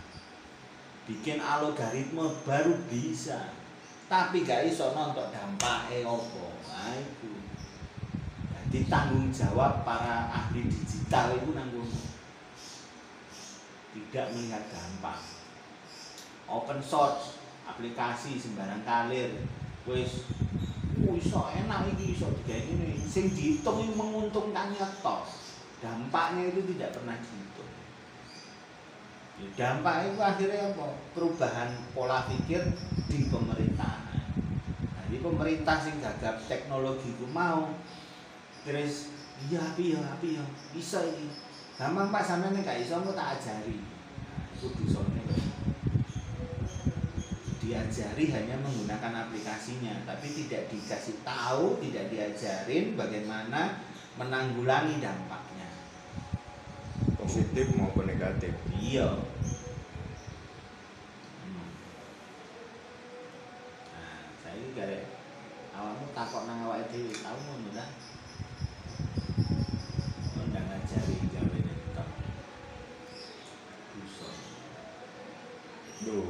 Bikin 1.08 1.40
algoritma 1.40 2.32
baru 2.48 2.76
bisa. 2.88 3.52
Tapi 4.08 4.48
gak 4.48 4.68
iso 4.72 4.96
nonton 4.96 5.32
dampaknya 5.32 6.08
opo. 6.08 6.56
Nah 6.72 6.96
itu. 6.96 7.32
Jadi 8.56 8.92
tanggung 8.92 9.32
jawab 9.32 9.84
para 9.88 10.32
ahli 10.32 10.68
digital 10.68 11.36
itu 11.36 11.52
nanggung 11.56 11.88
tidak 13.96 14.36
melihat 14.36 14.64
dampak 14.68 15.24
open 16.52 16.84
source 16.84 17.40
aplikasi 17.64 18.36
sembarang 18.36 18.84
kalir 18.84 19.32
wis 19.88 20.28
iso 21.16 21.42
enak 21.48 21.96
iki 21.96 22.18
iso 22.18 22.28
digawe 22.44 22.60
ngene. 22.60 23.00
Sing 23.08 23.32
dihitung 23.32 23.80
ini 23.80 23.94
menguntungkannya 23.96 24.84
toh 25.00 25.24
dampaknya 25.80 26.52
itu 26.52 26.62
tidak 26.76 27.00
pernah 27.00 27.16
dihitung. 27.16 27.72
Ya, 29.36 29.48
dampak 29.56 30.12
itu 30.12 30.20
akhirnya 30.20 30.76
apa? 30.76 30.88
Perubahan 31.16 31.70
pola 31.92 32.28
pikir 32.28 32.64
di 33.12 33.28
pemerintahan. 33.28 34.16
Nah, 34.96 35.06
di 35.12 35.18
pemerintah 35.20 35.78
sing 35.80 36.00
gagap 36.00 36.40
teknologi 36.48 37.12
itu 37.12 37.28
mau 37.32 37.72
terus 38.66 39.14
iya 39.46 39.62
api 39.62 39.94
ya 39.94 40.02
api 40.18 40.42
ya 40.42 40.46
bisa 40.74 41.06
ini 41.06 41.30
gampang 41.76 42.08
pak 42.12 42.24
sampean 42.24 42.64
gak 42.64 42.80
iso 42.80 43.04
engko 43.04 43.12
tak 43.12 43.40
ajari. 43.40 43.80
Nah, 44.24 44.48
itu 44.56 44.68
dosane 44.80 45.26
diajari 47.66 48.30
hanya 48.30 48.62
menggunakan 48.62 49.26
aplikasinya 49.26 50.06
tapi 50.06 50.30
tidak 50.30 50.70
dikasih 50.70 51.18
tahu 51.26 51.82
tidak 51.82 52.14
diajarin 52.14 52.94
bagaimana 52.94 53.82
menanggulangi 54.22 55.02
dampaknya. 55.02 55.70
Positif 57.18 57.74
maupun 57.74 58.06
negatif. 58.06 58.54
Iya. 58.70 59.18
Hmm. 61.42 61.70
nah 63.98 64.30
saya 64.46 64.56
ini 64.62 64.70
gara 64.78 65.00
awakmu 65.74 66.06
takut 66.14 66.46
nang 66.46 66.70
awake 66.70 66.86
dhewe 66.94 67.12
tau 67.18 67.34
ngono 67.34 67.74
lah 67.74 67.90
Oh, 70.36 70.44
ndak 70.52 70.64
ngajari 70.68 71.16
gawe 71.32 71.60
tok 71.96 72.10
Bisa. 73.96 74.30
Duh, 76.04 76.28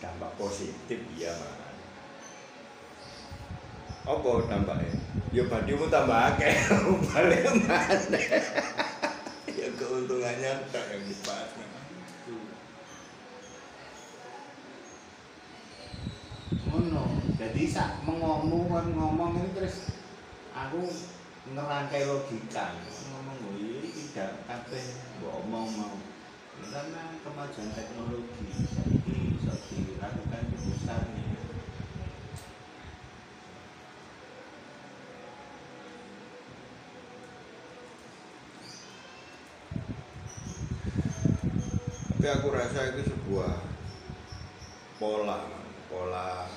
dampak 0.00 0.23
positif 0.36 0.98
iya 1.16 1.32
man. 1.34 1.74
Apa 4.04 4.30
dampaknya? 4.50 4.92
Ya 5.32 5.48
badimu 5.48 5.88
tambah 5.88 6.36
akeh, 6.36 6.52
balik 7.08 7.40
mana? 7.48 7.80
ya 9.58 9.68
keuntungannya 9.80 10.52
tak 10.68 10.84
yang 10.92 11.02
dibahas. 11.08 11.64
ngono 16.74 17.06
jadi 17.38 17.62
sak 17.70 18.02
mengomong 18.02 18.66
kan 18.66 18.86
ngomong 18.98 19.38
ini 19.38 19.50
terus 19.54 19.94
aku 20.50 20.90
ngerangkai 21.54 22.02
logika 22.02 22.74
ngomong 23.14 23.38
oh 23.46 23.54
iya 23.54 23.78
iki 23.78 24.10
tidak 24.10 24.42
kabeh 24.50 24.84
mbok 25.22 25.46
omong 25.46 25.70
mau 25.78 25.96
Ya, 26.54 26.70
karena 26.70 27.18
kemajuan 27.26 27.74
teknologi 27.74 28.46
ini 28.46 29.34
bisa 29.34 29.58
dilakukan 29.74 30.42
di 30.54 30.56
pusatnya 30.62 31.24
Tapi 42.24 42.40
aku 42.40 42.56
rasa 42.56 42.88
itu 42.88 43.12
sebuah 43.12 43.52
pola, 44.96 45.44
pola 45.92 46.48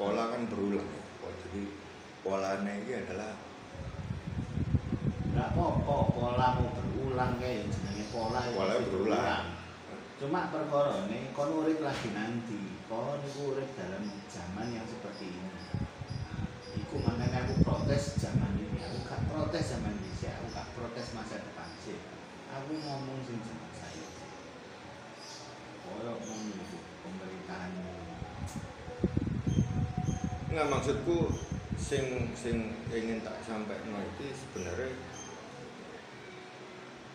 pola 0.00 0.22
kan 0.32 0.48
berulang. 0.48 0.88
ya. 0.88 1.02
Oh, 1.20 1.32
jadi 1.36 1.68
polanya 2.24 2.72
ini 2.80 2.92
adalah 2.96 3.36
nggak 5.36 5.52
apa-apa 5.52 5.96
pola 6.16 6.46
mau 6.56 6.72
berulang 6.80 7.36
kayak 7.44 7.68
jenenge 7.68 8.08
pola 8.08 8.40
ya 8.40 8.56
Pola 8.56 8.72
mesti 8.80 8.88
berulang. 8.88 9.46
cuma 10.16 10.48
perkara 10.48 11.04
ini 11.04 11.36
kon 11.36 11.52
urip 11.60 11.84
lagi 11.84 12.08
nanti 12.16 12.80
kon 12.88 13.20
iku 13.20 13.52
urip 13.52 13.68
dalam 13.76 14.00
zaman 14.32 14.80
yang 14.80 14.88
seperti 14.88 15.28
ini 15.28 15.52
iku 16.72 17.04
makanya 17.04 17.44
aku 17.44 17.52
protes 17.68 18.16
zaman 18.16 18.56
ini 18.64 18.80
aku 18.80 18.96
gak 19.04 19.28
protes 19.28 19.76
zaman 19.76 19.92
ini 19.92 20.08
sih 20.16 20.32
aku 20.32 20.48
gak 20.56 20.72
protes 20.72 21.12
masa 21.12 21.36
depan 21.36 21.68
sih 21.84 22.00
aku 22.48 22.80
ngomong 22.80 23.20
sing 23.28 23.36
zaman 25.90 26.14
saya 26.14 26.14
koyo 26.14 26.14
ngono 26.22 26.54
iku 26.54 26.78
pemerintahan 27.02 27.70
nggak 30.50 30.70
maksudku 30.70 31.18
sing 31.78 32.30
sing 32.34 32.74
ingin 32.90 33.22
tak 33.26 33.42
sampaikan 33.42 33.98
itu 33.98 34.30
sebenarnya 34.34 34.94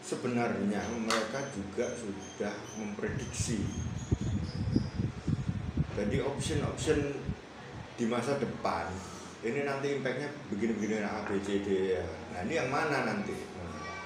sebenarnya 0.05 0.81
mereka 1.01 1.39
juga 1.49 1.89
sudah 1.97 2.53
memprediksi. 2.77 3.65
Jadi 5.95 6.19
option-option 6.19 6.99
di 7.95 8.05
masa 8.05 8.35
depan 8.35 8.91
ini 9.45 9.63
nanti 9.63 9.95
impactnya 9.95 10.27
begini-begini 10.51 11.05
A 11.05 11.23
B 11.23 11.39
C 11.39 11.63
D 11.63 11.95
ya. 11.95 12.03
nah 12.35 12.43
ini 12.43 12.53
yang 12.59 12.67
mana 12.67 13.07
nanti? 13.07 13.31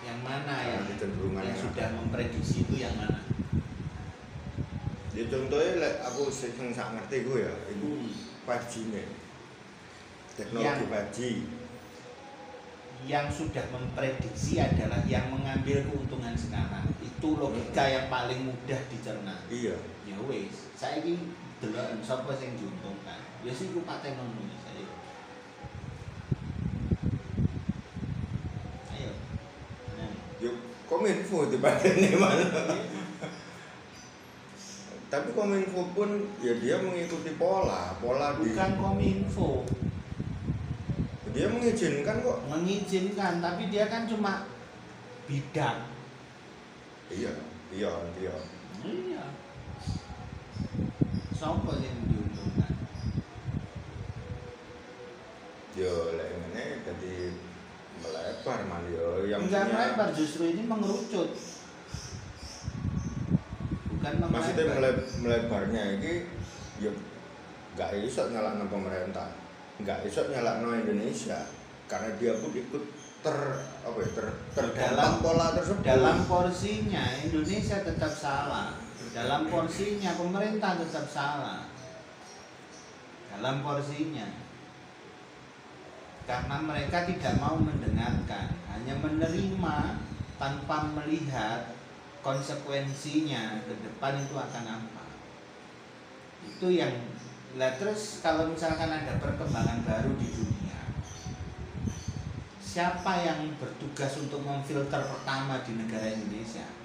Yang 0.05 0.19
mana 0.21 0.53
Nah, 0.53 0.61
yang, 0.63 0.85
kecenderungannya 0.85 1.53
yang 1.53 1.61
sudah 1.65 1.87
memprediksi 1.97 2.55
itu 2.65 2.75
yang 2.77 2.93
mana 2.93 3.19
ya 5.19 5.27
contohnya 5.27 5.83
lek 5.83 5.95
aku 5.99 6.31
sing 6.31 6.71
sak 6.71 6.95
ngerti 6.95 7.27
gue 7.27 7.43
ya 7.43 7.53
Hmm. 7.75 8.07
5G 8.47 8.87
nih. 8.95 9.07
Teknologi 10.39 10.63
Yang- 10.63 10.81
5G 10.87 11.19
yang 13.07 13.27
sudah 13.31 13.63
memprediksi 13.71 14.59
adalah 14.59 14.99
yang 15.07 15.31
mengambil 15.31 15.83
keuntungan 15.87 16.35
sekarang. 16.35 16.83
Itu 16.99 17.35
logika 17.35 17.83
yang 17.87 18.07
paling 18.07 18.47
mudah 18.47 18.79
dicerna. 18.87 19.39
Iya. 19.47 19.75
Ya 20.07 20.15
wis 20.27 20.71
saya 20.75 21.03
ini 21.03 21.35
delok 21.59 21.99
sapa 22.03 22.31
sing 22.35 22.55
diuntungkan. 22.59 23.19
Ya 23.43 23.51
sih 23.55 23.71
ku 23.75 23.83
paten 23.87 24.15
ngono 24.19 24.43
ya 24.47 24.57
saya 24.63 24.87
ayo. 28.95 29.11
Yuk 30.43 30.55
kominfo 30.87 31.47
di 31.51 31.57
nih 31.59 32.15
mana 32.19 32.45
tapi 35.09 35.33
kominfo 35.33 35.89
pun 35.91 36.09
ya 36.37 36.53
dia 36.55 36.77
mengikuti 36.79 37.33
pola 37.33 37.97
pola 37.97 38.37
di 38.37 38.53
bukan 38.53 38.71
kominfo. 38.77 39.65
Dia 41.33 41.45
mengizinkan 41.45 42.21
kok. 42.21 42.37
Mengizinkan 42.45 43.37
tapi 43.37 43.69
dia 43.69 43.85
kan 43.85 44.05
cuma 44.05 44.45
bidang. 45.25 45.85
Iya 47.09 47.33
iya 47.73 47.91
iya. 48.17 48.35
Iya. 48.81 49.25
Sapa 51.33 51.73
yang 51.79 51.97
diuntungkan? 52.05 52.73
Yo 55.73 55.93
ngene 56.13 56.65
jadi 56.83 57.13
melebar 57.99 58.59
man 58.67 58.83
yo 58.89 59.25
yang 59.25 59.41
Enggak 59.41 59.63
punya- 59.65 59.73
melebar 59.73 60.09
justru 60.13 60.43
ini 60.49 60.63
mengerucut. 60.65 61.29
Bukan 63.99 64.31
maksudnya 64.31 64.63
melebar. 64.63 64.75
mele- 64.79 65.07
melebarnya 65.19 65.83
ini 65.99 66.13
ya 66.79 66.91
nggak 67.75 67.91
iso 67.99 68.31
nyalakno 68.31 68.71
pemerintah 68.71 69.27
nggak 69.77 70.07
iso 70.07 70.23
nyalakno 70.27 70.71
Indonesia 70.73 71.43
karena 71.85 72.15
dia 72.15 72.31
pun 72.39 72.51
ikut 72.55 72.83
ter 73.19 73.35
apa 73.83 73.97
ya 73.99 74.09
ter 74.15 74.27
terdalam 74.55 74.95
Dalam- 74.95 75.19
pola 75.19 75.47
tersebut 75.51 75.83
Dalam 75.83 76.17
porsinya 76.23 77.03
Indonesia 77.19 77.77
tetap 77.83 78.11
salah. 78.11 78.79
Dalam 79.11 79.51
porsinya 79.51 80.15
pemerintah 80.15 80.79
tetap 80.79 81.05
salah. 81.09 81.67
Dalam 83.29 83.59
porsinya. 83.59 84.27
Karena 86.23 86.55
mereka 86.61 87.09
tidak 87.09 87.41
mau 87.41 87.57
mendengarkan, 87.57 88.53
hanya 88.69 88.93
menerima 89.01 89.77
tanpa 90.37 90.77
melihat 90.93 91.73
konsekuensinya 92.19 93.63
ke 93.63 93.73
depan 93.83 94.19
itu 94.19 94.35
akan 94.35 94.65
apa. 94.67 95.05
Itu 96.43 96.67
yang 96.71 96.91
lah 97.57 97.73
terus 97.81 98.21
kalau 98.21 98.51
misalkan 98.53 98.93
ada 98.93 99.17
perkembangan 99.17 99.81
baru 99.81 100.13
di 100.21 100.29
dunia, 100.29 100.79
siapa 102.61 103.25
yang 103.25 103.57
bertugas 103.57 104.13
untuk 104.21 104.45
memfilter 104.45 105.01
pertama 105.01 105.65
di 105.65 105.73
negara 105.79 106.13
Indonesia? 106.13 106.79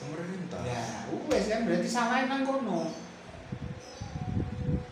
pemerintah 0.00 0.60
Ya, 0.64 0.84
wes 1.28 1.44
kan 1.52 1.68
berarti 1.68 1.88
salahnya 1.88 2.32
nang 2.32 2.42
kono. 2.48 2.88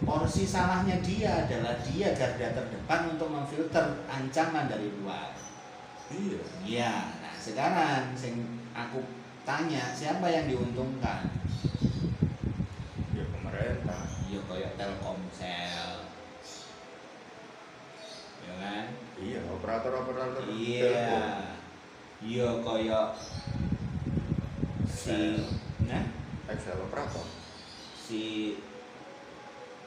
Porsi 0.04 0.44
salahnya 0.48 1.00
dia 1.04 1.44
adalah 1.44 1.76
dia 1.84 2.16
garda 2.16 2.56
terdepan 2.56 3.12
untuk 3.16 3.28
memfilter 3.28 4.04
ancaman 4.08 4.68
dari 4.68 4.88
luar. 5.00 5.36
iya 6.08 6.40
Iya, 6.64 6.94
nah 7.20 7.34
sekarang 7.36 8.16
sing 8.16 8.40
aku 8.72 9.04
tanya 9.48 9.96
siapa 9.96 10.28
yang 10.28 10.44
diuntungkan? 10.44 11.24
ya 13.16 13.24
pemerintah. 13.32 14.04
Ya 14.28 14.40
kayak 14.44 14.76
Telkomsel. 14.76 15.90
Ya 18.44 18.54
kan? 18.60 18.86
iya 19.16 19.40
operator 19.48 20.04
operator 20.04 20.44
Iya. 20.52 21.48
Iya 22.20 22.48
kayak 22.60 23.16
si 24.92 25.16
nah? 25.88 26.04
Excel 26.52 26.84
operator. 26.84 27.24
Si 27.96 28.52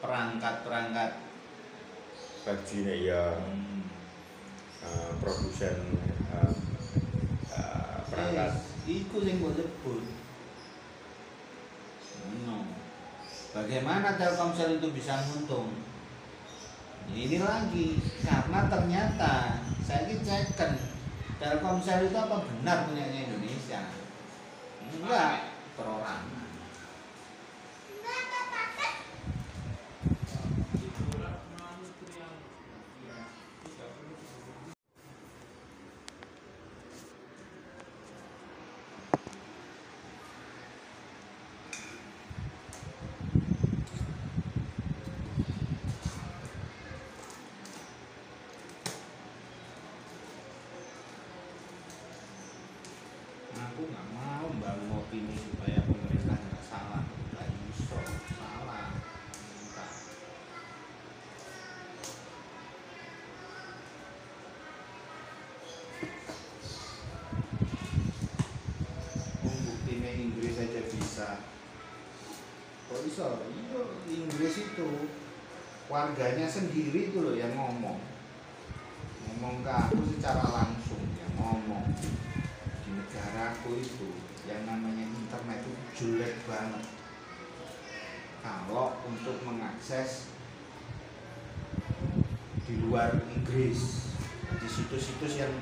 perangkat-perangkat. 0.02 1.30
5G 2.42 2.70
nya 2.90 2.96
ya 2.98 3.24
hmm, 3.38 3.86
eh, 4.82 5.12
produsen 5.22 5.78
eh, 6.34 6.54
eh, 7.54 7.98
perangkat. 8.10 8.50
Eh, 8.58 8.71
iku 8.92 9.24
sing 9.24 9.40
mbok 9.40 9.56
sebut. 9.56 10.04
No. 12.44 12.68
Bagaimana 13.56 14.20
Telkomsel 14.20 14.80
itu 14.80 14.88
bisa 14.92 15.20
untung? 15.32 15.72
Ini 17.12 17.44
lagi 17.44 18.00
karena 18.24 18.72
ternyata 18.72 19.60
saya 19.84 20.08
ini 20.08 20.24
cekkan 20.24 20.80
Telkomsel 21.40 22.08
itu 22.08 22.16
apa 22.16 22.44
benar 22.48 22.88
punyanya 22.88 23.28
Indonesia? 23.28 23.82
Enggak, 24.92 25.56
perorangan. 25.76 26.40
Aku 53.62 53.88
nggak 53.88 54.08
mau 54.14 54.50
bangun 54.58 55.00
opini 55.00 55.38
supaya 55.38 55.80
pemerintah 55.86 56.34
nggak 56.34 56.64
salah, 56.66 57.06
nggak 57.32 57.48
iso 57.72 58.00
salah. 58.36 58.90
Enggak. 59.48 59.92
Buktinya 69.46 70.11
Inggris 70.22 70.62
aja 70.62 70.82
bisa. 70.86 71.30
Kok 72.92 73.02
bisa? 73.08 73.42
Iya, 73.42 73.82
Inggris 74.06 74.56
itu 74.62 74.88
warganya 75.90 76.46
sendiri 76.46 77.10
itu 77.10 77.18
loh 77.18 77.34
yang 77.34 77.58
ngomong. 77.58 77.98
Ngomong 79.26 79.66
ke 79.66 79.72
aku 79.72 80.00
secara 80.14 80.44
langsung, 80.46 81.02
ya 81.18 81.26
ngomong 81.40 81.90
di 82.86 82.90
negaraku 82.94 83.82
itu 83.82 84.10
yang 84.46 84.66
namanya 84.66 85.06
internet 85.06 85.64
itu 85.66 85.74
jelek 85.98 86.36
banget 86.50 86.84
kalau 88.42 88.98
untuk 89.06 89.38
mengakses 89.46 90.34
di 92.66 92.74
luar 92.82 93.14
Inggris 93.30 94.10
di 94.58 94.68
situs-situs 94.68 95.46
yang 95.46 95.54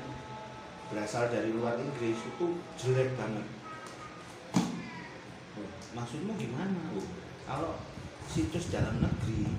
berasal 0.88 1.28
dari 1.28 1.52
luar 1.52 1.76
Inggris 1.76 2.16
itu 2.16 2.46
jelek 2.80 3.12
banget 3.20 3.59
maksudmu 5.94 6.38
gimana? 6.38 6.94
Kalau 7.46 7.82
situs 8.30 8.70
dalam 8.70 9.02
negeri 9.02 9.50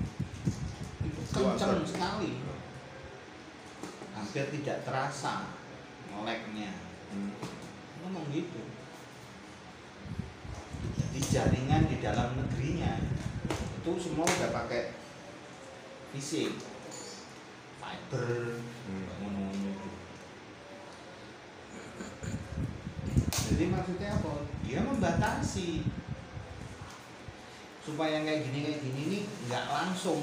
itu 1.04 1.20
kencang 1.28 1.84
sekali. 1.84 2.40
Hampir 4.12 4.44
tidak 4.60 4.84
terasa 4.84 5.52
ngeleknya 6.08 6.72
ngomong 8.04 8.26
gitu. 8.32 8.62
Di 11.12 11.20
jaringan 11.20 11.88
di 11.88 12.00
dalam 12.00 12.36
negerinya 12.40 12.96
itu 13.52 13.92
semua 14.00 14.24
udah 14.24 14.50
pakai 14.52 14.96
fisik. 16.16 16.56
Fiber 17.82 18.62
Hmm. 18.82 19.06
ngono-ngono 19.22 19.78
itu 19.78 19.90
jadi 23.52 23.64
maksudnya 23.70 24.10
apa? 24.18 24.48
Dia 24.66 24.80
membatasi 24.82 25.86
supaya 27.82 28.22
kayak 28.22 28.46
gini 28.46 28.58
kayak 28.62 28.80
gini 28.86 29.02
nih 29.10 29.22
nggak 29.50 29.66
langsung 29.66 30.22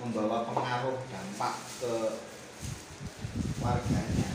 membawa 0.00 0.48
pengaruh 0.48 0.96
dampak 1.12 1.54
ke 1.82 1.92
warganya. 3.60 4.30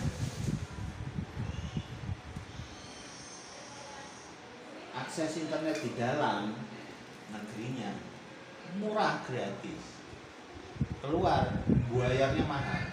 Akses 4.94 5.42
internet 5.42 5.82
di 5.82 5.92
dalam 5.98 6.54
negerinya 7.34 7.98
murah 8.78 9.26
gratis. 9.26 9.82
Keluar 11.02 11.66
buayanya 11.90 12.46
mahal. 12.46 12.84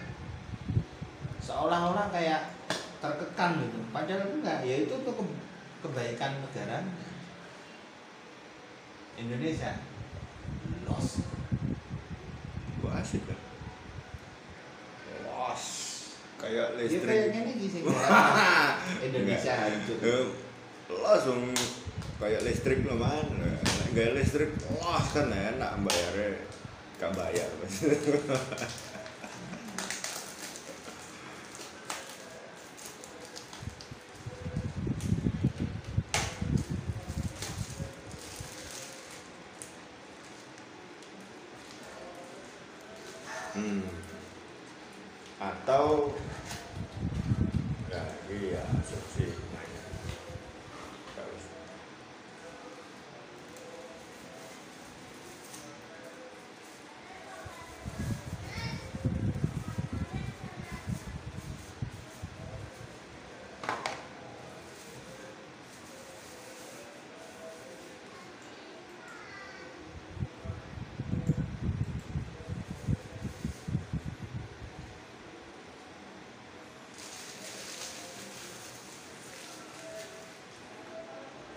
Seolah-olah 1.37 2.09
kayak 2.09 2.55
terkekang 2.97 3.61
gitu. 3.61 3.77
Padahal 3.93 4.41
enggak 4.41 4.65
ya 4.65 4.89
itu 4.89 4.93
untuk 4.95 5.21
ke- 5.21 5.41
kebaikan 5.85 6.41
negara 6.41 6.85
Indonesia. 9.21 9.71
Lost 10.89 11.21
Wah, 12.81 12.97
asik 12.97 13.21
kan 13.29 13.37
los. 15.21 15.63
Kayak 16.41 16.73
ya 16.73 16.77
listrik. 16.81 17.05
kayaknya 17.05 17.39
ini 17.45 17.53
di 17.61 17.67
sini. 17.69 17.85
Indonesia 19.07 19.53
hancur 19.53 19.97
Eh, 20.01 20.25
los 20.89 21.21
dong 21.23 21.53
kayak 22.17 22.41
listrik 22.41 22.81
lo 22.85 22.97
man 22.97 23.25
nggak 23.93 24.17
listrik 24.17 24.49
los 24.57 25.07
kan 25.13 25.29
enak 25.29 25.71
bayarnya. 25.85 26.41
Gak 26.97 27.17
bayar 27.17 27.49
mas 27.61 27.81
hmm. 43.55 43.83
atau 45.41 46.13
ya 47.91 48.03
iya 48.31 48.61
asumsi 48.79 49.27
nanya 49.51 49.81
Nggak 51.11 51.27
usah. 51.35 51.55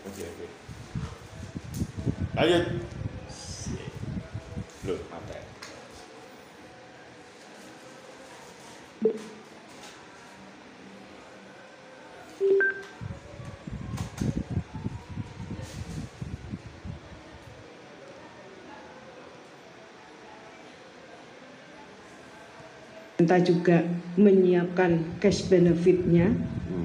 Oke 0.04 0.20
oke. 0.20 0.46
Lanjut. 2.44 2.64
Pemerintah 23.16 23.40
juga 23.40 23.88
menyiapkan 24.20 25.16
cash 25.16 25.48
benefitnya 25.48 26.28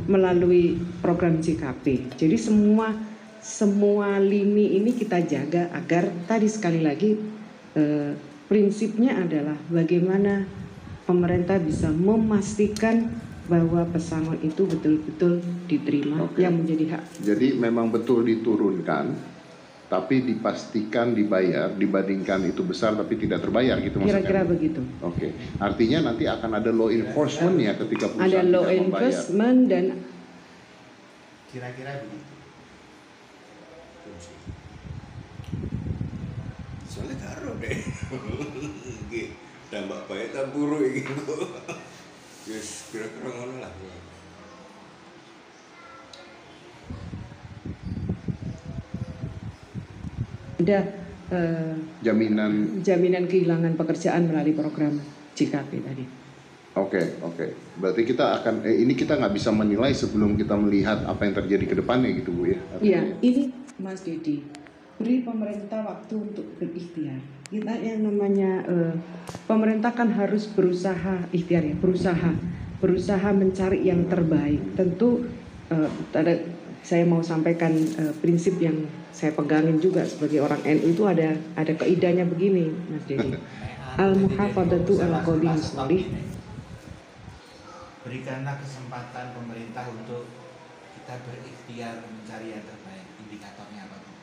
melalui 0.08 0.80
program 1.04 1.44
JKP. 1.44 2.16
Jadi 2.16 2.40
semua 2.40 3.09
semua 3.40 4.20
lini 4.20 4.78
ini 4.78 4.92
kita 4.92 5.24
jaga 5.24 5.72
agar 5.72 6.12
tadi 6.28 6.48
sekali 6.52 6.84
lagi 6.84 7.16
eh, 7.76 8.12
prinsipnya 8.46 9.16
adalah 9.16 9.56
bagaimana 9.72 10.44
pemerintah 11.08 11.58
bisa 11.58 11.90
memastikan 11.90 13.10
bahwa 13.50 13.82
pesangon 13.90 14.38
itu 14.46 14.62
betul-betul 14.62 15.42
diterima 15.66 16.30
Oke. 16.30 16.46
yang 16.46 16.54
menjadi 16.54 16.94
hak 16.94 17.04
Jadi 17.26 17.58
memang 17.58 17.90
betul 17.90 18.22
diturunkan, 18.22 19.10
tapi 19.90 20.22
dipastikan 20.22 21.18
dibayar 21.18 21.74
dibandingkan 21.74 22.46
itu 22.46 22.62
besar 22.62 22.94
tapi 22.94 23.18
tidak 23.18 23.42
terbayar 23.42 23.82
gitu 23.82 23.98
maksudnya. 23.98 24.22
kira-kira 24.22 24.42
begitu. 24.46 24.82
Oke, 25.02 25.34
artinya 25.58 26.14
nanti 26.14 26.30
akan 26.30 26.62
ada 26.62 26.70
law 26.70 26.94
enforcement 26.94 27.58
ya 27.58 27.74
ketika 27.74 28.14
perusahaan 28.14 28.30
Ada 28.30 28.42
law 28.46 28.64
tidak 28.70 28.78
membayar. 28.86 29.02
enforcement 29.10 29.60
dan 29.66 29.86
kira-kira 31.50 31.92
begitu 32.06 32.34
soalnya 36.90 37.16
karo 37.22 37.56
deh. 37.62 37.78
Dampak 39.72 40.02
baik 40.10 40.34
tak 40.34 40.50
buruk 40.50 40.82
kok. 41.06 41.70
Yes 42.50 42.90
kira-kira 42.90 43.30
ngono 43.30 43.56
lah. 43.62 43.72
Ada 50.60 50.80
eh, 51.32 51.74
Jaminan 52.04 52.84
jaminan 52.84 53.26
kehilangan 53.32 53.80
pekerjaan 53.80 54.28
melalui 54.28 54.58
program 54.58 55.00
JKP 55.38 55.72
tadi. 55.86 56.19
Oke, 56.80 57.02
oke. 57.20 57.46
Berarti 57.76 58.02
kita 58.08 58.40
akan 58.40 58.64
eh, 58.64 58.80
ini 58.84 58.96
kita 58.96 59.20
nggak 59.20 59.34
bisa 59.36 59.52
menilai 59.52 59.92
sebelum 59.92 60.40
kita 60.40 60.56
melihat 60.56 61.04
apa 61.04 61.28
yang 61.28 61.36
terjadi 61.36 61.66
ke 61.68 61.76
depannya 61.76 62.16
gitu 62.16 62.32
Bu 62.32 62.48
ya. 62.48 62.60
Iya, 62.80 63.02
ini 63.20 63.52
Mas 63.80 64.00
Dedi, 64.04 64.44
beri 64.96 65.24
pemerintah 65.24 65.84
waktu 65.84 66.16
untuk 66.16 66.46
berikhtiar. 66.56 67.20
Kita 67.52 67.74
yang 67.84 68.08
namanya 68.08 68.64
eh, 68.64 68.94
pemerintah 69.50 69.92
kan 69.92 70.14
harus 70.16 70.48
berusaha 70.48 71.28
ikhtiar 71.36 71.68
ya, 71.68 71.76
berusaha, 71.76 72.32
berusaha 72.80 73.30
mencari 73.36 73.84
yang 73.84 74.08
terbaik. 74.08 74.80
Tentu 74.80 75.28
eh, 75.68 75.90
ada 76.16 76.40
saya 76.80 77.04
mau 77.04 77.20
sampaikan 77.20 77.76
eh, 77.76 78.14
prinsip 78.24 78.56
yang 78.64 78.88
saya 79.12 79.36
pegangin 79.36 79.84
juga 79.84 80.08
sebagai 80.08 80.40
orang 80.40 80.64
NU 80.64 80.96
itu 80.96 81.04
ada 81.04 81.36
ada 81.60 81.74
kaidahnya 81.76 82.24
begini, 82.24 82.72
Mas 82.88 83.04
Dedi. 83.04 83.36
Al-muhafadzatu 84.00 85.04
ala 85.04 85.20
qawli. 85.28 85.52
Berikanlah 88.10 88.58
kesempatan 88.58 89.38
pemerintah 89.38 89.86
untuk 89.86 90.26
kita 90.98 91.14
berikhtiar 91.30 92.02
mencari 92.10 92.58
yang 92.58 92.66
terbaik. 92.66 93.06
Indikatornya 93.22 93.86
apa 93.86 94.02
tuh? 94.02 94.18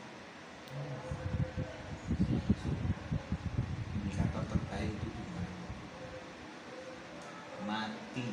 Indikator 3.95 4.43
terbaik 4.51 4.91
itu 4.91 5.07
gimana? 5.07 5.55
Mati. 7.62 8.26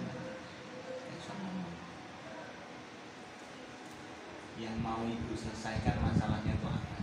Yang 4.58 4.76
mau 4.82 5.06
ibu 5.06 5.38
selesaikan 5.38 6.01
masalahnya 6.01 6.58
itu 6.58 6.66
apa? 6.66 6.97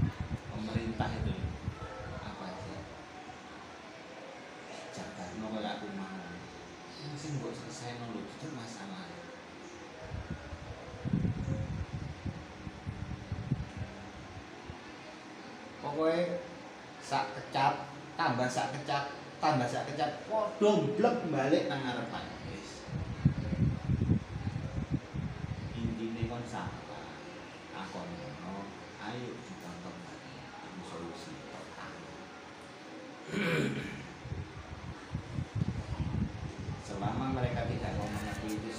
Pemerintah 0.58 1.06
itu 1.22 1.39
selesai 7.90 8.06
dulu 8.06 8.22
itu 8.22 8.46
masalah 8.54 9.02
pokoknya 15.82 16.38
sak 17.02 17.34
kecap 17.34 17.90
tambah 18.14 18.46
sak 18.46 18.70
kecap 18.78 19.10
tambah 19.42 19.66
sak 19.66 19.90
kecap 19.90 20.22
podo 20.30 20.94
blek 20.94 21.16
balik 21.34 21.66
nang 21.66 21.82
ngarepan. 21.82 22.30
Wis. 22.54 22.86
Intine 25.74 26.22
kon 26.30 26.46
salah 26.46 26.78
akon 27.74 28.06
ngono 28.06 28.70
ayo 29.02 29.34
ditonton 29.34 29.96
ini 29.98 30.82
solusi. 30.86 31.34
total 31.50 31.92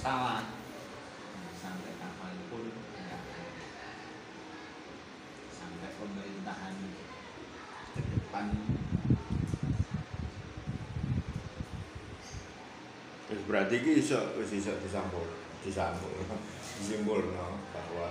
salah 0.02 0.42
sampai 1.62 1.94
kapan 1.94 2.34
pun 2.50 2.66
tidak 2.98 3.22
akan. 3.22 3.46
sampai 5.54 5.90
pemerintahan 5.94 6.74
depan. 7.94 8.46
Berarti 13.46 13.74
iki 13.78 14.02
iso 14.02 14.18
wis 14.42 14.50
iso 14.58 14.74
disambung 14.82 15.30
disambung 15.62 16.18
simbol 16.82 17.22
no, 17.22 17.62
bahwa 17.70 18.10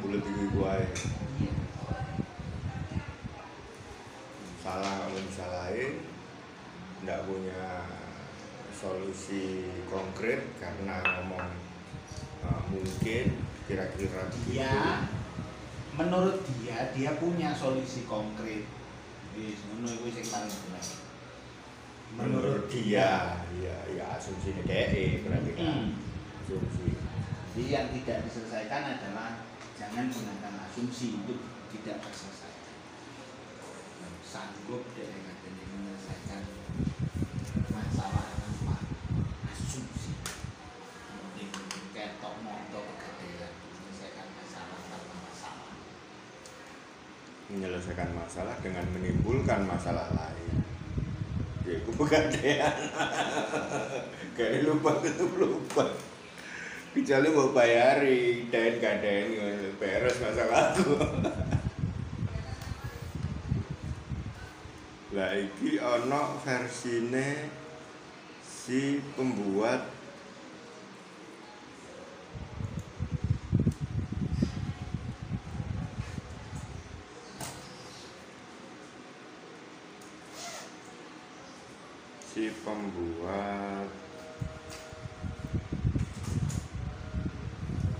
bulat 0.00 0.24
iki 0.24 0.44
wae 0.56 0.84
iya, 1.44 1.52
salah 4.64 5.04
kalau 5.04 5.20
disalahin 5.28 6.00
nggak 7.04 7.20
punya 7.28 7.64
solusi 8.82 9.62
konkret 9.86 10.42
karena 10.58 10.98
ngomong 11.06 11.54
uh, 12.42 12.62
mungkin 12.66 13.38
kira-kira 13.70 14.26
dia 14.42 15.06
menurut 15.94 16.42
dia 16.58 16.90
dia 16.90 17.14
punya 17.22 17.54
solusi 17.54 18.02
konkret. 18.10 18.66
Wis 19.38 19.62
ngono 19.70 19.86
iku 19.86 20.10
sing 20.10 20.26
paling 20.26 20.50
bener 20.50 20.84
menurut 22.12 22.64
dia. 22.68 23.40
ya 23.62 23.76
ya 23.88 24.04
asumsi 24.18 24.52
DE 24.66 25.22
berarti 25.24 25.50
kan 25.56 25.64
Hmm. 25.64 25.88
asumsi. 26.42 26.98
Jadi 27.52 27.68
yang 27.68 27.88
tidak 27.92 28.18
diselesaikan 28.26 28.82
adalah 28.98 29.44
jangan 29.78 30.08
gunakan 30.08 30.54
asumsi 30.68 31.20
itu 31.22 31.34
tidak 31.72 32.00
terselesaikan. 32.04 32.76
Sanggup 34.24 34.82
katanya 34.92 35.64
menyelesaikan 35.72 36.42
masalah 37.72 38.26
tanpa 38.40 38.76
asumsi. 39.52 40.16
Mending 41.12 41.52
ketok 41.92 42.34
moto 42.40 42.78
pegadaian 42.88 43.52
menyelesaikan 43.52 44.28
masalah 44.32 44.80
tanpa 44.88 45.14
masalah. 45.28 45.72
Menyelesaikan 47.52 48.10
masalah 48.16 48.56
dengan 48.64 48.88
menimbulkan 48.96 49.68
masalah 49.68 50.08
lain. 50.16 50.64
Yaitu 51.68 51.92
pegadaian. 51.94 52.76
Kayak 54.36 54.64
lupa 54.64 54.98
itu 55.04 55.24
lupa 55.36 55.84
kecuali 56.92 57.28
mau 57.32 57.48
bayari 57.56 58.52
dan 58.52 58.76
gaden 58.76 59.32
beres 59.80 60.20
masalahku 60.20 60.92
lah 65.16 65.32
iki 65.32 65.80
ono 65.80 66.36
versine 66.44 67.48
si 68.44 69.00
pembuat 69.16 69.88
si 82.62 82.70
pembuat 82.70 83.90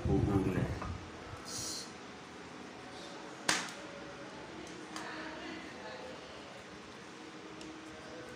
bukunya 0.06 0.66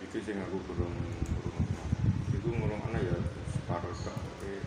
itu 0.03 0.17
sing 0.19 0.35
aku 0.43 0.59
belum 0.67 0.93
itu 2.35 2.47
ngurung 2.51 2.83
ana 2.91 2.99
ya 2.99 3.17
separuh 3.55 3.95
tok 3.95 4.19
tapi 4.19 4.59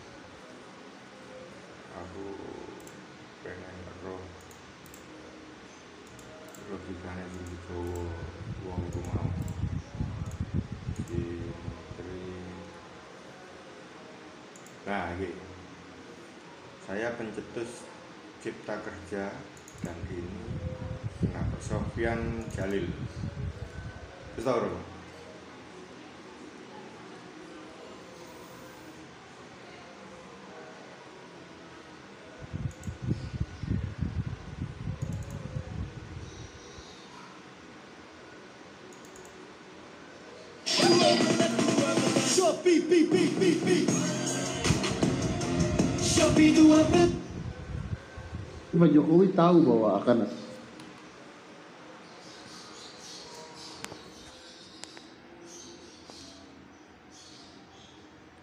aku 1.93 2.24
pengen 3.45 3.77
roh 4.01 4.24
logikanya 6.73 7.24
sing 7.28 7.45
digawa 7.53 8.09
wong 8.65 8.81
iku 8.89 9.01
mau 9.12 9.28
si 11.11 11.43
menteri 11.51 12.23
nah 14.87 15.11
ini 15.19 15.35
saya 17.01 17.16
pencetus 17.16 17.89
cipta 18.44 18.77
kerja 18.77 19.32
dan 19.81 19.97
ini 20.12 20.44
Sofian 21.56 22.44
Jalil. 22.52 22.93
Terus 24.36 24.44
tau 24.44 24.68
Pak 48.81 48.90
Jokowi 48.97 49.36
tahu 49.36 49.57
bahwa 49.61 49.89
akan 50.01 50.16